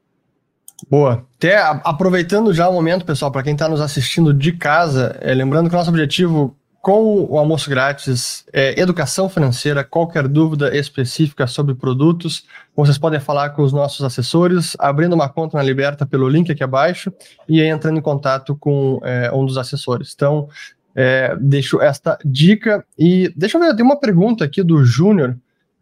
Boa. 0.91 1.27
Até 1.37 1.57
aproveitando 1.57 2.53
já 2.53 2.68
o 2.68 2.72
momento, 2.72 3.05
pessoal, 3.05 3.33
para 3.33 3.43
quem 3.43 3.55
está 3.55 3.68
nos 3.68 3.81
assistindo 3.81 4.33
de 4.33 4.53
casa, 4.53 5.16
é, 5.20 5.33
lembrando 5.33 5.68
que 5.68 5.74
o 5.74 5.79
nosso 5.79 5.91
objetivo 5.91 6.57
com 6.87 7.27
o 7.29 7.37
almoço 7.37 7.68
grátis 7.68 8.45
é 8.53 8.81
educação 8.81 9.29
financeira. 9.29 9.83
Qualquer 9.83 10.29
dúvida 10.29 10.77
específica 10.77 11.45
sobre 11.47 11.74
produtos, 11.74 12.45
vocês 12.77 12.97
podem 12.97 13.18
falar 13.18 13.51
com 13.51 13.62
os 13.62 13.72
nossos 13.72 14.05
assessores, 14.05 14.77
abrindo 14.79 15.14
uma 15.14 15.29
conta 15.29 15.57
na 15.57 15.64
Liberta 15.64 16.07
pelo 16.07 16.29
link 16.29 16.53
aqui 16.53 16.62
abaixo 16.62 17.12
e 17.49 17.61
entrando 17.61 17.99
em 17.99 18.03
contato 18.03 18.55
com 18.55 19.01
é, 19.03 19.33
um 19.33 19.45
dos 19.45 19.59
assessores. 19.59 20.12
Então, 20.14 20.49
é, 20.95 21.37
deixo 21.41 21.81
esta 21.81 22.16
dica. 22.24 22.85
E 22.97 23.33
deixa 23.35 23.59
eu 23.59 23.62
ver, 23.62 23.74
tem 23.74 23.85
uma 23.85 23.99
pergunta 23.99 24.45
aqui 24.45 24.62
do 24.62 24.85
Júnior, 24.85 25.37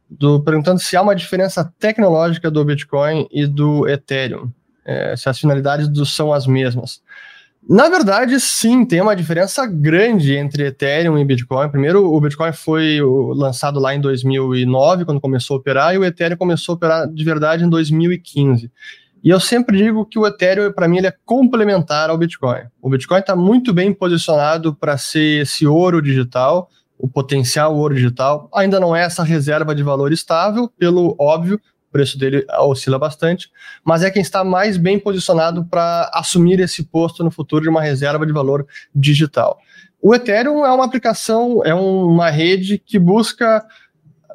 do, 0.09 0.41
perguntando 0.41 0.81
se 0.81 0.97
há 0.97 1.03
uma 1.03 1.15
diferença 1.15 1.71
tecnológica 1.79 2.51
do 2.51 2.65
Bitcoin 2.65 3.29
e 3.31 3.47
do 3.47 3.87
Ethereum 3.87 4.51
é, 4.85 5.17
se 5.17 5.29
as 5.29 5.39
finalidades 5.39 5.89
do, 5.89 6.05
são 6.05 6.33
as 6.33 6.47
mesmas. 6.47 7.01
Na 7.67 7.89
verdade, 7.89 8.39
sim, 8.41 8.85
tem 8.85 9.01
uma 9.01 9.17
diferença 9.17 9.65
grande 9.65 10.37
entre 10.37 10.67
Ethereum 10.67 11.17
e 11.19 11.25
Bitcoin. 11.25 11.71
Primeiro, 11.71 12.13
o 12.13 12.21
Bitcoin 12.21 12.53
foi 12.53 12.99
lançado 13.35 13.81
lá 13.81 13.95
em 13.95 14.01
2009, 14.01 15.07
quando 15.07 15.21
começou 15.21 15.57
a 15.57 15.61
operar, 15.61 15.95
e 15.95 15.99
o 15.99 16.05
Ethereum 16.05 16.37
começou 16.37 16.75
a 16.75 16.77
operar 16.77 17.09
de 17.09 17.25
verdade 17.25 17.65
em 17.65 17.69
2015. 17.71 18.71
E 19.23 19.31
eu 19.31 19.41
sempre 19.41 19.79
digo 19.79 20.05
que 20.05 20.19
o 20.19 20.27
Ethereum, 20.27 20.71
para 20.71 20.87
mim, 20.87 20.99
ele 20.99 21.07
é 21.07 21.15
complementar 21.25 22.11
ao 22.11 22.19
Bitcoin. 22.19 22.65
O 22.83 22.91
Bitcoin 22.91 23.21
está 23.21 23.35
muito 23.35 23.73
bem 23.73 23.95
posicionado 23.95 24.75
para 24.75 24.99
ser 24.99 25.41
esse 25.41 25.67
ouro 25.67 26.03
digital, 26.03 26.69
o 26.99 27.09
potencial 27.09 27.75
ouro 27.75 27.95
digital. 27.95 28.51
Ainda 28.55 28.79
não 28.79 28.95
é 28.95 29.03
essa 29.03 29.23
reserva 29.23 29.75
de 29.75 29.83
valor 29.83 30.13
estável, 30.13 30.71
pelo 30.79 31.17
óbvio, 31.19 31.59
preço 31.95 32.19
dele 32.19 32.45
oscila 32.59 32.99
bastante, 32.99 33.49
mas 33.85 34.03
é 34.03 34.11
quem 34.11 34.21
está 34.21 34.43
mais 34.43 34.77
bem 34.77 34.99
posicionado 34.99 35.65
para 35.65 36.11
assumir 36.13 36.59
esse 36.59 36.83
posto 36.83 37.23
no 37.23 37.31
futuro 37.31 37.63
de 37.63 37.69
uma 37.69 37.81
reserva 37.81 38.27
de 38.27 38.33
valor 38.33 38.67
digital. 38.93 39.57
O 40.03 40.13
Ethereum 40.13 40.67
é 40.67 40.73
uma 40.73 40.85
aplicação, 40.85 41.63
é 41.65 41.73
uma 41.73 42.31
rede 42.31 42.83
que 42.85 42.99
busca 42.99 43.65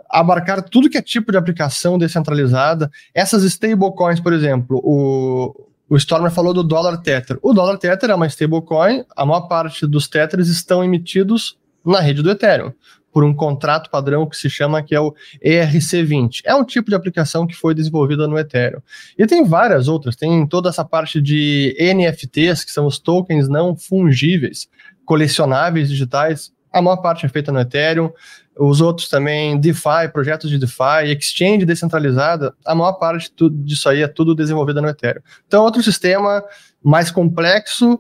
abarcar 0.09 0.63
tudo 0.63 0.89
que 0.89 0.97
é 0.97 1.01
tipo 1.01 1.33
de 1.33 1.37
aplicação 1.37 1.97
descentralizada. 1.97 2.89
Essas 3.13 3.43
stablecoins, 3.43 4.21
por 4.21 4.31
exemplo, 4.31 4.79
o, 4.81 5.67
o 5.89 5.97
Stormer 5.97 6.31
falou 6.31 6.53
do 6.53 6.63
dólar 6.63 6.95
Tether. 7.01 7.37
O 7.41 7.53
dólar 7.53 7.77
Tether 7.77 8.09
é 8.09 8.15
uma 8.15 8.25
stablecoin, 8.27 9.03
a 9.17 9.25
maior 9.25 9.49
parte 9.49 9.85
dos 9.85 10.07
Tethers 10.07 10.47
estão 10.47 10.81
emitidos 10.81 11.59
na 11.85 11.99
rede 11.99 12.23
do 12.23 12.31
Ethereum 12.31 12.71
por 13.11 13.23
um 13.23 13.33
contrato 13.33 13.89
padrão 13.89 14.27
que 14.27 14.37
se 14.37 14.49
chama 14.49 14.83
que 14.83 14.93
é 14.93 14.99
o 14.99 15.13
ERC20. 15.43 16.41
É 16.45 16.53
um 16.53 16.63
tipo 16.63 16.89
de 16.89 16.95
aplicação 16.95 17.47
que 17.47 17.55
foi 17.55 17.73
desenvolvida 17.73 18.27
no 18.27 18.37
Ethereum. 18.37 18.81
E 19.17 19.25
tem 19.25 19.43
várias 19.43 19.87
outras, 19.87 20.15
tem 20.15 20.45
toda 20.47 20.69
essa 20.69 20.85
parte 20.85 21.21
de 21.21 21.75
NFTs, 21.79 22.63
que 22.63 22.71
são 22.71 22.85
os 22.85 22.99
tokens 22.99 23.47
não 23.47 23.75
fungíveis, 23.75 24.67
colecionáveis 25.05 25.89
digitais. 25.89 26.51
A 26.71 26.81
maior 26.81 26.97
parte 26.97 27.25
é 27.25 27.29
feita 27.29 27.51
no 27.51 27.59
Ethereum. 27.59 28.11
Os 28.57 28.81
outros 28.81 29.07
também, 29.07 29.57
DeFi, 29.57 30.11
projetos 30.11 30.49
de 30.49 30.57
DeFi, 30.59 31.05
exchange 31.17 31.65
descentralizada, 31.65 32.53
a 32.65 32.75
maior 32.75 32.93
parte 32.93 33.31
disso 33.53 33.87
aí 33.87 34.01
é 34.01 34.07
tudo 34.07 34.35
desenvolvido 34.35 34.81
no 34.81 34.89
Ethereum. 34.89 35.21
Então, 35.47 35.63
outro 35.63 35.81
sistema 35.81 36.43
mais 36.83 37.09
complexo, 37.09 37.99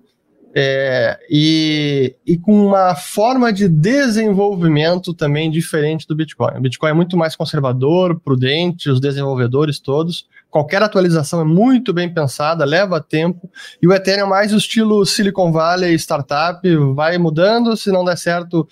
é, 0.53 1.19
e, 1.29 2.15
e, 2.25 2.37
com 2.37 2.67
uma 2.67 2.95
forma 2.95 3.53
de 3.53 3.67
desenvolvimento 3.67 5.13
também 5.13 5.51
diferente 5.51 6.07
do 6.07 6.15
Bitcoin. 6.15 6.57
O 6.57 6.61
Bitcoin 6.61 6.89
é 6.89 6.93
muito 6.93 7.15
mais 7.15 7.35
conservador, 7.35 8.19
prudente, 8.19 8.89
os 8.89 8.99
desenvolvedores 8.99 9.79
todos. 9.79 10.27
Qualquer 10.49 10.81
atualização 10.81 11.41
é 11.41 11.43
muito 11.43 11.93
bem 11.93 12.11
pensada, 12.11 12.65
leva 12.65 12.99
tempo. 12.99 13.49
E 13.79 13.87
o 13.87 13.93
Ethereum 13.93 14.25
é 14.25 14.29
mais 14.29 14.51
o 14.51 14.57
estilo 14.57 15.05
Silicon 15.05 15.51
Valley 15.51 15.93
startup, 15.93 16.67
vai 16.95 17.17
mudando, 17.19 17.77
se 17.77 17.91
não 17.91 18.03
der 18.03 18.17
certo, 18.17 18.67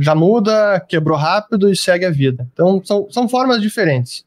já 0.00 0.16
muda, 0.16 0.80
quebrou 0.88 1.16
rápido 1.16 1.70
e 1.70 1.76
segue 1.76 2.04
a 2.04 2.10
vida. 2.10 2.48
Então 2.52 2.82
são, 2.84 3.06
são 3.10 3.28
formas 3.28 3.62
diferentes. 3.62 4.24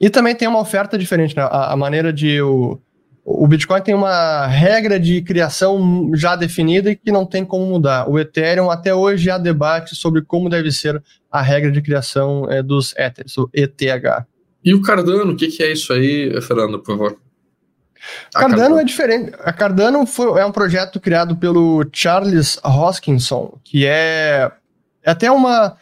E 0.00 0.08
também 0.08 0.34
tem 0.34 0.48
uma 0.48 0.58
oferta 0.58 0.96
diferente, 0.96 1.36
né? 1.36 1.42
a, 1.42 1.72
a 1.72 1.76
maneira 1.76 2.10
de 2.12 2.40
o 2.40 2.80
o 3.24 3.46
Bitcoin 3.46 3.80
tem 3.80 3.94
uma 3.94 4.46
regra 4.46 4.98
de 4.98 5.22
criação 5.22 6.10
já 6.14 6.34
definida 6.34 6.90
e 6.90 6.96
que 6.96 7.12
não 7.12 7.24
tem 7.24 7.44
como 7.44 7.66
mudar. 7.66 8.08
O 8.08 8.18
Ethereum, 8.18 8.70
até 8.70 8.92
hoje, 8.92 9.30
há 9.30 9.38
debate 9.38 9.94
sobre 9.94 10.22
como 10.22 10.48
deve 10.48 10.72
ser 10.72 11.00
a 11.30 11.40
regra 11.40 11.70
de 11.70 11.80
criação 11.80 12.50
é, 12.50 12.62
dos 12.62 12.94
Ethers, 12.96 13.38
o 13.38 13.48
ETH. 13.54 13.80
E 14.64 14.74
o 14.74 14.82
Cardano, 14.82 15.32
o 15.32 15.36
que, 15.36 15.48
que, 15.48 15.62
é 15.62 15.72
isso 15.72 15.92
aí, 15.92 16.40
Fernando, 16.42 16.80
por 16.80 16.96
favor? 16.96 17.18
A 18.34 18.40
Cardano, 18.40 18.58
Cardano 18.58 18.80
é 18.80 18.84
diferente. 18.84 19.32
A 19.38 19.52
Cardano 19.52 20.06
foi, 20.06 20.40
é 20.40 20.44
um 20.44 20.52
projeto 20.52 20.98
criado 20.98 21.36
pelo 21.36 21.84
Charles 21.92 22.58
Hoskinson, 22.64 23.56
que 23.62 23.86
é, 23.86 24.50
é 25.02 25.10
até 25.10 25.30
uma, 25.30 25.76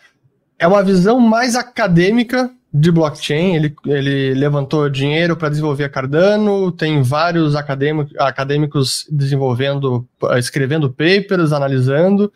é 0.59 0.67
uma 0.67 0.83
visão 0.83 1.19
mais 1.19 1.57
acadêmica 1.57 2.51
de 2.73 2.91
blockchain, 2.93 3.57
ele, 3.57 3.75
ele 3.87 4.35
levantou 4.35 4.89
dinheiro 4.89 5.37
para 5.37 5.49
desenvolver 5.49 5.85
a 5.85 5.89
Cardano, 5.89 6.71
tem 6.71 7.03
vários 7.03 7.57
acadêmico, 7.57 8.11
acadêmicos 8.19 9.07
desenvolvendo, 9.11 10.07
escrevendo 10.39 10.89
papers, 10.89 11.53
analisando, 11.53 12.33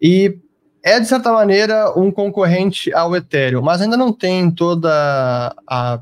e 0.00 0.38
é, 0.82 1.00
de 1.00 1.06
certa 1.06 1.32
maneira, 1.32 1.92
um 1.98 2.10
concorrente 2.10 2.92
ao 2.92 3.16
Ethereum, 3.16 3.62
mas 3.62 3.80
ainda 3.80 3.96
não 3.96 4.12
tem 4.12 4.50
toda 4.50 5.54
a, 5.66 6.00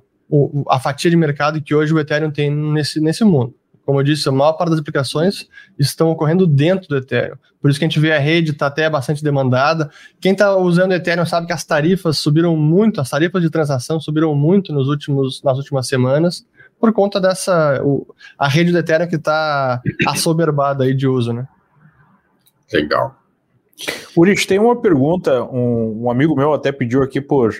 a 0.68 0.80
fatia 0.80 1.10
de 1.10 1.16
mercado 1.16 1.62
que 1.62 1.74
hoje 1.74 1.94
o 1.94 1.98
Ethereum 1.98 2.30
tem 2.30 2.50
nesse, 2.50 3.00
nesse 3.00 3.24
mundo. 3.24 3.54
Como 3.88 4.00
eu 4.00 4.04
disse, 4.04 4.28
a 4.28 4.32
maior 4.32 4.52
parte 4.52 4.68
das 4.68 4.80
aplicações 4.80 5.48
estão 5.78 6.10
ocorrendo 6.10 6.46
dentro 6.46 6.86
do 6.90 6.98
Ethereum. 6.98 7.36
Por 7.58 7.70
isso 7.70 7.78
que 7.78 7.86
a 7.86 7.88
gente 7.88 7.98
vê 7.98 8.12
a 8.12 8.18
rede 8.18 8.50
está 8.50 8.66
até 8.66 8.90
bastante 8.90 9.24
demandada. 9.24 9.90
Quem 10.20 10.32
está 10.32 10.54
usando 10.58 10.90
o 10.90 10.94
Ethereum 10.94 11.24
sabe 11.24 11.46
que 11.46 11.54
as 11.54 11.64
tarifas 11.64 12.18
subiram 12.18 12.54
muito, 12.54 13.00
as 13.00 13.08
tarifas 13.08 13.40
de 13.40 13.48
transação 13.48 13.98
subiram 13.98 14.34
muito 14.34 14.74
nos 14.74 14.88
últimos, 14.88 15.42
nas 15.42 15.56
últimas 15.56 15.88
semanas, 15.88 16.46
por 16.78 16.92
conta 16.92 17.18
dessa. 17.18 17.80
O, 17.82 18.06
a 18.38 18.46
rede 18.46 18.72
do 18.72 18.78
Ethereum 18.78 19.08
que 19.08 19.16
está 19.16 19.80
assoberbada 20.06 20.84
aí 20.84 20.92
de 20.92 21.08
uso, 21.08 21.32
né? 21.32 21.48
Legal. 22.70 23.16
Urich, 24.14 24.46
tem 24.46 24.58
uma 24.58 24.78
pergunta, 24.78 25.44
um, 25.44 26.04
um, 26.04 26.10
amigo 26.10 26.36
meu 26.36 26.52
até 26.52 26.70
pediu 26.70 27.02
aqui 27.02 27.22
por, 27.22 27.54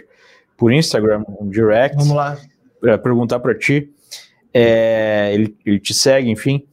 por 0.58 0.74
Instagram, 0.74 1.24
um 1.40 1.48
direct. 1.48 1.96
Vamos 1.96 2.14
lá. 2.14 2.36
Para 2.82 2.98
perguntar 2.98 3.40
para 3.40 3.58
ti 3.58 3.90
é, 4.52 5.30
ele, 5.32 5.56
ele 5.64 5.78
te 5.78 5.94
segue, 5.94 6.30
enfim. 6.30 6.64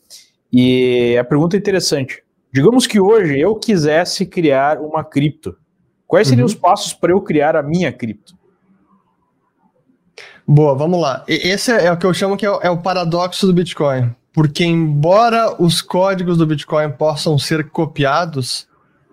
E 0.51 1.17
a 1.17 1.23
pergunta 1.23 1.55
é 1.55 1.59
interessante. 1.59 2.23
Digamos 2.51 2.88
que 2.88 2.99
hoje 2.99 3.39
eu 3.39 3.55
quisesse 3.55 4.26
criar 4.26 4.80
uma 4.80 5.03
cripto. 5.03 5.57
Quais 6.07 6.28
seriam 6.28 6.45
uhum. 6.45 6.53
os 6.53 6.55
passos 6.55 6.93
para 6.93 7.11
eu 7.11 7.21
criar 7.21 7.55
a 7.55 7.63
minha 7.63 7.91
cripto? 7.91 8.36
Boa, 10.47 10.76
vamos 10.76 11.01
lá. 11.01 11.23
Esse 11.28 11.71
é 11.71 11.91
o 11.91 11.97
que 11.97 12.05
eu 12.05 12.13
chamo 12.13 12.38
que 12.38 12.45
é 12.45 12.51
o, 12.51 12.61
é 12.61 12.69
o 12.69 12.78
paradoxo 12.78 13.47
do 13.47 13.53
Bitcoin. 13.53 14.15
Porque, 14.32 14.63
embora 14.63 15.61
os 15.61 15.82
códigos 15.82 16.38
do 16.38 16.45
Bitcoin 16.45 16.91
possam 16.91 17.38
ser 17.39 17.69
copiados, 17.69 18.67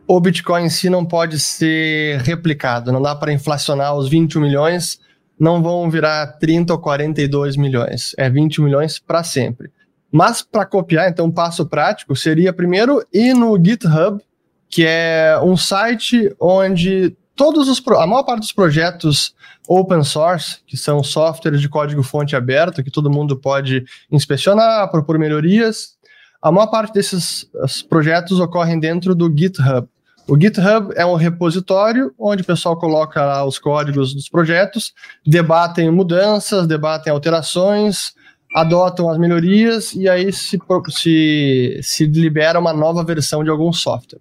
o 0.06 0.20
Bitcoin 0.20 0.64
em 0.64 0.68
si 0.68 0.90
não 0.90 1.04
pode 1.04 1.38
ser 1.38 2.20
replicado. 2.20 2.92
Não 2.92 3.00
dá 3.00 3.14
para 3.14 3.32
inflacionar 3.32 3.96
os 3.96 4.08
21 4.08 4.40
milhões 4.42 5.00
não 5.42 5.60
vão 5.60 5.90
virar 5.90 6.38
30 6.38 6.72
ou 6.72 6.78
42 6.78 7.56
milhões, 7.56 8.14
é 8.16 8.30
20 8.30 8.62
milhões 8.62 9.00
para 9.00 9.24
sempre. 9.24 9.72
Mas 10.08 10.40
para 10.40 10.64
copiar, 10.64 11.08
então, 11.08 11.26
um 11.26 11.32
passo 11.32 11.66
prático 11.66 12.14
seria 12.14 12.52
primeiro 12.52 13.04
ir 13.12 13.34
no 13.34 13.56
GitHub, 13.60 14.22
que 14.70 14.84
é 14.86 15.36
um 15.42 15.56
site 15.56 16.32
onde 16.38 17.16
todos 17.34 17.68
os 17.68 17.82
a 17.88 18.06
maior 18.06 18.22
parte 18.22 18.42
dos 18.42 18.52
projetos 18.52 19.34
open 19.66 20.04
source, 20.04 20.58
que 20.64 20.76
são 20.76 21.02
softwares 21.02 21.60
de 21.60 21.68
código 21.68 22.04
fonte 22.04 22.36
aberto, 22.36 22.84
que 22.84 22.90
todo 22.90 23.10
mundo 23.10 23.36
pode 23.36 23.84
inspecionar, 24.12 24.88
propor 24.92 25.18
melhorias, 25.18 25.96
a 26.40 26.52
maior 26.52 26.68
parte 26.68 26.92
desses 26.92 27.50
projetos 27.88 28.38
ocorrem 28.38 28.78
dentro 28.78 29.12
do 29.12 29.26
GitHub. 29.36 29.88
O 30.28 30.40
GitHub 30.40 30.92
é 30.96 31.04
um 31.04 31.14
repositório 31.14 32.14
onde 32.18 32.42
o 32.42 32.46
pessoal 32.46 32.78
coloca 32.78 33.24
lá 33.24 33.44
os 33.44 33.58
códigos 33.58 34.14
dos 34.14 34.28
projetos, 34.28 34.92
debatem 35.26 35.90
mudanças, 35.90 36.66
debatem 36.66 37.12
alterações, 37.12 38.12
adotam 38.54 39.08
as 39.08 39.18
melhorias 39.18 39.94
e 39.94 40.08
aí 40.08 40.32
se, 40.32 40.58
se, 40.90 41.80
se 41.82 42.06
libera 42.06 42.58
uma 42.58 42.72
nova 42.72 43.04
versão 43.04 43.42
de 43.42 43.50
algum 43.50 43.72
software. 43.72 44.20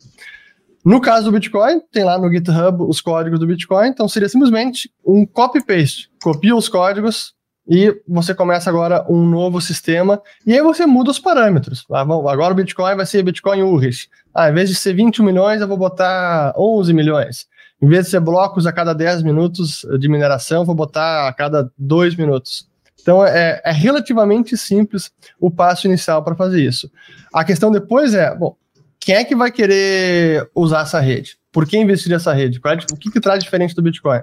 No 0.84 1.00
caso 1.00 1.26
do 1.26 1.32
Bitcoin, 1.32 1.80
tem 1.92 2.04
lá 2.04 2.18
no 2.18 2.32
GitHub 2.32 2.84
os 2.84 3.00
códigos 3.02 3.40
do 3.40 3.46
Bitcoin, 3.46 3.90
então 3.90 4.08
seria 4.08 4.28
simplesmente 4.28 4.92
um 5.06 5.26
copy-paste. 5.28 6.10
Copia 6.24 6.56
os 6.56 6.68
códigos, 6.68 7.36
e 7.74 8.02
você 8.06 8.36
começa 8.36 8.70
agora 8.70 9.06
um 9.10 9.26
novo 9.26 9.62
sistema, 9.62 10.22
e 10.46 10.54
aí 10.54 10.62
você 10.62 10.86
muda 10.86 11.10
os 11.10 11.20
parâmetros. 11.20 11.86
Ah, 11.90 12.02
agora 12.02 12.52
o 12.52 12.54
Bitcoin 12.54 12.98
vai 12.98 13.06
ser 13.06 13.24
Bitcoin 13.24 13.62
URIS. 13.62 14.10
Ah, 14.36 14.50
em 14.50 14.54
vez 14.54 14.68
de 14.68 14.76
ser 14.76 14.94
20 14.94 15.22
milhões, 15.22 15.62
eu 15.62 15.68
vou 15.70 15.78
botar 15.78 16.54
11 16.58 16.92
milhões. 16.94 17.48
Em 17.82 17.88
vez 17.88 18.04
de 18.04 18.12
ser 18.12 18.20
blocos 18.20 18.68
a 18.68 18.74
cada 18.74 18.94
10 18.94 19.24
minutos 19.24 19.86
de 19.98 20.10
mineração, 20.10 20.64
eu 20.64 20.66
vou 20.66 20.76
botar 20.76 21.30
a 21.30 21.34
cada 21.34 21.72
2 21.78 22.18
minutos. 22.18 22.68
Então 23.02 23.26
é, 23.26 23.62
é 23.64 23.72
relativamente 23.72 24.58
simples 24.58 25.10
o 25.40 25.50
passo 25.50 25.88
inicial 25.88 26.22
para 26.26 26.36
fazer 26.36 26.62
isso. 26.62 26.92
A 27.34 27.46
questão 27.46 27.72
depois 27.72 28.14
é, 28.14 28.36
bom, 28.36 28.54
quem 29.00 29.16
é 29.16 29.24
que 29.24 29.34
vai 29.34 29.50
querer 29.50 30.46
usar 30.54 30.82
essa 30.82 31.00
rede? 31.00 31.38
Por 31.54 31.66
que 31.66 31.78
investir 31.78 32.12
nessa 32.12 32.34
rede? 32.34 32.60
É, 32.66 32.94
o 32.94 32.98
que, 32.98 33.10
que 33.10 33.22
traz 33.22 33.42
diferente 33.42 33.74
do 33.74 33.82
Bitcoin? 33.82 34.20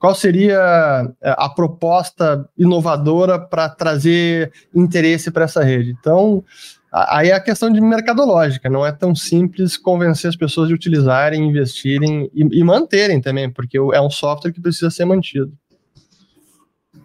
Qual 0.00 0.14
seria 0.14 1.12
é, 1.20 1.34
a 1.36 1.46
proposta 1.50 2.48
inovadora 2.56 3.38
para 3.38 3.68
trazer 3.68 4.50
interesse 4.74 5.30
para 5.30 5.44
essa 5.44 5.62
rede? 5.62 5.90
Então, 5.90 6.42
aí 6.90 7.28
é 7.28 7.34
a 7.34 7.40
questão 7.40 7.70
de 7.70 7.82
mercadológica, 7.82 8.70
não 8.70 8.84
é 8.84 8.92
tão 8.92 9.14
simples 9.14 9.76
convencer 9.76 10.30
as 10.30 10.36
pessoas 10.36 10.68
de 10.68 10.74
utilizarem, 10.74 11.46
investirem 11.46 12.30
e, 12.34 12.60
e 12.60 12.64
manterem 12.64 13.20
também, 13.20 13.50
porque 13.50 13.76
é 13.76 14.00
um 14.00 14.08
software 14.08 14.52
que 14.52 14.60
precisa 14.62 14.90
ser 14.90 15.04
mantido. 15.04 15.52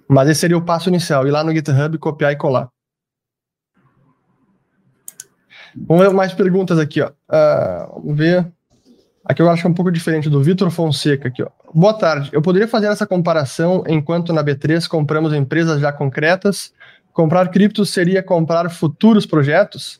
Mas 0.07 0.29
esse 0.29 0.39
seria 0.39 0.57
o 0.57 0.63
passo 0.63 0.87
inicial, 0.87 1.27
ir 1.27 1.31
lá 1.31 1.43
no 1.43 1.53
GitHub, 1.53 1.97
copiar 1.97 2.31
e 2.31 2.37
colar. 2.37 2.69
Vamos 5.75 6.01
ver 6.01 6.13
mais 6.13 6.33
perguntas 6.33 6.79
aqui, 6.79 7.01
ó. 7.01 7.09
Uh, 7.09 8.01
vamos 8.01 8.17
ver. 8.17 8.49
Aqui 9.25 9.41
eu 9.41 9.49
acho 9.49 9.63
que 9.63 9.67
é 9.67 9.69
um 9.71 9.73
pouco 9.73 9.91
diferente 9.91 10.29
do 10.29 10.41
Vitor 10.43 10.69
Fonseca 10.69 11.29
aqui, 11.29 11.41
ó. 11.41 11.49
Boa 11.73 11.93
tarde. 11.93 12.29
Eu 12.31 12.43
poderia 12.43 12.67
fazer 12.67 12.87
essa 12.87 13.07
comparação 13.07 13.83
enquanto 13.87 14.31
na 14.31 14.43
B3 14.43 14.87
compramos 14.87 15.33
empresas 15.33 15.81
já 15.81 15.91
concretas? 15.91 16.71
Comprar 17.11 17.49
criptos 17.49 17.89
seria 17.89 18.21
comprar 18.21 18.69
futuros 18.69 19.25
projetos? 19.25 19.99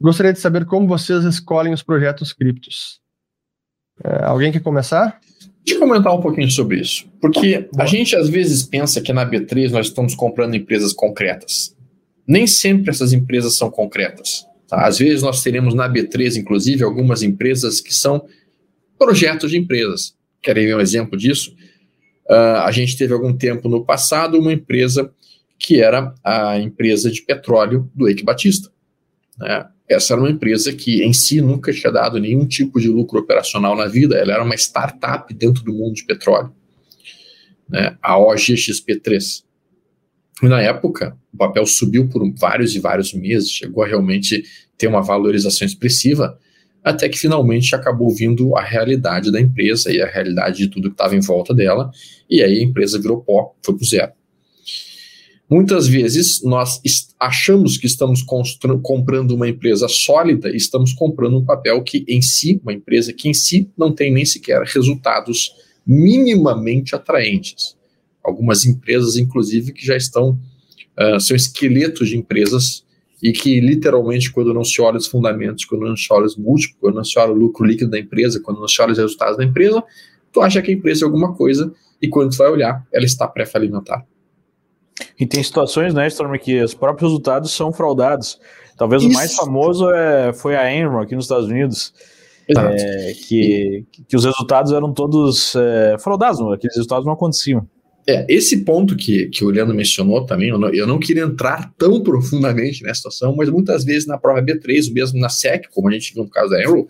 Gostaria 0.00 0.32
de 0.32 0.40
saber 0.40 0.64
como 0.64 0.88
vocês 0.88 1.24
escolhem 1.24 1.72
os 1.72 1.82
projetos 1.82 2.32
criptos. 2.32 3.00
É, 4.02 4.24
alguém 4.24 4.50
quer 4.50 4.60
começar? 4.60 5.20
Deixa 5.64 5.76
eu 5.76 5.78
comentar 5.78 6.12
um 6.12 6.20
pouquinho 6.20 6.50
sobre 6.50 6.80
isso. 6.80 7.06
Porque 7.20 7.68
Boa. 7.72 7.84
a 7.84 7.86
gente 7.86 8.16
às 8.16 8.28
vezes 8.28 8.64
pensa 8.64 9.00
que 9.00 9.12
na 9.12 9.24
B3 9.24 9.70
nós 9.70 9.86
estamos 9.86 10.16
comprando 10.16 10.56
empresas 10.56 10.92
concretas. 10.92 11.76
Nem 12.26 12.46
sempre 12.46 12.90
essas 12.90 13.12
empresas 13.12 13.56
são 13.56 13.70
concretas. 13.70 14.44
Tá? 14.66 14.84
Às 14.84 14.98
vezes 14.98 15.22
nós 15.22 15.42
teremos 15.42 15.74
na 15.74 15.88
B3, 15.88 16.36
inclusive, 16.36 16.82
algumas 16.82 17.22
empresas 17.22 17.80
que 17.80 17.94
são 17.94 18.24
projetos 18.98 19.50
de 19.50 19.58
empresas. 19.58 20.14
Querem 20.42 20.66
ver 20.66 20.76
um 20.76 20.80
exemplo 20.80 21.16
disso? 21.16 21.54
Uh, 22.28 22.60
a 22.64 22.70
gente 22.72 22.96
teve 22.96 23.12
algum 23.12 23.36
tempo 23.36 23.68
no 23.68 23.84
passado 23.84 24.38
uma 24.38 24.52
empresa 24.52 25.12
que 25.58 25.80
era 25.80 26.14
a 26.22 26.58
empresa 26.58 27.10
de 27.10 27.22
petróleo 27.22 27.90
do 27.94 28.08
Eike 28.08 28.24
Batista. 28.24 28.70
Né? 29.38 29.66
Essa 29.88 30.14
era 30.14 30.22
uma 30.22 30.30
empresa 30.30 30.72
que 30.72 31.02
em 31.02 31.12
si 31.12 31.40
nunca 31.40 31.72
tinha 31.72 31.92
dado 31.92 32.18
nenhum 32.18 32.46
tipo 32.46 32.80
de 32.80 32.88
lucro 32.88 33.20
operacional 33.20 33.76
na 33.76 33.86
vida, 33.86 34.16
ela 34.16 34.32
era 34.32 34.42
uma 34.42 34.54
startup 34.54 35.32
dentro 35.34 35.62
do 35.62 35.72
mundo 35.72 35.94
de 35.94 36.04
petróleo, 36.04 36.52
né? 37.68 37.96
a 38.02 38.16
OGXP3. 38.16 39.44
E 40.42 40.48
na 40.48 40.60
época, 40.60 41.16
o 41.32 41.36
papel 41.36 41.64
subiu 41.66 42.08
por 42.08 42.28
vários 42.34 42.74
e 42.74 42.78
vários 42.78 43.12
meses, 43.14 43.50
chegou 43.50 43.84
a 43.84 43.86
realmente 43.86 44.42
ter 44.76 44.88
uma 44.88 45.02
valorização 45.02 45.66
expressiva, 45.66 46.38
até 46.84 47.08
que 47.08 47.18
finalmente 47.18 47.74
acabou 47.74 48.10
vindo 48.10 48.54
a 48.54 48.62
realidade 48.62 49.32
da 49.32 49.40
empresa 49.40 49.90
e 49.90 50.02
a 50.02 50.06
realidade 50.06 50.58
de 50.58 50.68
tudo 50.68 50.88
que 50.88 50.94
estava 50.94 51.16
em 51.16 51.20
volta 51.20 51.54
dela, 51.54 51.90
e 52.28 52.42
aí 52.42 52.58
a 52.58 52.62
empresa 52.62 53.00
virou 53.00 53.22
pó, 53.22 53.54
foi 53.64 53.74
para 53.74 53.86
zero. 53.86 54.12
Muitas 55.48 55.86
vezes 55.86 56.42
nós 56.42 56.80
achamos 57.18 57.78
que 57.78 57.86
estamos 57.86 58.22
comprando 58.82 59.32
uma 59.32 59.48
empresa 59.48 59.88
sólida 59.88 60.50
e 60.50 60.56
estamos 60.56 60.92
comprando 60.92 61.38
um 61.38 61.44
papel 61.44 61.82
que 61.82 62.04
em 62.08 62.20
si, 62.20 62.60
uma 62.62 62.72
empresa 62.72 63.12
que 63.12 63.28
em 63.28 63.34
si 63.34 63.70
não 63.76 63.94
tem 63.94 64.12
nem 64.12 64.24
sequer 64.24 64.62
resultados 64.62 65.52
minimamente 65.86 66.94
atraentes. 66.94 67.76
Algumas 68.22 68.64
empresas, 68.64 69.16
inclusive, 69.16 69.72
que 69.72 69.84
já 69.84 69.96
estão, 69.96 70.38
uh, 70.98 71.20
são 71.20 71.36
esqueletos 71.36 72.08
de 72.08 72.16
empresas 72.16 72.84
e 73.24 73.32
que 73.32 73.58
literalmente 73.58 74.30
quando 74.30 74.52
não 74.52 74.62
se 74.62 74.82
olha 74.82 74.98
os 74.98 75.06
fundamentos, 75.06 75.64
quando 75.64 75.86
não 75.86 75.96
se 75.96 76.12
olha 76.12 76.26
os 76.26 76.36
múltiplos, 76.36 76.78
quando 76.78 76.96
não 76.96 77.04
se 77.04 77.18
olha 77.18 77.32
o 77.32 77.34
lucro 77.34 77.64
líquido 77.64 77.90
da 77.90 77.98
empresa, 77.98 78.38
quando 78.38 78.60
não 78.60 78.68
se 78.68 78.80
olha 78.82 78.92
os 78.92 78.98
resultados 78.98 79.38
da 79.38 79.44
empresa, 79.44 79.82
tu 80.30 80.42
acha 80.42 80.60
que 80.60 80.70
a 80.70 80.74
empresa 80.74 81.04
é 81.04 81.06
alguma 81.06 81.34
coisa 81.34 81.72
e 82.02 82.06
quando 82.06 82.32
tu 82.32 82.36
vai 82.36 82.50
olhar, 82.50 82.86
ela 82.92 83.06
está 83.06 83.26
pré-falimentar. 83.26 84.04
E 85.18 85.26
tem 85.26 85.42
situações, 85.42 85.94
né, 85.94 86.06
Storm, 86.08 86.38
que 86.38 86.62
os 86.62 86.74
próprios 86.74 87.10
resultados 87.10 87.50
são 87.52 87.72
fraudados. 87.72 88.38
Talvez 88.76 89.02
Isso. 89.02 89.10
o 89.10 89.14
mais 89.14 89.34
famoso 89.34 89.90
é, 89.90 90.34
foi 90.34 90.54
a 90.54 90.70
Enron 90.70 91.00
aqui 91.00 91.14
nos 91.14 91.24
Estados 91.24 91.46
Unidos, 91.46 91.94
é, 92.46 93.14
que, 93.26 93.86
que 94.06 94.16
os 94.16 94.24
resultados 94.26 94.70
eram 94.70 94.92
todos 94.92 95.54
é, 95.56 95.96
fraudados, 95.98 96.40
aqueles 96.52 96.76
resultados 96.76 97.06
não 97.06 97.14
aconteciam. 97.14 97.66
É, 98.06 98.26
esse 98.28 98.64
ponto 98.64 98.94
que, 98.96 99.28
que 99.28 99.44
o 99.44 99.48
Leandro 99.48 99.74
mencionou 99.74 100.26
também, 100.26 100.50
eu 100.50 100.58
não, 100.58 100.68
eu 100.74 100.86
não 100.86 100.98
queria 100.98 101.22
entrar 101.22 101.72
tão 101.78 102.02
profundamente 102.02 102.82
nessa 102.82 102.96
situação, 102.96 103.34
mas 103.34 103.48
muitas 103.48 103.82
vezes 103.84 104.06
na 104.06 104.18
prova 104.18 104.42
B3, 104.42 104.92
mesmo 104.92 105.18
na 105.18 105.30
SEC, 105.30 105.68
como 105.72 105.88
a 105.88 105.92
gente 105.92 106.12
viu 106.12 106.24
no 106.24 106.30
caso 106.30 106.50
da 106.50 106.62
Enron, 106.62 106.86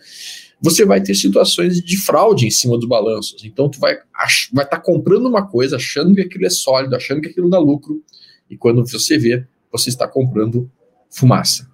você 0.60 0.84
vai 0.84 1.00
ter 1.00 1.14
situações 1.14 1.80
de 1.80 1.96
fraude 1.98 2.46
em 2.46 2.50
cima 2.50 2.76
dos 2.76 2.88
balanços. 2.88 3.44
Então, 3.44 3.68
tu 3.68 3.78
vai 3.78 3.92
estar 3.94 4.66
tá 4.66 4.80
comprando 4.80 5.26
uma 5.26 5.46
coisa, 5.46 5.76
achando 5.76 6.14
que 6.14 6.22
aquilo 6.22 6.46
é 6.46 6.50
sólido, 6.50 6.96
achando 6.96 7.20
que 7.20 7.28
aquilo 7.28 7.50
dá 7.50 7.58
lucro, 7.58 8.02
e 8.50 8.56
quando 8.56 8.84
você 8.86 9.18
vê, 9.18 9.46
você 9.70 9.90
está 9.90 10.08
comprando 10.08 10.70
fumaça. 11.10 11.68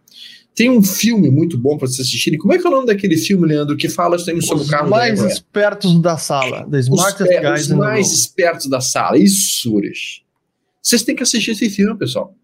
Tem 0.61 0.69
um 0.69 0.83
filme 0.83 1.31
muito 1.31 1.57
bom 1.57 1.79
para 1.79 1.89
vocês 1.89 2.07
assistirem. 2.07 2.39
Como 2.39 2.53
é 2.53 2.59
que 2.59 2.67
é 2.67 2.69
o 2.69 2.71
nome 2.71 2.87
daquele 2.87 3.17
filme, 3.17 3.47
Leandro, 3.47 3.79
que 3.79 3.89
fala 3.89 4.19
também 4.19 4.43
sobre 4.43 4.65
os 4.65 4.69
o 4.69 4.71
carro 4.71 4.85
Os 4.85 4.91
mais 4.91 5.21
espertos 5.23 6.03
da 6.03 6.19
sala. 6.19 6.69
The 6.71 6.81
smartest 6.81 7.33
os, 7.33 7.41
guys 7.41 7.61
os 7.63 7.71
mais 7.71 8.13
espertos 8.13 8.67
da 8.67 8.79
sala. 8.79 9.17
Isso, 9.17 9.75
Ures. 9.75 10.21
Vocês 10.83 11.03
têm 11.03 11.17
que 11.17 11.23
assistir 11.23 11.53
esse 11.53 11.71
filme, 11.71 11.99
pessoal. 11.99 12.35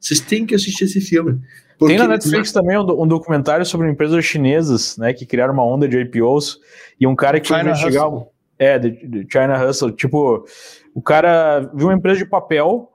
Vocês 0.00 0.20
têm 0.20 0.46
que 0.46 0.54
assistir 0.54 0.84
esse 0.84 1.02
filme. 1.02 1.38
Porque... 1.78 1.94
Tem 1.94 2.02
na 2.02 2.08
Netflix 2.08 2.50
também 2.50 2.78
um, 2.78 3.02
um, 3.02 3.06
documentário 3.06 3.66
sobre 3.66 3.90
empresas 3.90 4.24
chinesas, 4.24 4.96
né, 4.96 5.12
que 5.12 5.26
criaram 5.26 5.52
uma 5.52 5.66
onda 5.66 5.86
de 5.86 6.00
IPOs 6.00 6.58
e 6.98 7.06
um 7.06 7.14
cara 7.14 7.38
que 7.38 7.48
China 7.48 7.60
foi 7.60 7.68
investigar... 7.72 8.08
Hustle. 8.08 8.28
É, 8.58 8.78
de, 8.78 9.06
de 9.06 9.26
China 9.30 9.62
Hustle. 9.62 9.92
Tipo, 9.92 10.46
o 10.94 11.02
cara 11.02 11.70
viu 11.74 11.88
uma 11.88 11.94
empresa 11.94 12.20
de 12.20 12.24
papel, 12.24 12.90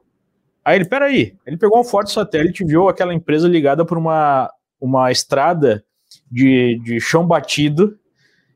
aí 0.66 0.76
ele, 0.76 0.86
peraí, 0.86 1.36
ele 1.46 1.58
pegou 1.58 1.80
um 1.80 1.84
forte 1.84 2.12
satélite 2.12 2.64
e 2.64 2.66
viu 2.66 2.90
aquela 2.90 3.14
empresa 3.14 3.48
ligada 3.48 3.86
por 3.86 3.96
uma 3.96 4.50
uma 4.82 5.12
estrada 5.12 5.84
de, 6.30 6.80
de 6.84 7.00
chão 7.00 7.26
batido, 7.26 7.98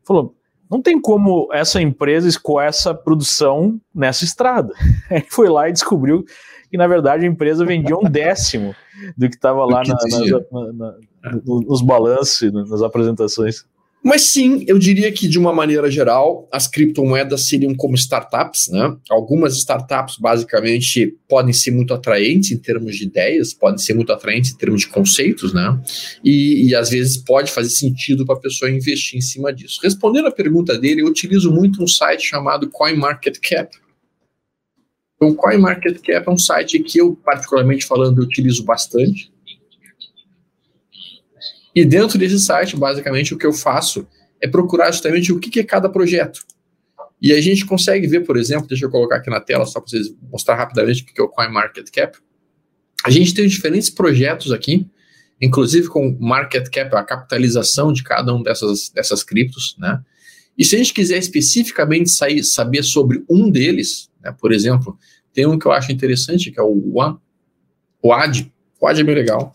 falou: 0.03 0.35
não 0.69 0.81
tem 0.81 0.99
como 0.99 1.47
essa 1.53 1.81
empresa 1.81 2.27
escoar 2.27 2.67
essa 2.67 2.93
produção 2.93 3.79
nessa 3.93 4.23
estrada. 4.23 4.73
Aí 5.09 5.25
foi 5.29 5.47
lá 5.47 5.69
e 5.69 5.73
descobriu 5.73 6.25
que, 6.69 6.77
na 6.77 6.87
verdade, 6.87 7.23
a 7.23 7.27
empresa 7.27 7.65
vendia 7.65 7.97
um 7.97 8.09
décimo 8.09 8.75
do 9.15 9.29
que 9.29 9.35
estava 9.35 9.63
lá 9.65 9.83
na, 9.85 9.95
na, 10.51 10.73
na, 10.73 10.95
nos 11.45 11.81
balanços, 11.81 12.51
nas 12.51 12.81
apresentações. 12.81 13.65
Mas 14.05 14.31
sim, 14.31 14.63
eu 14.67 14.77
diria 14.77 15.11
que 15.11 15.27
de 15.27 15.39
uma 15.39 15.51
maneira 15.51 15.89
geral, 15.89 16.47
as 16.51 16.67
criptomoedas 16.67 17.47
seriam 17.47 17.73
como 17.73 17.95
startups, 17.95 18.69
né? 18.69 18.95
Algumas 19.09 19.57
startups 19.57 20.17
basicamente 20.19 21.17
podem 21.27 21.51
ser 21.51 21.71
muito 21.71 21.91
atraentes 21.91 22.51
em 22.51 22.57
termos 22.59 22.95
de 22.95 23.05
ideias, 23.05 23.51
podem 23.51 23.79
ser 23.79 23.95
muito 23.95 24.13
atraentes 24.13 24.51
em 24.51 24.57
termos 24.57 24.81
de 24.81 24.89
conceitos, 24.89 25.55
né? 25.55 25.81
E, 26.23 26.67
e 26.69 26.75
às 26.75 26.91
vezes 26.91 27.17
pode 27.17 27.51
fazer 27.51 27.71
sentido 27.71 28.27
para 28.27 28.35
a 28.35 28.39
pessoa 28.39 28.69
investir 28.69 29.17
em 29.17 29.21
cima 29.21 29.51
disso. 29.51 29.79
Respondendo 29.81 30.27
a 30.27 30.31
pergunta 30.31 30.77
dele, 30.77 31.01
eu 31.01 31.07
utilizo 31.07 31.51
muito 31.51 31.81
um 31.81 31.87
site 31.87 32.27
chamado 32.27 32.69
CoinMarketCap. 32.69 33.75
Então, 35.15 35.33
CoinMarketCap 35.33 36.27
é 36.27 36.31
um 36.31 36.37
site 36.37 36.77
que 36.77 36.99
eu, 36.99 37.15
particularmente 37.25 37.83
falando, 37.83 38.19
utilizo 38.19 38.63
bastante 38.63 39.33
e 41.75 41.83
dentro 41.83 42.17
desse 42.17 42.39
site, 42.39 42.77
basicamente, 42.77 43.33
o 43.33 43.37
que 43.37 43.45
eu 43.45 43.51
faço 43.51 44.07
é 44.41 44.47
procurar 44.47 44.91
justamente 44.91 45.33
o 45.33 45.39
que 45.39 45.59
é 45.59 45.63
cada 45.63 45.89
projeto. 45.89 46.39
E 47.21 47.33
a 47.33 47.41
gente 47.41 47.65
consegue 47.65 48.07
ver, 48.07 48.21
por 48.21 48.37
exemplo, 48.37 48.67
deixa 48.67 48.85
eu 48.85 48.89
colocar 48.89 49.17
aqui 49.17 49.29
na 49.29 49.41
tela 49.41 49.65
só 49.65 49.79
para 49.79 49.89
vocês 49.89 50.15
mostrar 50.31 50.55
rapidamente 50.55 51.03
o 51.03 51.05
que 51.05 51.19
é 51.19 51.23
o 51.23 51.29
CoinMarketCap. 51.29 52.17
A 53.05 53.09
gente 53.09 53.33
tem 53.33 53.47
diferentes 53.47 53.89
projetos 53.89 54.51
aqui, 54.51 54.87
inclusive 55.41 55.87
com 55.87 56.17
market 56.19 56.69
cap, 56.69 56.95
a 56.95 57.03
capitalização 57.03 57.91
de 57.91 58.03
cada 58.03 58.33
um 58.33 58.41
dessas, 58.41 58.89
dessas 58.89 59.23
criptos, 59.23 59.75
né? 59.77 60.01
E 60.57 60.63
se 60.63 60.75
a 60.75 60.77
gente 60.77 60.93
quiser 60.93 61.17
especificamente 61.17 62.09
sair, 62.09 62.43
saber 62.43 62.83
sobre 62.83 63.23
um 63.29 63.49
deles, 63.49 64.09
né, 64.23 64.33
por 64.39 64.53
exemplo, 64.53 64.97
tem 65.33 65.45
um 65.45 65.59
que 65.59 65.65
eu 65.65 65.71
acho 65.73 65.91
interessante, 65.91 66.49
que 66.49 66.59
é 66.59 66.63
o 66.63 66.97
One, 66.97 67.17
o 68.01 68.13
AD. 68.13 68.51
O 68.79 68.87
AD 68.87 69.01
é 69.01 69.03
bem 69.03 69.15
legal. 69.15 69.51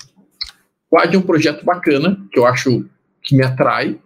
O 0.90 0.98
AD 0.98 1.14
é 1.14 1.18
um 1.18 1.22
projeto 1.22 1.64
bacana, 1.64 2.20
que 2.32 2.38
eu 2.38 2.44
acho 2.44 2.84
que 3.22 3.36
me 3.36 3.44
atrai. 3.44 3.98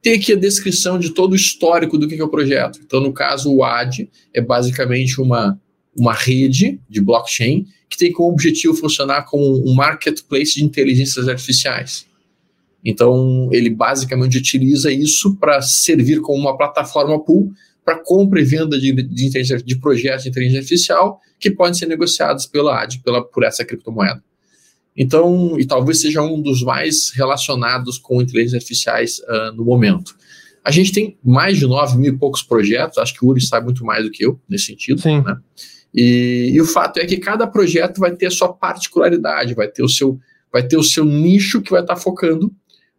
Tem 0.00 0.14
aqui 0.14 0.32
a 0.32 0.36
descrição 0.36 0.98
de 0.98 1.10
todo 1.10 1.32
o 1.32 1.36
histórico 1.36 1.98
do 1.98 2.06
que 2.06 2.14
é 2.14 2.24
o 2.24 2.28
projeto. 2.28 2.80
Então, 2.84 3.00
no 3.00 3.12
caso, 3.12 3.52
o 3.52 3.64
AD 3.64 4.08
é 4.32 4.40
basicamente 4.40 5.20
uma, 5.20 5.60
uma 5.96 6.12
rede 6.12 6.80
de 6.88 7.00
blockchain 7.00 7.66
que 7.88 7.98
tem 7.98 8.12
como 8.12 8.32
objetivo 8.32 8.74
funcionar 8.74 9.24
como 9.24 9.68
um 9.68 9.74
marketplace 9.74 10.54
de 10.54 10.64
inteligências 10.64 11.28
artificiais. 11.28 12.06
Então, 12.84 13.48
ele 13.52 13.70
basicamente 13.70 14.38
utiliza 14.38 14.90
isso 14.92 15.36
para 15.36 15.60
servir 15.60 16.20
como 16.20 16.40
uma 16.40 16.56
plataforma 16.56 17.22
pool 17.22 17.52
para 17.84 17.98
compra 17.98 18.40
e 18.40 18.44
venda 18.44 18.78
de, 18.78 18.92
de, 18.92 19.62
de, 19.64 19.78
projetos 19.78 20.22
de 20.22 20.30
inteligência 20.30 20.60
artificial 20.60 21.20
que 21.38 21.50
podem 21.50 21.74
ser 21.74 21.86
negociados 21.86 22.46
pela 22.46 22.80
AD, 22.80 23.00
pela, 23.04 23.24
por 23.24 23.42
essa 23.42 23.64
criptomoeda. 23.64 24.22
Então, 24.96 25.58
e 25.58 25.64
talvez 25.64 26.00
seja 26.00 26.22
um 26.22 26.40
dos 26.40 26.62
mais 26.62 27.10
relacionados 27.14 27.98
com 27.98 28.20
inteligências 28.20 28.62
artificiais 28.62 29.18
uh, 29.20 29.52
no 29.54 29.64
momento. 29.64 30.14
A 30.64 30.70
gente 30.70 30.92
tem 30.92 31.18
mais 31.24 31.58
de 31.58 31.66
9 31.66 31.98
mil 31.98 32.12
e 32.12 32.16
poucos 32.16 32.42
projetos, 32.42 32.98
acho 32.98 33.14
que 33.14 33.24
o 33.24 33.28
Uri 33.28 33.40
sabe 33.40 33.66
muito 33.66 33.84
mais 33.84 34.04
do 34.04 34.10
que 34.10 34.24
eu 34.24 34.38
nesse 34.48 34.66
sentido. 34.66 35.00
Sim. 35.00 35.22
Né? 35.22 35.36
E, 35.94 36.50
e, 36.52 36.60
o 36.60 36.64
fato 36.64 36.98
é 36.98 37.06
que 37.06 37.16
cada 37.16 37.46
projeto 37.46 37.98
vai 37.98 38.14
ter 38.14 38.26
a 38.26 38.30
sua 38.30 38.52
particularidade, 38.52 39.54
vai 39.54 39.68
ter 39.68 39.82
o 39.82 39.88
seu, 39.88 40.18
vai 40.52 40.62
ter 40.62 40.76
o 40.76 40.82
seu 40.82 41.04
nicho 41.04 41.60
que 41.60 41.70
vai 41.70 41.80
estar 41.80 41.96
focando, 41.96 42.52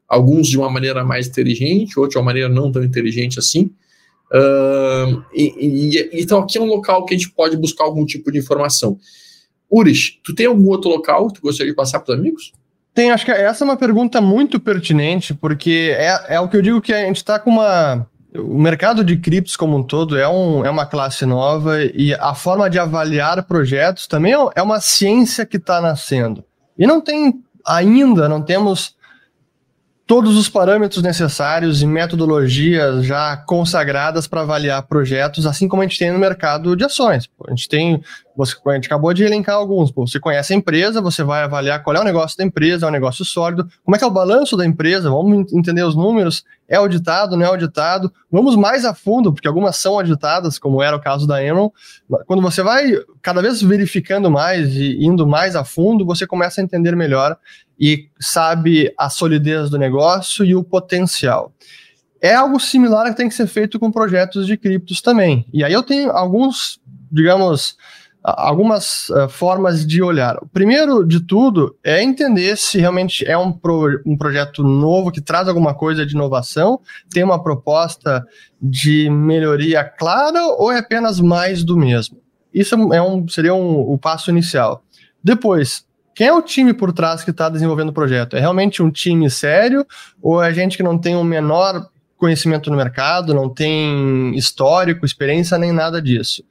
alguns 0.08 0.48
de 0.48 0.58
uma 0.58 0.70
maneira 0.70 1.04
mais 1.04 1.28
inteligente, 1.28 1.98
outros 1.98 2.14
de 2.14 2.18
uma 2.18 2.26
maneira 2.26 2.50
não 2.50 2.72
tão 2.72 2.84
inteligente 2.84 3.40
assim. 3.40 3.72
Uh, 4.32 5.24
e, 5.34 5.54
e, 5.60 6.22
então 6.22 6.40
aqui 6.40 6.58
é 6.58 6.62
um 6.62 6.66
local 6.66 7.06
que 7.06 7.14
a 7.14 7.18
gente 7.18 7.32
pode 7.32 7.56
buscar 7.56 7.86
algum 7.86 8.06
tipo 8.06 8.32
de 8.32 8.40
informação. 8.40 8.98
Uris, 9.74 10.20
tu 10.24 10.36
tem 10.36 10.46
algum 10.46 10.68
outro 10.70 10.90
local 10.90 11.28
que 11.28 11.36
tu 11.36 11.42
gostaria 11.42 11.72
de 11.72 11.76
passar 11.76 12.00
para 12.00 12.14
os 12.14 12.20
amigos? 12.20 12.52
Tem, 12.94 13.10
acho 13.10 13.26
que 13.26 13.32
essa 13.32 13.64
é 13.64 13.66
uma 13.66 13.76
pergunta 13.76 14.22
muito 14.22 14.60
pertinente, 14.60 15.34
porque 15.34 15.96
é, 15.98 16.36
é 16.36 16.40
o 16.40 16.48
que 16.48 16.56
eu 16.56 16.62
digo 16.62 16.82
que 16.82 16.94
a 16.94 17.06
gente 17.06 17.18
está 17.18 17.40
com 17.40 17.50
uma. 17.50 18.06
O 18.36 18.60
mercado 18.60 19.04
de 19.04 19.18
criptos 19.18 19.56
como 19.56 19.78
um 19.78 19.84
todo 19.84 20.18
é, 20.18 20.28
um, 20.28 20.66
é 20.66 20.70
uma 20.70 20.86
classe 20.88 21.24
nova 21.26 21.84
e 21.84 22.14
a 22.16 22.34
forma 22.34 22.68
de 22.68 22.80
avaliar 22.80 23.44
projetos 23.44 24.08
também 24.08 24.34
é, 24.34 24.38
é 24.56 24.62
uma 24.62 24.80
ciência 24.82 25.46
que 25.46 25.58
está 25.58 25.80
nascendo. 25.80 26.44
E 26.78 26.88
não 26.88 27.00
tem 27.00 27.44
ainda, 27.66 28.28
não 28.28 28.42
temos 28.42 28.96
todos 30.06 30.36
os 30.38 30.50
parâmetros 30.50 31.02
necessários 31.02 31.82
e 31.82 31.88
metodologias 31.88 33.06
já 33.06 33.38
consagradas 33.38 34.28
para 34.28 34.42
avaliar 34.42 34.84
projetos, 34.84 35.46
assim 35.46 35.68
como 35.68 35.82
a 35.82 35.88
gente 35.88 35.98
tem 35.98 36.12
no 36.12 36.20
mercado 36.20 36.76
de 36.76 36.84
ações. 36.84 37.30
A 37.48 37.52
gente 37.52 37.70
tem, 37.70 38.02
você, 38.36 38.56
a 38.68 38.74
gente 38.74 38.88
acabou 38.88 39.14
de 39.14 39.24
elencar 39.24 39.56
alguns. 39.56 39.92
Você 39.92 40.20
conhece 40.20 40.54
a 40.54 40.56
empresa, 40.56 41.02
você 41.02 41.24
vai 41.24 41.44
avaliar 41.44 41.82
qual 41.82 41.96
é 41.96 42.02
o 42.02 42.04
negócio 42.04 42.38
da 42.38 42.44
empresa, 42.44 42.86
é 42.86 42.90
um 42.90 42.92
negócio 42.92 43.24
sólido, 43.24 43.68
como 43.84 43.96
é 43.96 44.00
que 44.00 44.04
é 44.04 44.08
o 44.08 44.12
balanço 44.12 44.58
da 44.58 44.66
empresa, 44.66 45.10
vamos 45.10 45.52
entender 45.54 45.84
os 45.84 45.96
números, 45.96 46.44
é 46.74 46.78
auditado, 46.78 47.38
não 47.38 47.46
é 47.46 47.50
auditado. 47.50 48.12
Vamos 48.32 48.56
mais 48.56 48.84
a 48.84 48.96
fundo, 48.96 49.32
porque 49.32 49.48
algumas 49.48 49.78
são 49.78 49.94
auditadas, 49.94 50.58
como 50.58 50.82
era 50.82 50.96
o 50.96 51.00
caso 51.00 51.28
da 51.28 51.44
Enron. 51.44 51.72
Quando 52.26 52.42
você 52.42 52.64
vai 52.64 52.94
cada 53.22 53.42
vez 53.44 53.62
verificando 53.62 54.32
mais 54.32 54.74
e 54.76 55.06
indo 55.06 55.28
mais 55.28 55.56
a 55.56 55.64
fundo, 55.64 56.04
você 56.04 56.26
começa 56.26 56.60
a 56.60 56.64
entender 56.64 56.96
melhor 56.96 57.38
e 57.80 58.10
sabe 58.20 58.92
a 58.98 59.08
solidez 59.08 59.70
do 59.70 59.78
negócio 59.78 60.44
e 60.44 60.56
o 60.56 60.64
potencial. 60.64 61.54
É 62.20 62.34
algo 62.34 62.60
similar 62.60 63.08
que 63.10 63.18
tem 63.18 63.30
que 63.30 63.36
ser 63.36 63.46
feito 63.46 63.80
com 63.80 63.92
projetos 63.92 64.48
de 64.48 64.58
criptos 64.58 65.00
também. 65.00 65.46
E 65.54 65.64
aí 65.64 65.74
eu 65.74 65.84
tenho 65.84 66.10
alguns, 66.12 66.80
digamos, 67.12 67.78
algumas 68.24 69.10
uh, 69.10 69.28
formas 69.28 69.86
de 69.86 70.02
olhar. 70.02 70.38
O 70.42 70.48
primeiro 70.48 71.06
de 71.06 71.20
tudo 71.20 71.76
é 71.84 72.02
entender 72.02 72.58
se 72.58 72.80
realmente 72.80 73.26
é 73.26 73.38
um, 73.38 73.52
pro, 73.52 74.02
um 74.06 74.18
projeto 74.18 74.64
novo 74.64 75.12
que 75.12 75.20
traz 75.20 75.48
alguma 75.48 75.74
coisa 75.74 76.06
de 76.06 76.14
inovação, 76.14 76.80
tem 77.12 77.24
uma 77.24 77.44
proposta 77.44 78.26
de 78.62 79.10
melhoria 79.10 79.84
clara 79.84 80.42
ou 80.58 80.72
é 80.72 80.80
apenas 80.80 81.20
mais 81.20 81.64
do 81.64 81.76
mesmo. 81.76 82.18
Isso 82.54 82.76
é 82.94 83.02
um, 83.02 83.28
seria 83.28 83.54
um, 83.54 83.80
o 83.80 83.98
passo 83.98 84.30
inicial. 84.30 84.84
Depois, 85.22 85.86
quem 86.16 86.28
é 86.28 86.34
o 86.34 86.42
time 86.42 86.74
por 86.74 86.94
trás 86.94 87.24
que 87.24 87.32
está 87.32 87.50
desenvolvendo 87.50 87.90
o 87.90 87.94
projeto? 87.94 88.38
É 88.38 88.40
realmente 88.40 88.82
um 88.82 88.92
time 88.92 89.30
sério 89.30 89.86
ou 90.22 90.42
é 90.42 90.54
gente 90.54 90.78
que 90.78 90.84
não 90.84 90.98
tem 90.98 91.16
o 91.16 91.24
menor 91.24 91.90
conhecimento 92.16 92.70
no 92.70 92.78
mercado, 92.78 93.34
não 93.34 93.50
tem 93.50 94.34
histórico, 94.38 95.06
experiência, 95.06 95.58
nem 95.58 95.74
nada 95.74 96.02
disso? 96.02 96.42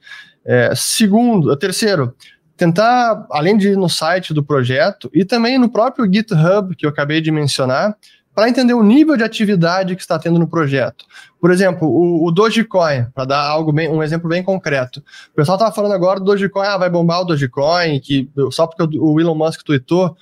É, 0.45 0.73
segundo, 0.75 1.55
terceiro, 1.55 2.13
tentar, 2.57 3.25
além 3.31 3.57
de 3.57 3.69
ir 3.69 3.77
no 3.77 3.89
site 3.89 4.33
do 4.33 4.43
projeto 4.43 5.09
e 5.13 5.25
também 5.25 5.57
no 5.57 5.69
próprio 5.69 6.05
GitHub 6.11 6.75
que 6.75 6.85
eu 6.85 6.89
acabei 6.89 7.21
de 7.21 7.31
mencionar, 7.31 7.95
para 8.33 8.49
entender 8.49 8.73
o 8.73 8.83
nível 8.83 9.15
de 9.15 9.23
atividade 9.23 9.95
que 9.95 10.01
está 10.01 10.17
tendo 10.17 10.39
no 10.39 10.47
projeto. 10.47 11.05
Por 11.39 11.51
exemplo, 11.51 11.87
o, 11.87 12.25
o 12.25 12.31
Dogecoin, 12.31 13.05
para 13.13 13.25
dar 13.25 13.41
algo 13.41 13.71
bem, 13.71 13.89
um 13.89 14.01
exemplo 14.01 14.27
bem 14.27 14.41
concreto. 14.41 15.03
O 15.31 15.35
pessoal 15.35 15.55
estava 15.55 15.73
falando 15.73 15.93
agora 15.93 16.19
do 16.19 16.25
Dogecoin, 16.25 16.65
ah, 16.65 16.77
vai 16.77 16.89
bombar 16.89 17.21
o 17.21 17.25
Dogecoin, 17.25 17.99
que, 17.99 18.29
só 18.51 18.65
porque 18.65 18.97
o 18.97 19.19
Elon 19.19 19.35
Musk 19.35 19.61
tweetou. 19.63 20.15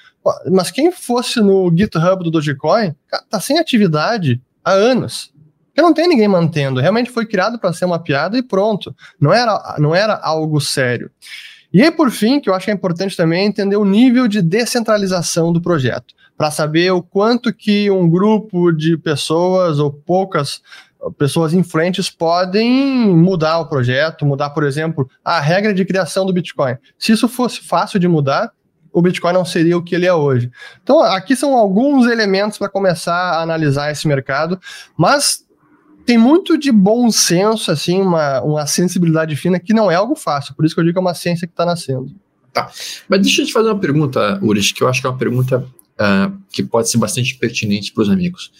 Mas 0.51 0.71
quem 0.71 0.91
fosse 0.91 1.39
no 1.39 1.71
GitHub 1.75 2.23
do 2.23 2.31
Dogecoin, 2.31 2.93
está 3.11 3.39
sem 3.39 3.57
atividade 3.57 4.41
há 4.63 4.71
anos. 4.71 5.30
Porque 5.71 5.81
não 5.81 5.93
tem 5.93 6.07
ninguém 6.07 6.27
mantendo. 6.27 6.81
Realmente 6.81 7.09
foi 7.09 7.25
criado 7.25 7.57
para 7.57 7.71
ser 7.71 7.85
uma 7.85 7.97
piada 7.97 8.37
e 8.37 8.43
pronto. 8.43 8.93
Não 9.19 9.33
era, 9.33 9.75
não 9.79 9.95
era 9.95 10.19
algo 10.21 10.59
sério. 10.59 11.09
E 11.73 11.81
aí, 11.81 11.89
por 11.89 12.11
fim, 12.11 12.39
que 12.39 12.49
eu 12.49 12.53
acho 12.53 12.65
que 12.65 12.71
é 12.71 12.73
importante 12.73 13.15
também 13.15 13.45
entender 13.45 13.77
o 13.77 13.85
nível 13.85 14.27
de 14.27 14.41
descentralização 14.41 15.53
do 15.53 15.61
projeto 15.61 16.13
para 16.37 16.51
saber 16.51 16.91
o 16.91 17.01
quanto 17.01 17.53
que 17.53 17.89
um 17.89 18.09
grupo 18.09 18.71
de 18.71 18.97
pessoas 18.97 19.79
ou 19.79 19.91
poucas 19.91 20.61
pessoas 21.17 21.53
influentes 21.53 22.09
podem 22.09 22.69
mudar 23.07 23.59
o 23.59 23.67
projeto, 23.67 24.25
mudar, 24.25 24.51
por 24.51 24.63
exemplo, 24.63 25.09
a 25.23 25.39
regra 25.39 25.73
de 25.73 25.83
criação 25.83 26.25
do 26.25 26.33
Bitcoin. 26.33 26.75
Se 26.97 27.11
isso 27.11 27.27
fosse 27.27 27.61
fácil 27.61 27.99
de 27.99 28.07
mudar, 28.07 28.51
o 28.93 29.01
Bitcoin 29.01 29.33
não 29.33 29.45
seria 29.45 29.77
o 29.77 29.83
que 29.83 29.95
ele 29.95 30.05
é 30.05 30.13
hoje. 30.13 30.51
Então, 30.83 31.01
aqui 31.01 31.35
são 31.35 31.57
alguns 31.57 32.07
elementos 32.07 32.57
para 32.57 32.69
começar 32.69 33.15
a 33.15 33.41
analisar 33.41 33.91
esse 33.91 34.07
mercado, 34.07 34.59
mas 34.95 35.45
tem 36.05 36.17
muito 36.17 36.57
de 36.57 36.71
bom 36.71 37.11
senso, 37.11 37.71
assim, 37.71 38.01
uma, 38.01 38.41
uma 38.41 38.67
sensibilidade 38.67 39.35
fina 39.35 39.59
que 39.59 39.73
não 39.73 39.89
é 39.89 39.95
algo 39.95 40.15
fácil. 40.15 40.55
Por 40.55 40.65
isso 40.65 40.73
que 40.73 40.81
eu 40.81 40.85
digo 40.85 40.93
que 40.93 40.99
é 40.99 41.01
uma 41.01 41.13
ciência 41.13 41.47
que 41.47 41.53
está 41.53 41.65
nascendo. 41.65 42.13
Tá. 42.53 42.69
Mas 43.07 43.21
deixa 43.21 43.41
eu 43.41 43.45
te 43.45 43.53
fazer 43.53 43.69
uma 43.69 43.79
pergunta, 43.79 44.39
Urish, 44.43 44.73
que 44.73 44.83
eu 44.83 44.87
acho 44.87 44.99
que 44.99 45.07
é 45.07 45.09
uma 45.09 45.17
pergunta 45.17 45.59
uh, 45.59 46.37
que 46.51 46.63
pode 46.63 46.89
ser 46.89 46.97
bastante 46.97 47.35
pertinente 47.35 47.93
para 47.93 48.03
os 48.03 48.09
amigos. 48.09 48.51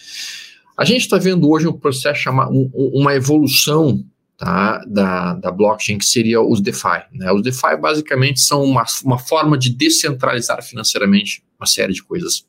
A 0.76 0.84
gente 0.84 1.02
está 1.02 1.18
vendo 1.18 1.48
hoje 1.48 1.68
um 1.68 1.72
processo 1.72 2.20
chamado 2.20 2.50
um, 2.50 2.70
uma 2.74 3.14
evolução 3.14 4.02
tá, 4.36 4.82
da, 4.86 5.34
da 5.34 5.50
blockchain 5.50 5.98
que 5.98 6.06
seria 6.06 6.40
os 6.40 6.60
DeFi. 6.60 7.02
Né? 7.12 7.30
Os 7.32 7.42
DeFi 7.42 7.76
basicamente 7.80 8.40
são 8.40 8.64
uma, 8.64 8.84
uma 9.04 9.18
forma 9.18 9.58
de 9.58 9.70
descentralizar 9.70 10.62
financeiramente 10.62 11.44
uma 11.58 11.66
série 11.66 11.92
de 11.92 12.02
coisas, 12.02 12.46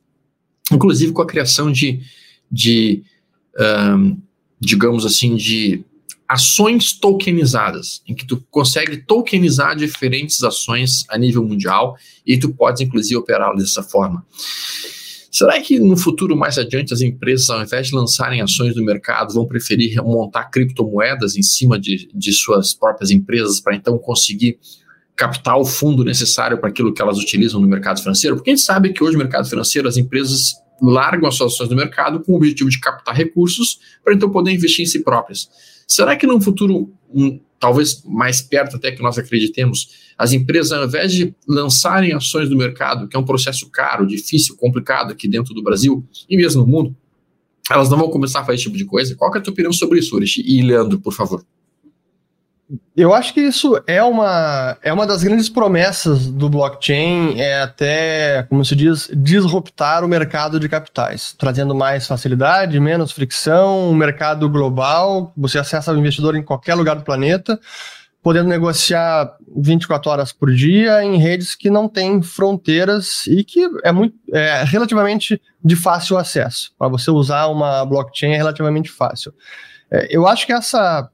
inclusive 0.72 1.12
com 1.12 1.22
a 1.22 1.26
criação 1.26 1.70
de, 1.70 2.00
de 2.50 3.04
um, 3.98 4.16
digamos 4.64 5.04
assim, 5.04 5.36
de 5.36 5.84
ações 6.28 6.92
tokenizadas, 6.92 8.02
em 8.08 8.14
que 8.14 8.26
tu 8.26 8.42
consegue 8.50 8.96
tokenizar 8.96 9.76
diferentes 9.76 10.42
ações 10.42 11.04
a 11.08 11.18
nível 11.18 11.44
mundial 11.44 11.96
e 12.26 12.38
tu 12.38 12.52
podes 12.52 12.80
inclusive 12.80 13.16
operá-las 13.16 13.62
dessa 13.62 13.82
forma. 13.82 14.24
Será 15.30 15.60
que 15.60 15.80
no 15.80 15.96
futuro 15.96 16.36
mais 16.36 16.58
adiante 16.58 16.94
as 16.94 17.00
empresas, 17.00 17.50
ao 17.50 17.60
invés 17.60 17.88
de 17.88 17.94
lançarem 17.94 18.40
ações 18.40 18.76
no 18.76 18.84
mercado, 18.84 19.34
vão 19.34 19.46
preferir 19.46 20.00
montar 20.02 20.44
criptomoedas 20.44 21.36
em 21.36 21.42
cima 21.42 21.78
de, 21.78 22.08
de 22.14 22.32
suas 22.32 22.72
próprias 22.72 23.10
empresas 23.10 23.60
para 23.60 23.74
então 23.74 23.98
conseguir 23.98 24.58
captar 25.16 25.58
o 25.58 25.64
fundo 25.64 26.04
necessário 26.04 26.58
para 26.58 26.68
aquilo 26.68 26.92
que 26.92 27.02
elas 27.02 27.18
utilizam 27.18 27.60
no 27.60 27.66
mercado 27.66 28.00
financeiro? 28.00 28.36
Porque 28.36 28.50
a 28.50 28.54
gente 28.54 28.64
sabe 28.64 28.92
que 28.92 29.02
hoje 29.02 29.14
no 29.14 29.18
mercado 29.18 29.48
financeiro 29.48 29.88
as 29.88 29.96
empresas 29.96 30.54
largam 30.80 31.28
as 31.28 31.36
suas 31.36 31.54
ações 31.54 31.70
no 31.70 31.76
mercado 31.76 32.20
com 32.20 32.32
o 32.32 32.36
objetivo 32.36 32.68
de 32.68 32.80
captar 32.80 33.14
recursos 33.14 33.78
para 34.02 34.14
então 34.14 34.30
poder 34.30 34.52
investir 34.52 34.82
em 34.82 34.86
si 34.86 35.02
próprias. 35.02 35.48
Será 35.86 36.16
que 36.16 36.26
num 36.26 36.40
futuro, 36.40 36.92
um, 37.14 37.38
talvez 37.58 38.02
mais 38.04 38.40
perto 38.40 38.76
até 38.76 38.92
que 38.92 39.02
nós 39.02 39.18
acreditemos, 39.18 40.12
as 40.18 40.32
empresas, 40.32 40.72
ao 40.72 40.84
invés 40.84 41.12
de 41.12 41.34
lançarem 41.46 42.12
ações 42.12 42.48
no 42.48 42.56
mercado, 42.56 43.08
que 43.08 43.16
é 43.16 43.18
um 43.18 43.24
processo 43.24 43.68
caro, 43.70 44.06
difícil, 44.06 44.56
complicado 44.56 45.12
aqui 45.12 45.28
dentro 45.28 45.54
do 45.54 45.62
Brasil 45.62 46.04
e 46.28 46.36
mesmo 46.36 46.62
no 46.62 46.66
mundo, 46.66 46.96
elas 47.70 47.88
não 47.88 47.98
vão 47.98 48.10
começar 48.10 48.40
a 48.40 48.44
fazer 48.44 48.56
esse 48.56 48.64
tipo 48.64 48.76
de 48.76 48.84
coisa? 48.84 49.14
Qual 49.14 49.34
é 49.34 49.38
a 49.38 49.40
tua 49.40 49.52
opinião 49.52 49.72
sobre 49.72 49.98
isso, 49.98 50.14
Urish? 50.14 50.42
E 50.44 50.62
Leandro, 50.62 51.00
por 51.00 51.12
favor. 51.12 51.44
Eu 52.96 53.12
acho 53.12 53.34
que 53.34 53.40
isso 53.40 53.78
é 53.86 54.02
uma, 54.02 54.78
é 54.82 54.92
uma 54.92 55.06
das 55.06 55.22
grandes 55.22 55.50
promessas 55.50 56.26
do 56.26 56.48
blockchain, 56.48 57.38
é 57.38 57.60
até, 57.60 58.44
como 58.44 58.64
se 58.64 58.74
diz, 58.74 59.10
disruptar 59.12 60.02
o 60.02 60.08
mercado 60.08 60.58
de 60.58 60.68
capitais, 60.68 61.34
trazendo 61.38 61.74
mais 61.74 62.06
facilidade, 62.06 62.80
menos 62.80 63.12
fricção, 63.12 63.90
um 63.90 63.94
mercado 63.94 64.48
global, 64.48 65.32
você 65.36 65.58
acessa 65.58 65.92
o 65.92 65.98
investidor 65.98 66.36
em 66.36 66.42
qualquer 66.42 66.74
lugar 66.74 66.96
do 66.96 67.04
planeta, 67.04 67.60
podendo 68.22 68.48
negociar 68.48 69.36
24 69.54 70.10
horas 70.10 70.32
por 70.32 70.50
dia 70.50 71.04
em 71.04 71.18
redes 71.18 71.54
que 71.54 71.68
não 71.68 71.86
têm 71.86 72.22
fronteiras 72.22 73.26
e 73.26 73.44
que 73.44 73.68
é, 73.84 73.92
muito, 73.92 74.16
é 74.32 74.64
relativamente 74.64 75.38
de 75.62 75.76
fácil 75.76 76.16
acesso. 76.16 76.72
Para 76.78 76.88
você 76.88 77.10
usar 77.10 77.48
uma 77.48 77.84
blockchain 77.84 78.32
é 78.32 78.36
relativamente 78.38 78.90
fácil. 78.90 79.34
É, 79.90 80.08
eu 80.10 80.26
acho 80.26 80.46
que 80.46 80.52
essa 80.54 81.10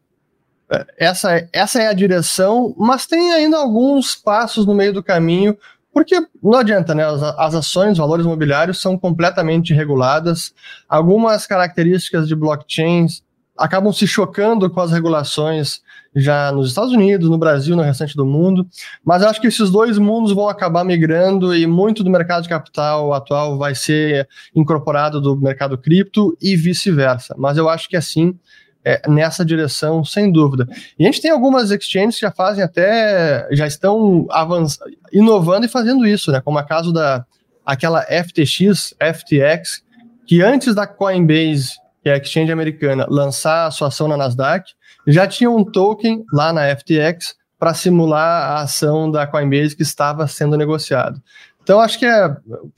essa, 0.96 1.48
essa 1.52 1.82
é 1.82 1.88
a 1.88 1.92
direção, 1.92 2.74
mas 2.78 3.06
tem 3.06 3.32
ainda 3.32 3.56
alguns 3.58 4.14
passos 4.14 4.64
no 4.64 4.74
meio 4.74 4.92
do 4.92 5.02
caminho, 5.02 5.56
porque 5.92 6.14
não 6.42 6.58
adianta, 6.58 6.94
né? 6.94 7.04
As, 7.04 7.22
as 7.22 7.54
ações, 7.54 7.98
valores 7.98 8.24
imobiliários 8.24 8.80
são 8.80 8.96
completamente 8.96 9.74
reguladas. 9.74 10.54
Algumas 10.88 11.46
características 11.46 12.28
de 12.28 12.36
blockchains 12.36 13.22
acabam 13.58 13.92
se 13.92 14.06
chocando 14.06 14.70
com 14.70 14.80
as 14.80 14.92
regulações 14.92 15.80
já 16.14 16.50
nos 16.50 16.68
Estados 16.68 16.92
Unidos, 16.92 17.28
no 17.28 17.38
Brasil, 17.38 17.76
no 17.76 17.82
restante 17.82 18.16
do 18.16 18.24
mundo. 18.24 18.66
Mas 19.04 19.22
acho 19.22 19.40
que 19.40 19.46
esses 19.48 19.70
dois 19.70 19.98
mundos 19.98 20.32
vão 20.32 20.48
acabar 20.48 20.84
migrando 20.84 21.54
e 21.54 21.66
muito 21.66 22.02
do 22.02 22.10
mercado 22.10 22.44
de 22.44 22.48
capital 22.48 23.12
atual 23.12 23.58
vai 23.58 23.74
ser 23.74 24.28
incorporado 24.54 25.20
do 25.20 25.36
mercado 25.36 25.76
cripto 25.76 26.36
e 26.40 26.56
vice-versa. 26.56 27.34
Mas 27.38 27.56
eu 27.58 27.68
acho 27.68 27.88
que 27.88 27.96
assim 27.96 28.38
é, 28.84 29.02
nessa 29.08 29.44
direção, 29.44 30.04
sem 30.04 30.32
dúvida. 30.32 30.66
E 30.98 31.04
a 31.04 31.06
gente 31.06 31.20
tem 31.20 31.30
algumas 31.30 31.70
exchanges 31.70 32.16
que 32.16 32.22
já 32.22 32.30
fazem 32.30 32.64
até, 32.64 33.48
já 33.52 33.66
estão 33.66 34.26
avançando, 34.30 34.90
inovando 35.12 35.66
e 35.66 35.68
fazendo 35.68 36.06
isso, 36.06 36.32
né? 36.32 36.40
Como 36.40 36.58
a 36.58 36.62
caso 36.62 36.92
da 36.92 37.24
aquela 37.64 38.02
FTX, 38.02 38.94
FTX, 38.98 39.82
que 40.26 40.42
antes 40.42 40.74
da 40.74 40.86
Coinbase, 40.86 41.72
que 42.02 42.08
é 42.08 42.14
a 42.14 42.16
exchange 42.16 42.50
americana, 42.50 43.06
lançar 43.08 43.66
a 43.66 43.70
sua 43.70 43.88
ação 43.88 44.08
na 44.08 44.16
Nasdaq, 44.16 44.72
já 45.06 45.26
tinha 45.26 45.50
um 45.50 45.64
token 45.64 46.24
lá 46.32 46.52
na 46.52 46.74
FTX 46.74 47.34
para 47.58 47.74
simular 47.74 48.52
a 48.52 48.62
ação 48.62 49.10
da 49.10 49.26
Coinbase 49.26 49.76
que 49.76 49.82
estava 49.82 50.26
sendo 50.26 50.56
negociado. 50.56 51.20
Então, 51.62 51.78
acho 51.78 51.98
que 51.98 52.06
é, 52.06 52.26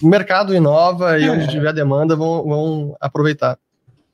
o 0.03 0.07
mercado 0.07 0.55
inova 0.55 1.19
e 1.19 1.25
é. 1.25 1.31
onde 1.31 1.49
tiver 1.49 1.73
demanda 1.73 2.17
vão, 2.17 2.45
vão 2.45 2.97
aproveitar. 3.01 3.57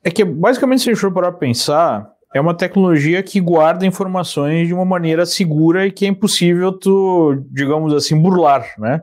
É 0.03 0.09
que, 0.09 0.23
basicamente, 0.23 0.81
se 0.81 0.89
a 0.89 0.93
gente 0.93 1.01
for 1.01 1.11
parar 1.11 1.33
pensar, 1.33 2.09
é 2.33 2.39
uma 2.39 2.53
tecnologia 2.53 3.21
que 3.23 3.39
guarda 3.39 3.85
informações 3.85 4.67
de 4.67 4.73
uma 4.73 4.85
maneira 4.85 5.25
segura 5.25 5.87
e 5.87 5.91
que 5.91 6.05
é 6.05 6.09
impossível 6.09 6.71
tu, 6.71 7.43
digamos 7.51 7.93
assim, 7.93 8.19
burlar, 8.19 8.65
né? 8.77 9.01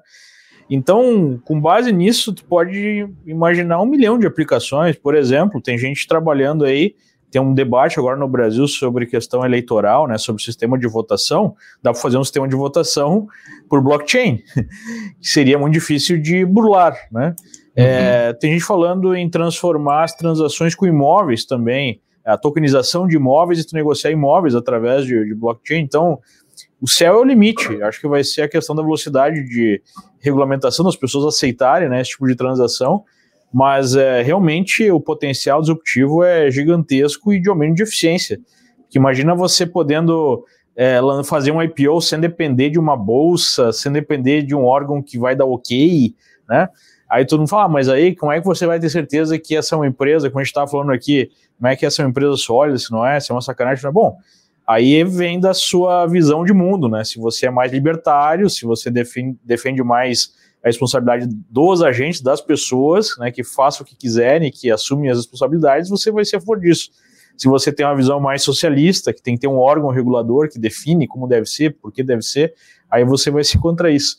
Então, 0.68 1.40
com 1.44 1.60
base 1.60 1.92
nisso, 1.92 2.32
tu 2.32 2.44
pode 2.44 3.08
imaginar 3.24 3.80
um 3.80 3.86
milhão 3.86 4.18
de 4.18 4.26
aplicações. 4.26 4.96
Por 4.96 5.14
exemplo, 5.14 5.60
tem 5.60 5.78
gente 5.78 6.08
trabalhando 6.08 6.64
aí, 6.64 6.94
tem 7.30 7.40
um 7.40 7.54
debate 7.54 7.98
agora 7.98 8.16
no 8.16 8.28
Brasil 8.28 8.66
sobre 8.66 9.06
questão 9.06 9.44
eleitoral, 9.44 10.08
né, 10.08 10.18
sobre 10.18 10.42
sistema 10.42 10.78
de 10.78 10.88
votação. 10.88 11.54
Dá 11.82 11.92
para 11.92 12.00
fazer 12.00 12.18
um 12.18 12.24
sistema 12.24 12.48
de 12.48 12.56
votação 12.56 13.26
por 13.68 13.80
blockchain, 13.80 14.42
que 15.20 15.28
seria 15.28 15.58
muito 15.58 15.74
difícil 15.74 16.20
de 16.20 16.44
burlar, 16.44 16.96
né? 17.12 17.34
É, 17.76 18.28
uhum. 18.28 18.38
Tem 18.38 18.52
gente 18.52 18.64
falando 18.64 19.14
em 19.14 19.28
transformar 19.28 20.04
as 20.04 20.14
transações 20.14 20.74
com 20.74 20.86
imóveis 20.86 21.44
também, 21.44 22.00
a 22.24 22.38
tokenização 22.38 23.06
de 23.06 23.16
imóveis 23.16 23.60
e 23.60 23.66
tu 23.66 23.74
negociar 23.74 24.10
imóveis 24.10 24.54
através 24.54 25.04
de, 25.04 25.24
de 25.26 25.34
blockchain. 25.34 25.80
Então, 25.80 26.18
o 26.80 26.88
céu 26.88 27.14
é 27.14 27.18
o 27.18 27.24
limite. 27.24 27.82
Acho 27.82 28.00
que 28.00 28.08
vai 28.08 28.24
ser 28.24 28.42
a 28.42 28.48
questão 28.48 28.74
da 28.74 28.82
velocidade 28.82 29.44
de 29.44 29.80
regulamentação 30.20 30.84
das 30.84 30.96
pessoas 30.96 31.34
aceitarem 31.34 31.88
né, 31.88 32.00
esse 32.00 32.10
tipo 32.10 32.26
de 32.26 32.34
transação. 32.34 33.04
Mas 33.52 33.94
é, 33.94 34.22
realmente 34.22 34.90
o 34.90 35.00
potencial 35.00 35.60
disruptivo 35.60 36.24
é 36.24 36.50
gigantesco 36.50 37.32
e 37.32 37.40
de 37.40 37.48
aumento 37.48 37.76
de 37.76 37.82
eficiência. 37.82 38.40
Porque 38.82 38.98
imagina 38.98 39.34
você 39.34 39.64
podendo 39.64 40.44
é, 40.74 41.00
fazer 41.24 41.52
um 41.52 41.62
IPO 41.62 42.00
sem 42.00 42.20
depender 42.20 42.70
de 42.70 42.78
uma 42.78 42.96
bolsa, 42.96 43.72
sem 43.72 43.92
depender 43.92 44.42
de 44.42 44.54
um 44.54 44.64
órgão 44.64 45.02
que 45.02 45.18
vai 45.18 45.36
dar 45.36 45.46
ok, 45.46 46.14
né? 46.48 46.68
Aí 47.08 47.24
todo 47.24 47.40
mundo 47.40 47.48
fala, 47.48 47.64
ah, 47.64 47.68
mas 47.68 47.88
aí 47.88 48.14
como 48.14 48.32
é 48.32 48.40
que 48.40 48.46
você 48.46 48.66
vai 48.66 48.80
ter 48.80 48.90
certeza 48.90 49.38
que 49.38 49.56
essa 49.56 49.74
é 49.74 49.78
uma 49.78 49.86
empresa, 49.86 50.28
como 50.28 50.40
a 50.40 50.42
gente 50.42 50.50
estava 50.50 50.68
falando 50.68 50.92
aqui, 50.92 51.30
como 51.56 51.68
é 51.68 51.76
que 51.76 51.86
essa 51.86 52.02
é 52.02 52.04
uma 52.04 52.10
empresa 52.10 52.36
sólida, 52.36 52.78
se 52.78 52.90
não 52.90 53.06
é, 53.06 53.20
se 53.20 53.30
é 53.30 53.34
uma 53.34 53.40
sacanagem, 53.40 53.82
não 53.82 53.90
é 53.90 53.92
bom. 53.92 54.16
Aí 54.66 55.04
vem 55.04 55.38
da 55.38 55.54
sua 55.54 56.06
visão 56.06 56.44
de 56.44 56.52
mundo, 56.52 56.88
né? 56.88 57.04
Se 57.04 57.20
você 57.20 57.46
é 57.46 57.50
mais 57.50 57.70
libertário, 57.70 58.50
se 58.50 58.64
você 58.64 58.90
defende, 58.90 59.38
defende 59.44 59.80
mais 59.84 60.34
a 60.64 60.66
responsabilidade 60.66 61.28
dos 61.48 61.80
agentes, 61.80 62.20
das 62.20 62.40
pessoas, 62.40 63.10
né, 63.18 63.30
que 63.30 63.44
façam 63.44 63.84
o 63.84 63.86
que 63.86 63.94
quiserem, 63.94 64.50
que 64.50 64.68
assumem 64.68 65.08
as 65.08 65.18
responsabilidades, 65.18 65.88
você 65.88 66.10
vai 66.10 66.24
ser 66.24 66.36
a 66.36 66.40
favor 66.40 66.58
disso. 66.58 66.90
Se 67.36 67.46
você 67.46 67.70
tem 67.70 67.86
uma 67.86 67.94
visão 67.94 68.18
mais 68.18 68.42
socialista, 68.42 69.12
que 69.12 69.22
tem 69.22 69.34
que 69.34 69.42
ter 69.42 69.46
um 69.46 69.58
órgão 69.58 69.90
regulador 69.90 70.48
que 70.48 70.58
define 70.58 71.06
como 71.06 71.28
deve 71.28 71.46
ser, 71.46 71.76
por 71.76 71.92
que 71.92 72.02
deve 72.02 72.22
ser, 72.22 72.52
aí 72.90 73.04
você 73.04 73.30
vai 73.30 73.44
ser 73.44 73.58
contra 73.58 73.90
isso. 73.92 74.16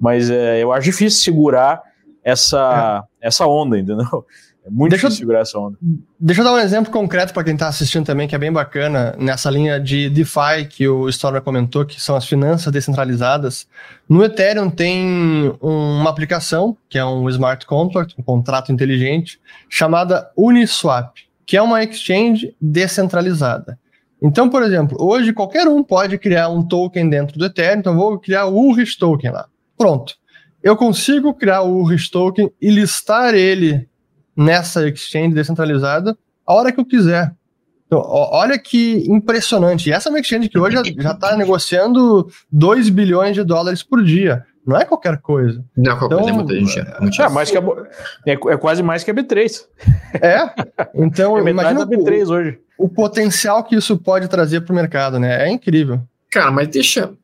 Mas 0.00 0.30
é, 0.30 0.62
eu 0.62 0.70
acho 0.72 0.84
difícil 0.84 1.20
segurar 1.20 1.82
essa, 2.30 3.04
é. 3.20 3.28
essa 3.28 3.46
onda, 3.46 3.78
entendeu? 3.78 4.06
É 4.66 4.70
muito 4.70 4.90
deixa 4.90 5.06
difícil 5.06 5.22
segurar 5.22 5.40
essa 5.40 5.58
onda. 5.58 5.78
Deixa 6.20 6.42
eu 6.42 6.44
dar 6.44 6.52
um 6.52 6.58
exemplo 6.58 6.92
concreto 6.92 7.32
para 7.32 7.42
quem 7.42 7.54
está 7.54 7.68
assistindo 7.68 8.04
também, 8.04 8.28
que 8.28 8.34
é 8.34 8.38
bem 8.38 8.52
bacana, 8.52 9.14
nessa 9.18 9.50
linha 9.50 9.80
de 9.80 10.10
DeFi 10.10 10.66
que 10.68 10.86
o 10.86 11.08
Stormer 11.08 11.40
comentou, 11.40 11.86
que 11.86 11.98
são 11.98 12.14
as 12.14 12.26
finanças 12.26 12.70
descentralizadas. 12.70 13.66
No 14.06 14.22
Ethereum 14.22 14.68
tem 14.68 15.56
uma 15.62 16.10
aplicação, 16.10 16.76
que 16.86 16.98
é 16.98 17.04
um 17.04 17.30
smart 17.30 17.64
contract, 17.64 18.14
um 18.18 18.22
contrato 18.22 18.70
inteligente, 18.70 19.40
chamada 19.70 20.30
Uniswap, 20.36 21.14
que 21.46 21.56
é 21.56 21.62
uma 21.62 21.82
exchange 21.82 22.54
descentralizada. 22.60 23.78
Então, 24.20 24.50
por 24.50 24.62
exemplo, 24.62 24.98
hoje 25.00 25.32
qualquer 25.32 25.66
um 25.66 25.82
pode 25.82 26.18
criar 26.18 26.50
um 26.50 26.62
token 26.62 27.08
dentro 27.08 27.38
do 27.38 27.46
Ethereum, 27.46 27.78
então 27.78 27.96
vou 27.96 28.18
criar 28.18 28.44
o 28.44 28.68
URIS 28.68 28.96
token 28.96 29.30
lá. 29.30 29.46
Pronto. 29.78 30.14
Eu 30.62 30.76
consigo 30.76 31.34
criar 31.34 31.62
o 31.62 31.82
URIS 31.82 32.10
token 32.10 32.50
e 32.60 32.70
listar 32.70 33.34
ele 33.34 33.88
nessa 34.36 34.88
exchange 34.88 35.34
descentralizada 35.34 36.16
a 36.46 36.54
hora 36.54 36.72
que 36.72 36.80
eu 36.80 36.84
quiser. 36.84 37.32
Então, 37.86 38.02
olha 38.06 38.58
que 38.58 39.04
impressionante. 39.08 39.88
E 39.88 39.92
essa 39.92 40.08
é 40.08 40.10
uma 40.10 40.20
exchange 40.20 40.48
que 40.48 40.58
hoje 40.58 40.76
já 40.98 41.12
está 41.12 41.34
negociando 41.36 42.28
2 42.52 42.90
bilhões 42.90 43.34
de 43.34 43.42
dólares 43.42 43.82
por 43.82 44.04
dia. 44.04 44.44
Não 44.66 44.76
é 44.76 44.84
qualquer 44.84 45.16
coisa. 45.18 45.64
Não 45.74 45.92
é 45.92 45.96
qualquer 45.96 46.16
então, 46.16 46.18
coisa, 46.18 46.30
é 46.30 46.34
muita 46.34 46.54
gente. 46.54 46.78
É, 46.78 47.00
muita 47.00 47.22
é, 47.22 47.28
mais 47.30 47.50
que 47.50 47.56
a, 47.56 47.62
é, 48.26 48.32
é, 48.32 48.56
quase 48.58 48.82
mais 48.82 49.02
que 49.02 49.10
a 49.10 49.14
B3. 49.14 49.64
É, 50.20 50.50
então 50.94 51.38
é 51.40 51.50
imagina 51.50 51.86
B3 51.86 52.26
o, 52.26 52.32
hoje. 52.32 52.58
o 52.76 52.88
potencial 52.90 53.64
que 53.64 53.74
isso 53.74 53.96
pode 53.96 54.28
trazer 54.28 54.60
para 54.60 54.72
o 54.74 54.76
mercado, 54.76 55.18
né? 55.18 55.48
É 55.48 55.50
incrível. 55.50 56.02
Cara, 56.30 56.50
mas 56.50 56.68
deixa, 56.68 57.14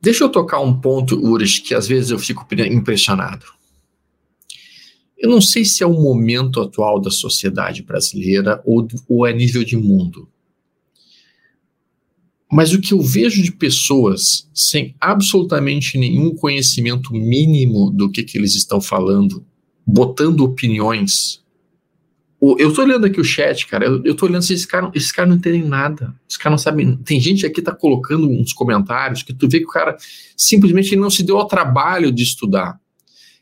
deixa 0.00 0.24
eu 0.24 0.28
tocar 0.28 0.60
um 0.60 0.80
ponto, 0.80 1.16
Ures, 1.16 1.58
que 1.58 1.74
às 1.74 1.86
vezes 1.86 2.10
eu 2.10 2.18
fico 2.18 2.46
impressionado. 2.70 3.46
Eu 5.18 5.28
não 5.28 5.40
sei 5.40 5.64
se 5.64 5.82
é 5.82 5.86
o 5.86 6.00
momento 6.00 6.60
atual 6.60 7.00
da 7.00 7.10
sociedade 7.10 7.82
brasileira 7.82 8.62
ou, 8.64 8.86
ou 9.08 9.26
é 9.26 9.32
nível 9.32 9.64
de 9.64 9.76
mundo. 9.76 10.28
Mas 12.50 12.72
o 12.72 12.80
que 12.80 12.94
eu 12.94 13.02
vejo 13.02 13.42
de 13.42 13.52
pessoas 13.52 14.48
sem 14.54 14.94
absolutamente 15.00 15.98
nenhum 15.98 16.34
conhecimento 16.34 17.12
mínimo 17.12 17.90
do 17.90 18.10
que, 18.10 18.22
que 18.22 18.38
eles 18.38 18.54
estão 18.54 18.80
falando, 18.80 19.44
botando 19.86 20.40
opiniões. 20.40 21.42
Eu 22.40 22.72
tô 22.72 22.82
olhando 22.82 23.04
aqui 23.04 23.20
o 23.20 23.24
chat, 23.24 23.66
cara. 23.66 23.84
Eu, 23.84 24.04
eu 24.04 24.14
tô 24.14 24.26
olhando 24.26 24.42
se 24.42 24.54
esses 24.54 24.64
caras 24.64 24.90
esse 24.94 25.12
cara 25.12 25.28
não 25.28 25.36
entendem 25.36 25.64
nada. 25.64 26.14
Esse 26.28 26.38
cara 26.38 26.52
não 26.52 26.58
sabe. 26.58 26.96
Tem 26.98 27.20
gente 27.20 27.44
aqui 27.44 27.56
que 27.56 27.62
tá 27.62 27.74
colocando 27.74 28.30
uns 28.30 28.52
comentários 28.52 29.24
que 29.24 29.34
tu 29.34 29.48
vê 29.48 29.58
que 29.58 29.66
o 29.66 29.70
cara 29.70 29.96
simplesmente 30.36 30.94
não 30.94 31.10
se 31.10 31.24
deu 31.24 31.38
ao 31.38 31.48
trabalho 31.48 32.12
de 32.12 32.22
estudar. 32.22 32.78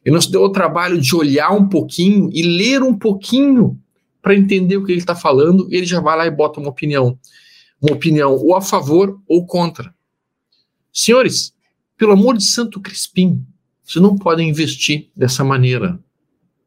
Ele 0.02 0.14
não 0.14 0.20
se 0.20 0.30
deu 0.30 0.42
o 0.42 0.50
trabalho 0.50 0.98
de 0.98 1.14
olhar 1.14 1.50
um 1.50 1.68
pouquinho 1.68 2.30
e 2.32 2.42
ler 2.42 2.82
um 2.82 2.96
pouquinho 2.96 3.78
para 4.22 4.34
entender 4.34 4.76
o 4.76 4.84
que 4.84 4.92
ele 4.92 4.98
está 4.98 5.14
falando, 5.14 5.68
e 5.70 5.76
ele 5.76 5.86
já 5.86 6.00
vai 6.00 6.16
lá 6.16 6.26
e 6.26 6.30
bota 6.30 6.58
uma 6.58 6.70
opinião. 6.70 7.18
Uma 7.80 7.92
opinião 7.92 8.32
ou 8.32 8.56
a 8.56 8.62
favor 8.62 9.20
ou 9.28 9.44
contra. 9.46 9.94
Senhores, 10.92 11.52
pelo 11.98 12.12
amor 12.12 12.36
de 12.36 12.44
Santo 12.44 12.80
Crispim, 12.80 13.44
vocês 13.84 14.02
não 14.02 14.16
podem 14.16 14.48
investir 14.48 15.10
dessa 15.14 15.44
maneira. 15.44 16.00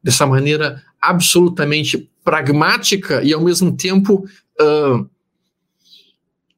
Dessa 0.01 0.25
maneira 0.25 0.81
absolutamente 1.01 2.09
pragmática 2.29 3.23
e 3.23 3.33
ao 3.33 3.41
mesmo 3.41 3.75
tempo. 3.75 4.23
Uh, 4.61 5.09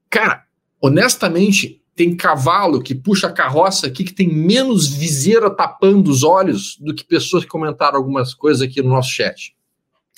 cara, 0.10 0.44
honestamente, 0.82 1.82
tem 1.96 2.14
cavalo 2.14 2.82
que 2.82 2.94
puxa 2.94 3.28
a 3.28 3.32
carroça 3.32 3.88
aqui 3.88 4.04
que 4.04 4.14
tem 4.14 4.28
menos 4.28 4.86
viseira 4.90 5.50
tapando 5.50 6.12
os 6.12 6.24
olhos 6.24 6.76
do 6.78 6.94
que 6.94 7.06
pessoas 7.06 7.46
que 7.46 7.50
comentaram 7.50 7.96
algumas 7.96 8.34
coisas 8.34 8.62
aqui 8.62 8.82
no 8.82 8.90
nosso 8.90 9.12
chat. 9.12 9.56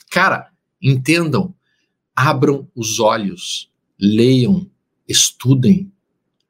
Cara, 0.10 0.47
entendam, 0.82 1.54
abram 2.16 2.68
os 2.76 2.99
olhos, 2.99 3.70
leiam, 3.99 4.68
estudem. 5.08 5.91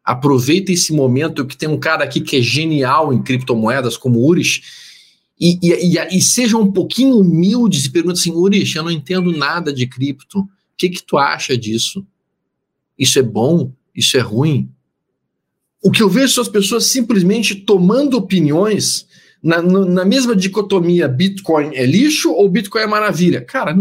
Aproveitem 0.01 0.75
esse 0.75 0.93
momento 0.93 1.45
que 1.45 1.57
tem 1.57 1.67
um 1.67 1.79
cara 1.79 2.05
aqui 2.05 2.21
que 2.21 2.37
é 2.37 2.41
genial 2.41 3.11
em 3.11 3.21
criptomoedas, 3.21 3.97
como 3.97 4.19
o 4.19 4.29
Urish, 4.29 4.61
e, 5.43 5.59
e, 5.61 5.97
e, 5.97 6.17
e 6.17 6.21
sejam 6.21 6.61
um 6.61 6.71
pouquinho 6.71 7.17
humildes 7.17 7.83
e 7.83 7.91
perguntem 7.91 8.21
assim, 8.21 8.77
eu 8.77 8.83
não 8.83 8.89
entendo 8.89 9.29
nada 9.35 9.73
de 9.73 9.85
cripto. 9.85 10.39
O 10.39 10.47
que, 10.77 10.87
que 10.87 11.03
tu 11.03 11.17
acha 11.17 11.57
disso? 11.57 12.05
Isso 12.97 13.19
é 13.19 13.21
bom? 13.21 13.73
Isso 13.93 14.15
é 14.15 14.21
ruim? 14.21 14.69
O 15.83 15.91
que 15.91 16.01
eu 16.01 16.07
vejo 16.07 16.35
são 16.35 16.41
as 16.41 16.47
pessoas 16.47 16.85
simplesmente 16.85 17.55
tomando 17.55 18.15
opiniões 18.15 19.05
na, 19.43 19.61
na 19.61 20.05
mesma 20.05 20.33
dicotomia 20.33 21.09
Bitcoin 21.09 21.75
é 21.75 21.85
lixo 21.85 22.31
ou 22.31 22.47
Bitcoin 22.47 22.83
é 22.83 22.87
maravilha. 22.87 23.43
Cara, 23.43 23.75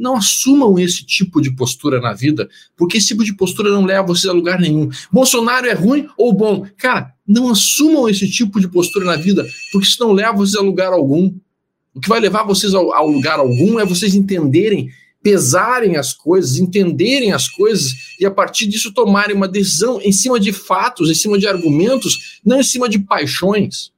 não, 0.00 0.16
assumam 0.16 0.78
esse 0.78 1.04
tipo 1.04 1.40
de 1.40 1.50
postura 1.50 2.00
na 2.00 2.14
vida, 2.14 2.48
porque 2.74 2.96
esse 2.96 3.08
tipo 3.08 3.22
de 3.22 3.36
postura 3.36 3.70
não 3.70 3.84
leva 3.84 4.06
vocês 4.06 4.30
a 4.30 4.32
lugar 4.32 4.58
nenhum. 4.58 4.88
Bolsonaro 5.12 5.66
é 5.66 5.74
ruim 5.74 6.08
ou 6.16 6.32
bom? 6.32 6.66
Cara, 6.78 7.12
não 7.28 7.50
assumam 7.50 8.08
esse 8.08 8.28
tipo 8.28 8.58
de 8.58 8.66
postura 8.66 9.04
na 9.04 9.16
vida, 9.16 9.46
porque 9.70 9.86
isso 9.86 10.00
não 10.00 10.12
leva 10.12 10.32
vocês 10.32 10.56
a 10.56 10.62
lugar 10.62 10.92
algum. 10.92 11.34
O 11.94 12.00
que 12.00 12.08
vai 12.08 12.18
levar 12.18 12.44
vocês 12.44 12.72
ao, 12.72 12.94
ao 12.94 13.08
lugar 13.08 13.38
algum 13.38 13.78
é 13.78 13.84
vocês 13.84 14.14
entenderem 14.14 14.88
pesarem 15.22 15.96
as 15.96 16.14
coisas, 16.14 16.56
entenderem 16.56 17.32
as 17.32 17.46
coisas 17.46 18.16
e 18.18 18.24
a 18.24 18.30
partir 18.30 18.66
disso 18.66 18.94
tomarem 18.94 19.36
uma 19.36 19.46
decisão 19.46 20.00
em 20.00 20.12
cima 20.12 20.40
de 20.40 20.50
fatos, 20.50 21.10
em 21.10 21.14
cima 21.14 21.38
de 21.38 21.46
argumentos, 21.46 22.40
não 22.42 22.60
em 22.60 22.64
cima 22.64 22.88
de 22.88 23.00
paixões. 23.00 23.92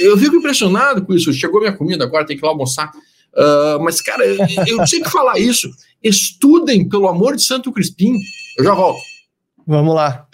Eu 0.00 0.18
fico 0.18 0.34
impressionado 0.34 1.04
com 1.04 1.14
isso. 1.14 1.32
Chegou 1.32 1.60
minha 1.60 1.72
comida, 1.72 2.02
agora 2.02 2.26
tem 2.26 2.36
que 2.36 2.42
ir 2.42 2.46
lá 2.46 2.50
almoçar. 2.50 2.90
Uh, 3.34 3.82
mas, 3.82 4.00
cara, 4.00 4.24
eu, 4.24 4.36
eu 4.66 4.84
tinha 4.84 5.02
que 5.02 5.10
falar 5.10 5.38
isso. 5.38 5.70
Estudem, 6.02 6.88
pelo 6.88 7.08
amor 7.08 7.36
de 7.36 7.44
Santo 7.44 7.72
Crispim. 7.72 8.18
Eu 8.58 8.64
já 8.64 8.74
volto. 8.74 9.00
Vamos 9.66 9.94
lá. 9.94 10.26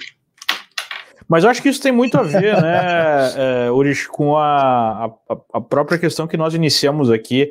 Mas 1.29 1.45
eu 1.45 1.51
acho 1.51 1.61
que 1.61 1.69
isso 1.69 1.83
tem 1.83 1.93
muito 1.93 2.17
a 2.19 2.23
ver, 2.23 2.61
né, 2.63 3.35
é, 3.67 3.71
Urish, 3.71 4.09
com 4.09 4.37
a, 4.37 5.05
a, 5.29 5.37
a 5.55 5.61
própria 5.61 5.99
questão 5.99 6.27
que 6.27 6.39
nós 6.39 6.55
iniciamos 6.55 7.11
aqui 7.11 7.51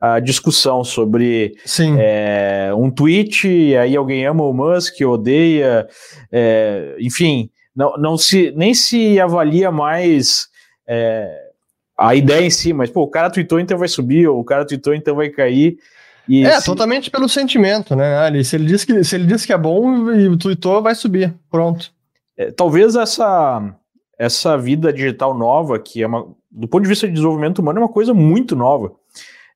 a 0.00 0.20
discussão 0.20 0.84
sobre 0.84 1.54
é, 1.98 2.70
um 2.76 2.90
tweet, 2.90 3.48
e 3.48 3.76
aí 3.76 3.96
alguém 3.96 4.26
ama 4.26 4.44
o 4.44 4.52
Musk, 4.52 5.00
odeia, 5.00 5.88
é, 6.30 6.96
enfim, 7.00 7.50
não, 7.74 7.96
não 7.96 8.16
se, 8.16 8.52
nem 8.54 8.74
se 8.74 9.18
avalia 9.18 9.72
mais 9.72 10.48
é, 10.86 11.45
a 11.96 12.14
ideia 12.14 12.44
em 12.44 12.50
si, 12.50 12.72
mas 12.72 12.90
pô, 12.90 13.02
o 13.02 13.08
cara 13.08 13.30
tweetou, 13.30 13.58
então 13.58 13.78
vai 13.78 13.88
subir, 13.88 14.28
ou 14.28 14.40
o 14.40 14.44
cara 14.44 14.66
tweetou, 14.66 14.94
então 14.94 15.16
vai 15.16 15.30
cair. 15.30 15.78
E 16.28 16.44
é, 16.44 16.60
se... 16.60 16.66
totalmente 16.66 17.10
pelo 17.10 17.28
sentimento, 17.28 17.94
né, 17.94 18.18
Ali? 18.18 18.44
Se 18.44 18.56
ele 18.56 18.66
diz 18.66 18.84
que, 18.84 19.02
se 19.04 19.14
ele 19.14 19.26
diz 19.26 19.46
que 19.46 19.52
é 19.52 19.58
bom 19.58 20.10
e 20.12 20.36
tweetou, 20.36 20.82
vai 20.82 20.94
subir. 20.94 21.34
Pronto. 21.50 21.90
É, 22.36 22.50
talvez 22.50 22.96
essa, 22.96 23.74
essa 24.18 24.58
vida 24.58 24.92
digital 24.92 25.36
nova, 25.36 25.78
que 25.78 26.02
é 26.02 26.06
uma, 26.06 26.26
do 26.50 26.68
ponto 26.68 26.82
de 26.82 26.88
vista 26.88 27.06
de 27.06 27.14
desenvolvimento 27.14 27.60
humano, 27.60 27.78
é 27.78 27.82
uma 27.82 27.92
coisa 27.92 28.12
muito 28.12 28.54
nova. 28.54 28.92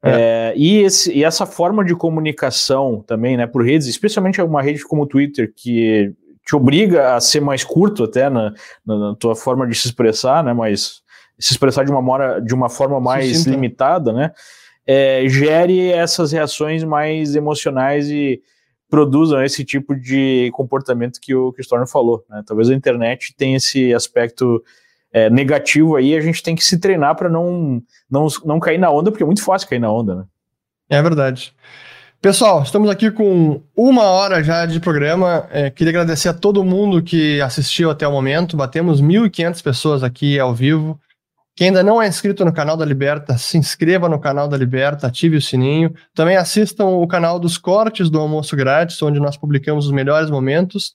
É. 0.03 0.11
É, 0.11 0.55
e, 0.57 0.79
esse, 0.79 1.13
e, 1.13 1.25
essa 1.25 1.45
forma 1.45 1.85
de 1.85 1.95
comunicação 1.95 3.05
também, 3.07 3.37
né, 3.37 3.47
por 3.47 3.63
redes, 3.63 3.87
especialmente 3.87 4.41
uma 4.41 4.63
rede 4.63 4.83
como 4.85 5.03
o 5.03 5.07
Twitter, 5.07 5.53
que 5.55 6.15
te 6.47 6.57
obriga 6.57 7.15
a 7.15 7.21
ser 7.21 7.41
mais 7.41 7.63
curto 7.63 8.05
até 8.05 8.31
na, 8.31 8.55
na, 8.85 8.99
na 8.99 9.15
tua 9.15 9.37
forma 9.37 9.67
de 9.67 9.75
se 9.75 9.89
expressar, 9.89 10.43
né, 10.43 10.55
mas 10.55 11.00
se 11.41 11.53
expressar 11.53 11.85
de 11.85 11.91
uma, 11.91 12.03
mora, 12.03 12.41
de 12.41 12.55
uma 12.55 12.69
forma 12.69 13.01
mais 13.01 13.45
limitada, 13.47 14.13
né, 14.13 14.33
é, 14.87 15.25
gere 15.29 15.91
essas 15.91 16.33
reações 16.33 16.85
mais 16.85 17.35
emocionais 17.35 18.11
e 18.11 18.41
produzam 18.89 19.43
esse 19.43 19.65
tipo 19.65 19.95
de 19.95 20.51
comportamento 20.53 21.21
que 21.21 21.35
o, 21.35 21.53
que 21.53 21.61
o 21.61 21.63
Storm 21.63 21.87
falou. 21.87 22.25
Né? 22.29 22.43
Talvez 22.45 22.69
a 22.69 22.75
internet 22.75 23.33
tenha 23.37 23.57
esse 23.57 23.95
aspecto 23.95 24.63
é, 25.13 25.31
negativo 25.31 25.97
aí, 25.97 26.17
a 26.17 26.21
gente 26.21 26.43
tem 26.43 26.57
que 26.57 26.65
se 26.65 26.79
treinar 26.79 27.15
para 27.17 27.29
não, 27.29 27.83
não, 28.11 28.27
não 28.45 28.61
cair 28.61 28.79
na 28.79 28.91
onda, 28.91 29.11
porque 29.11 29.23
é 29.23 29.27
muito 29.27 29.45
fácil 29.45 29.69
cair 29.69 29.79
na 29.79 29.91
onda, 29.93 30.15
né? 30.17 30.25
É 30.89 31.01
verdade. 31.01 31.55
Pessoal, 32.21 32.63
estamos 32.63 32.91
aqui 32.91 33.11
com 33.11 33.63
uma 33.75 34.03
hora 34.03 34.43
já 34.43 34.67
de 34.67 34.79
programa. 34.79 35.49
É, 35.51 35.71
queria 35.71 35.91
agradecer 35.91 36.29
a 36.29 36.35
todo 36.35 36.65
mundo 36.65 37.03
que 37.03 37.41
assistiu 37.41 37.91
até 37.91 38.07
o 38.07 38.13
momento. 38.13 38.57
Batemos 38.57 39.01
1.500 39.01 39.63
pessoas 39.63 40.03
aqui 40.03 40.39
ao 40.39 40.55
vivo. 40.55 41.01
Quem 41.61 41.67
ainda 41.67 41.83
não 41.83 42.01
é 42.01 42.09
inscrito 42.09 42.43
no 42.43 42.55
canal 42.55 42.75
da 42.75 42.87
Liberta, 42.87 43.37
se 43.37 43.59
inscreva 43.59 44.09
no 44.09 44.19
canal 44.19 44.49
da 44.49 44.57
Liberta, 44.57 45.09
ative 45.09 45.37
o 45.37 45.43
sininho. 45.43 45.93
Também 46.15 46.35
assistam 46.39 46.87
o 46.87 47.07
canal 47.07 47.39
dos 47.39 47.59
cortes 47.59 48.09
do 48.09 48.19
Almoço 48.19 48.57
Grátis, 48.57 49.03
onde 49.03 49.21
nós 49.21 49.37
publicamos 49.37 49.85
os 49.85 49.93
melhores 49.93 50.31
momentos. 50.31 50.95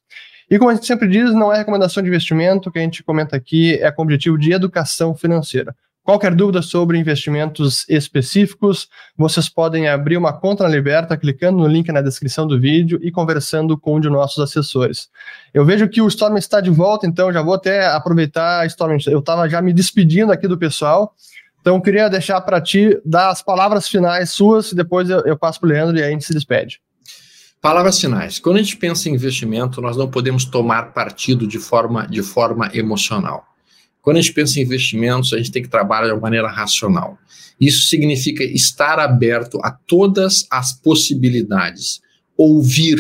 E 0.50 0.58
como 0.58 0.72
a 0.72 0.74
gente 0.74 0.88
sempre 0.88 1.08
diz, 1.08 1.32
não 1.36 1.54
é 1.54 1.60
recomendação 1.60 2.02
de 2.02 2.10
investimento, 2.10 2.70
o 2.70 2.72
que 2.72 2.80
a 2.80 2.82
gente 2.82 3.04
comenta 3.04 3.36
aqui 3.36 3.76
é 3.76 3.92
com 3.92 4.02
objetivo 4.02 4.40
de 4.40 4.54
educação 4.54 5.14
financeira. 5.14 5.76
Qualquer 6.06 6.36
dúvida 6.36 6.62
sobre 6.62 7.00
investimentos 7.00 7.84
específicos, 7.90 8.88
vocês 9.18 9.50
podem 9.50 9.88
abrir 9.88 10.18
uma 10.18 10.32
conta 10.32 10.64
na 10.64 10.70
Liberta 10.70 11.18
clicando 11.18 11.58
no 11.58 11.68
link 11.68 11.92
na 11.92 12.00
descrição 12.00 12.46
do 12.46 12.60
vídeo 12.60 13.00
e 13.02 13.12
conversando 13.12 13.76
com 13.76 13.96
um 13.96 14.00
de 14.00 14.08
nossos 14.08 14.38
assessores. 14.38 15.10
Eu 15.52 15.66
vejo 15.66 15.90
que 15.90 16.04
o 16.04 16.08
Storm 16.08 16.38
está 16.38 16.62
de 16.62 16.70
volta, 16.70 17.08
então 17.08 17.34
já 17.34 17.42
vou 17.42 17.56
até 17.56 17.88
aproveitar, 17.88 18.68
Storm, 18.68 19.00
eu 19.08 19.18
estava 19.18 19.50
já 19.50 19.64
me 19.64 19.74
despedindo 19.74 20.32
aqui 20.32 20.48
do 20.48 20.60
pessoal 20.60 21.16
Então, 21.60 21.82
queria 21.82 22.08
deixar 22.08 22.40
para 22.42 22.62
ti 22.62 23.02
dar 23.04 23.32
as 23.32 23.42
palavras 23.42 23.88
finais 23.88 24.30
suas 24.30 24.74
e 24.74 24.76
depois 24.76 25.10
eu, 25.10 25.22
eu 25.22 25.36
passo 25.36 25.60
para 25.60 25.66
o 25.66 25.70
Leandro 25.72 25.98
e 25.98 26.04
aí 26.04 26.10
a 26.10 26.12
gente 26.12 26.24
se 26.24 26.36
despede. 26.36 26.80
Palavras 27.60 28.00
finais. 28.00 28.38
Quando 28.38 28.58
a 28.58 28.62
gente 28.62 28.78
pensa 28.78 29.10
em 29.10 29.16
investimento, 29.16 29.82
nós 29.82 29.98
não 29.98 30.08
podemos 30.08 30.46
tomar 30.46 30.94
partido 30.94 31.48
de 31.48 31.58
forma, 31.58 32.06
de 32.06 32.22
forma 32.22 32.70
emocional. 32.76 33.55
Quando 34.06 34.18
a 34.18 34.22
gente 34.22 34.34
pensa 34.34 34.60
em 34.60 34.62
investimentos, 34.62 35.34
a 35.34 35.38
gente 35.38 35.50
tem 35.52 35.64
que 35.64 35.68
trabalhar 35.68 36.06
de 36.06 36.14
uma 36.14 36.22
maneira 36.22 36.48
racional. 36.48 37.18
Isso 37.60 37.88
significa 37.88 38.44
estar 38.44 39.00
aberto 39.00 39.60
a 39.64 39.72
todas 39.72 40.46
as 40.52 40.74
possibilidades, 40.74 42.02
ouvir, 42.38 43.00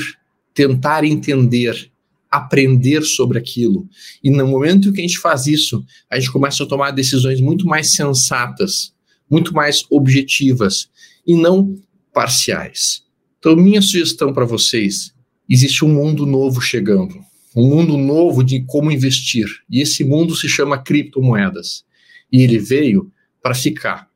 tentar 0.52 1.04
entender, 1.04 1.92
aprender 2.32 3.04
sobre 3.04 3.38
aquilo. 3.38 3.88
E 4.24 4.32
no 4.32 4.48
momento 4.48 4.92
que 4.92 5.00
a 5.00 5.04
gente 5.04 5.20
faz 5.20 5.46
isso, 5.46 5.86
a 6.10 6.20
gente 6.20 6.32
começa 6.32 6.64
a 6.64 6.68
tomar 6.68 6.90
decisões 6.90 7.40
muito 7.40 7.68
mais 7.68 7.94
sensatas, 7.94 8.92
muito 9.30 9.54
mais 9.54 9.86
objetivas 9.92 10.90
e 11.28 11.36
não 11.36 11.80
parciais. 12.12 13.04
Então, 13.38 13.56
minha 13.56 13.80
sugestão 13.80 14.34
para 14.34 14.44
vocês: 14.44 15.14
existe 15.48 15.86
um 15.86 15.94
mundo 15.94 16.26
novo 16.26 16.60
chegando, 16.60 17.24
um 17.56 17.70
mundo 17.70 17.98
novo 17.98 18.44
de 18.44 18.62
como 18.66 18.92
investir. 18.92 19.48
E 19.70 19.82
esse 19.82 20.04
mundo 20.04 20.36
se 20.36 20.50
chama 20.50 20.78
criptomoedas. 20.78 21.86
E 22.32 22.42
ele 22.42 22.60
veio 22.60 23.12
para 23.42 23.56
ficar. 23.56 24.10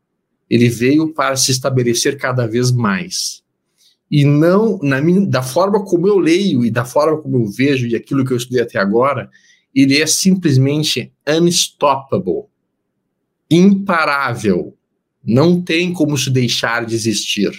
Ele 0.50 0.68
veio 0.68 1.14
para 1.14 1.36
se 1.36 1.52
estabelecer 1.52 2.18
cada 2.18 2.46
vez 2.48 2.72
mais. 2.72 3.44
E 4.12 4.26
não, 4.26 4.80
na 4.82 5.00
minha, 5.00 5.26
da 5.26 5.44
forma 5.44 5.86
como 5.86 6.08
eu 6.08 6.18
leio 6.18 6.66
e 6.66 6.72
da 6.72 6.84
forma 6.84 7.22
como 7.22 7.38
eu 7.38 7.46
vejo 7.46 7.86
e 7.86 7.96
aquilo 7.96 8.26
que 8.26 8.34
eu 8.34 8.38
estudei 8.38 8.64
até 8.64 8.80
agora, 8.80 9.30
ele 9.74 10.02
é 10.02 10.08
simplesmente 10.08 11.14
unstoppable, 11.28 12.46
imparável. 13.50 14.76
Não 15.24 15.62
tem 15.62 15.94
como 15.94 16.18
se 16.18 16.32
deixar 16.32 16.86
de 16.86 16.96
existir. 16.96 17.52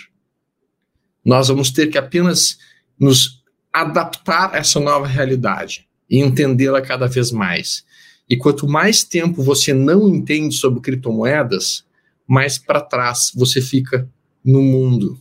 Nós 1.25 1.49
vamos 1.49 1.71
ter 1.71 1.87
que 1.87 1.99
apenas 1.99 2.59
nos 2.99 3.40
adaptar 3.73 4.55
essa 4.55 4.81
nova 4.81 5.07
realidade 5.07 5.89
e 6.09 6.19
entendê-la 6.19 6.83
cada 6.83 7.07
vez 7.07 7.31
mais. 7.31 7.85
E 8.29 8.37
quanto 8.37 8.69
mais 8.69 9.05
tempo 9.05 9.43
você 9.43 9.73
não 9.73 10.09
entende 10.09 10.55
sobre 10.55 10.81
criptomoedas, 10.81 11.85
mais 12.27 12.59
para 12.59 12.81
trás 12.81 13.33
você 13.35 13.61
fica 13.61 14.09
no 14.45 14.63
mundo. 14.63 15.19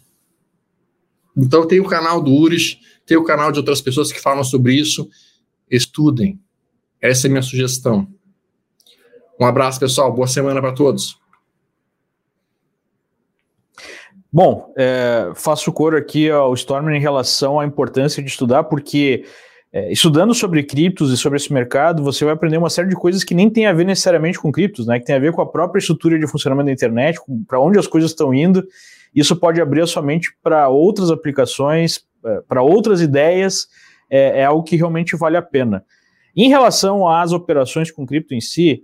Então 1.36 1.68
tem 1.68 1.80
o 1.80 1.88
canal 1.88 2.22
do 2.22 2.32
Uris, 2.32 2.80
tem 3.06 3.18
o 3.18 3.24
canal 3.24 3.52
de 3.52 3.60
outras 3.60 3.82
pessoas 3.82 4.12
que 4.12 4.20
falam 4.20 4.44
sobre 4.44 4.74
isso. 4.74 5.10
Estudem. 5.70 6.40
Essa 7.02 7.28
é 7.28 7.30
a 7.30 7.32
minha 7.32 7.42
sugestão. 7.42 8.08
Um 9.40 9.46
abraço, 9.46 9.80
pessoal. 9.80 10.14
Boa 10.14 10.28
semana 10.28 10.60
para 10.60 10.74
todos. 10.74 11.19
Bom, 14.32 14.72
é, 14.78 15.32
faço 15.34 15.74
coro 15.74 15.98
aqui 15.98 16.30
ao 16.30 16.54
Stormer 16.54 16.96
em 16.96 17.02
relação 17.02 17.60
à 17.60 17.66
importância 17.66 18.22
de 18.22 18.30
estudar, 18.30 18.64
porque 18.66 19.26
é, 19.74 19.92
estudando 19.92 20.36
sobre 20.36 20.62
criptos 20.62 21.12
e 21.12 21.18
sobre 21.18 21.38
esse 21.38 21.52
mercado, 21.52 22.04
você 22.04 22.24
vai 22.24 22.36
aprender 22.36 22.58
uma 22.58 22.70
série 22.70 22.90
de 22.90 22.96
coisas 22.96 23.24
que 23.24 23.34
nem 23.34 23.50
tem 23.50 23.66
a 23.66 23.74
ver 23.74 23.86
necessariamente 23.86 24.40
com 24.40 24.52
criptos, 24.52 24.86
né? 24.86 25.00
Que 25.00 25.06
tem 25.06 25.16
a 25.16 25.20
ver 25.20 25.32
com 25.32 25.42
a 25.42 25.48
própria 25.48 25.80
estrutura 25.80 26.20
de 26.20 26.28
funcionamento 26.28 26.68
da 26.68 26.72
internet, 26.72 27.20
para 27.48 27.60
onde 27.60 27.80
as 27.80 27.88
coisas 27.88 28.12
estão 28.12 28.32
indo. 28.32 28.64
Isso 29.16 29.36
pode 29.36 29.60
abrir 29.60 29.82
a 29.82 29.88
sua 29.88 30.04
mente 30.04 30.30
para 30.44 30.70
outras 30.70 31.10
aplicações, 31.10 32.02
é, 32.24 32.42
para 32.48 32.62
outras 32.62 33.02
ideias. 33.02 33.68
É, 34.12 34.42
é 34.42 34.46
algo 34.46 34.64
que 34.64 34.76
realmente 34.76 35.16
vale 35.16 35.38
a 35.38 35.42
pena. 35.42 35.84
Em 36.36 36.50
relação 36.50 37.08
às 37.08 37.32
operações 37.32 37.90
com 37.90 38.06
cripto 38.06 38.36
em 38.36 38.42
si, 38.42 38.84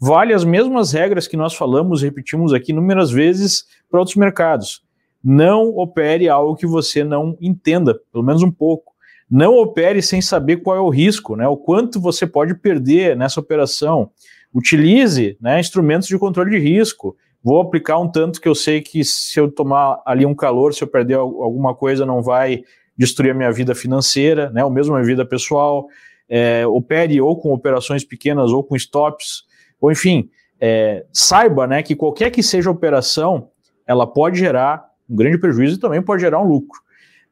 vale 0.00 0.32
as 0.32 0.42
mesmas 0.42 0.92
regras 0.92 1.28
que 1.28 1.36
nós 1.36 1.54
falamos 1.54 2.02
e 2.02 2.06
repetimos 2.06 2.54
aqui 2.54 2.72
inúmeras 2.72 3.10
vezes 3.10 3.64
para 3.90 4.00
outros 4.00 4.16
mercados 4.16 4.85
não 5.28 5.70
opere 5.70 6.28
algo 6.28 6.54
que 6.54 6.68
você 6.68 7.02
não 7.02 7.36
entenda, 7.40 8.00
pelo 8.12 8.22
menos 8.22 8.44
um 8.44 8.50
pouco. 8.50 8.94
Não 9.28 9.58
opere 9.58 10.00
sem 10.00 10.22
saber 10.22 10.58
qual 10.58 10.76
é 10.76 10.80
o 10.80 10.88
risco, 10.88 11.34
né? 11.34 11.48
O 11.48 11.56
quanto 11.56 12.00
você 12.00 12.24
pode 12.24 12.54
perder 12.54 13.16
nessa 13.16 13.40
operação. 13.40 14.08
Utilize 14.54 15.36
né, 15.40 15.58
instrumentos 15.58 16.06
de 16.06 16.16
controle 16.16 16.52
de 16.52 16.58
risco. 16.58 17.16
Vou 17.42 17.60
aplicar 17.60 17.98
um 17.98 18.08
tanto 18.08 18.40
que 18.40 18.46
eu 18.46 18.54
sei 18.54 18.80
que 18.80 19.04
se 19.04 19.40
eu 19.40 19.50
tomar 19.50 20.00
ali 20.06 20.24
um 20.24 20.32
calor, 20.34 20.72
se 20.72 20.84
eu 20.84 20.86
perder 20.86 21.14
alguma 21.14 21.74
coisa, 21.74 22.06
não 22.06 22.22
vai 22.22 22.62
destruir 22.96 23.32
a 23.32 23.34
minha 23.34 23.50
vida 23.50 23.74
financeira, 23.74 24.48
né? 24.50 24.64
Ou 24.64 24.70
mesmo 24.70 24.94
a 24.94 24.98
minha 24.98 25.08
vida 25.08 25.26
pessoal. 25.26 25.88
É, 26.28 26.64
opere 26.68 27.20
ou 27.20 27.36
com 27.36 27.52
operações 27.52 28.04
pequenas 28.04 28.52
ou 28.52 28.62
com 28.62 28.76
stops, 28.76 29.42
ou 29.80 29.90
enfim, 29.90 30.30
é, 30.60 31.04
saiba 31.12 31.66
né, 31.66 31.82
que 31.82 31.96
qualquer 31.96 32.30
que 32.30 32.44
seja 32.44 32.70
a 32.70 32.72
operação, 32.72 33.48
ela 33.86 34.06
pode 34.06 34.38
gerar 34.38 34.86
um 35.08 35.16
grande 35.16 35.38
prejuízo 35.38 35.76
e 35.76 35.80
também 35.80 36.02
pode 36.02 36.22
gerar 36.22 36.40
um 36.40 36.46
lucro. 36.46 36.80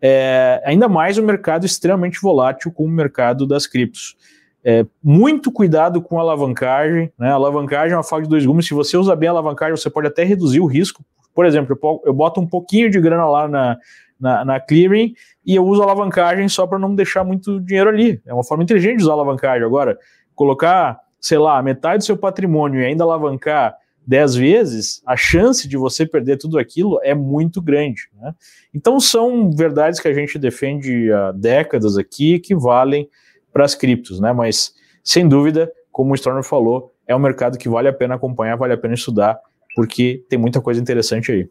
É, 0.01 0.63
ainda 0.65 0.89
mais 0.89 1.17
um 1.19 1.25
mercado 1.25 1.65
extremamente 1.65 2.21
volátil 2.21 2.71
como 2.73 2.89
o 2.89 2.93
mercado 2.93 3.47
das 3.47 3.67
criptos. 3.67 4.17
É, 4.63 4.85
muito 5.03 5.53
cuidado 5.53 6.01
com 6.01 6.19
a 6.19 6.23
alavancagem. 6.23 7.13
Né? 7.19 7.31
A 7.31 7.35
alavancagem 7.35 7.93
é 7.93 7.97
uma 7.97 8.03
faca 8.03 8.23
de 8.23 8.29
dois 8.29 8.45
gumes. 8.45 8.67
Se 8.67 8.75
você 8.75 8.97
usa 8.97 9.15
bem 9.15 9.29
a 9.29 9.33
alavancagem, 9.33 9.77
você 9.77 9.91
pode 9.91 10.07
até 10.07 10.25
reduzir 10.25 10.61
o 10.61 10.67
risco. 10.67 11.05
Por 11.35 11.45
exemplo, 11.45 11.79
eu 12.05 12.15
boto 12.15 12.41
um 12.41 12.47
pouquinho 12.47 12.91
de 12.91 13.01
grana 13.01 13.27
lá 13.27 13.49
na, 13.49 13.79
na, 14.19 14.45
na 14.45 14.61
clearing 14.61 15.15
e 15.45 15.55
eu 15.55 15.67
uso 15.67 15.83
a 15.83 15.85
alavancagem 15.85 16.49
só 16.49 16.67
para 16.67 16.79
não 16.79 16.95
deixar 16.95 17.25
muito 17.25 17.61
dinheiro 17.61 17.91
ali. 17.91 18.23
É 18.27 18.33
uma 18.33 18.45
forma 18.45 18.63
inteligente 18.63 18.99
de 18.99 19.03
usar 19.03 19.13
a 19.13 19.17
alavancagem. 19.17 19.67
Agora, 19.67 19.99
colocar, 20.35 20.99
sei 21.21 21.39
lá, 21.39 21.63
metade 21.63 21.99
do 21.99 22.05
seu 22.05 22.17
patrimônio 22.17 22.81
e 22.81 22.85
ainda 22.85 23.05
alavancar 23.05 23.77
10 24.07 24.35
vezes, 24.35 25.03
a 25.07 25.17
chance 25.17 25.67
de 25.67 25.77
você 25.77 26.07
perder 26.07 26.37
tudo 26.37 26.59
aquilo 26.59 27.01
é 27.03 27.15
muito 27.15 27.61
grande. 27.63 28.09
Né? 28.21 28.35
Então, 28.75 29.01
são 29.01 29.51
verdades 29.51 30.01
que 30.01 30.09
a 30.09 30.15
gente 30.15 30.39
defende 30.39 31.11
há 31.13 31.33
décadas 31.33 31.97
aqui 31.97 32.39
que 32.39 32.55
valem 32.55 33.09
para 33.53 33.65
as 33.65 33.75
criptos, 33.75 34.21
né? 34.21 34.33
mas, 34.33 34.75
sem 35.03 35.27
dúvida, 35.27 35.71
como 35.91 36.13
o 36.13 36.15
Stormer 36.15 36.43
falou, 36.43 36.93
é 37.07 37.15
um 37.15 37.21
mercado 37.21 37.57
que 37.57 37.69
vale 37.69 37.89
a 37.89 37.93
pena 37.93 38.15
acompanhar, 38.15 38.57
vale 38.57 38.73
a 38.73 38.79
pena 38.79 38.95
estudar, 38.95 39.39
porque 39.75 40.25
tem 40.29 40.39
muita 40.39 40.61
coisa 40.61 40.81
interessante 40.81 41.33
aí. 41.33 41.49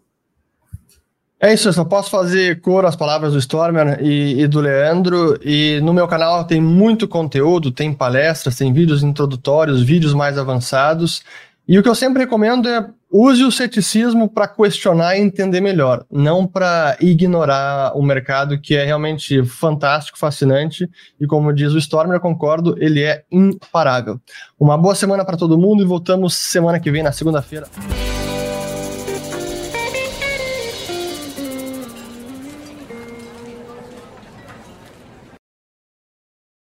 É 1.40 1.54
isso, 1.54 1.68
eu 1.68 1.74
só 1.74 1.84
posso 1.84 2.10
fazer 2.10 2.62
cor 2.62 2.86
às 2.86 2.96
palavras 2.96 3.34
do 3.34 3.40
Stormer 3.40 4.02
e, 4.02 4.44
e, 4.44 4.48
do 4.48 4.62
Leandro. 4.62 5.38
E 5.44 5.82
no 5.84 5.94
meu 5.94 6.08
canal 6.08 6.46
tem 6.46 6.62
muito 6.62 7.06
conteúdo, 7.06 7.70
tem 7.70 7.94
palestras, 7.94 8.56
tem 8.56 8.72
vídeos 8.72 9.04
introdutórios, 9.04 9.84
vídeos 9.84 10.14
mais 10.14 10.38
avançados. 10.38 11.22
E 11.68 11.80
o 11.80 11.84
que 11.84 11.88
eu 11.88 11.96
sempre 11.96 12.24
recomendo 12.24 12.68
é 12.68 12.86
use 13.10 13.44
o 13.44 13.52
ceticismo 13.52 14.28
para 14.28 14.48
questionar 14.48 15.16
e 15.16 15.22
entender 15.22 15.62
melhor, 15.62 16.04
não 16.12 16.48
para 16.48 16.98
ignorar 17.00 17.94
o 17.96 18.02
mercado 18.02 18.60
que 18.60 18.76
é 18.76 18.84
realmente 18.84 19.44
fantástico, 19.46 20.18
fascinante 20.18 20.90
e 21.22 21.28
como 21.28 21.54
diz 21.54 21.72
o 21.74 21.78
Stormer, 21.78 22.18
eu 22.18 22.22
concordo, 22.22 22.76
ele 22.80 23.04
é 23.04 23.24
imparável. 23.32 24.20
Uma 24.60 24.78
boa 24.78 24.96
semana 24.96 25.24
para 25.24 25.38
todo 25.38 25.58
mundo 25.58 25.84
e 25.84 25.86
voltamos 25.86 26.34
semana 26.34 26.80
que 26.80 26.92
vem 26.92 27.04
na 27.04 27.12
segunda-feira. 27.12 27.68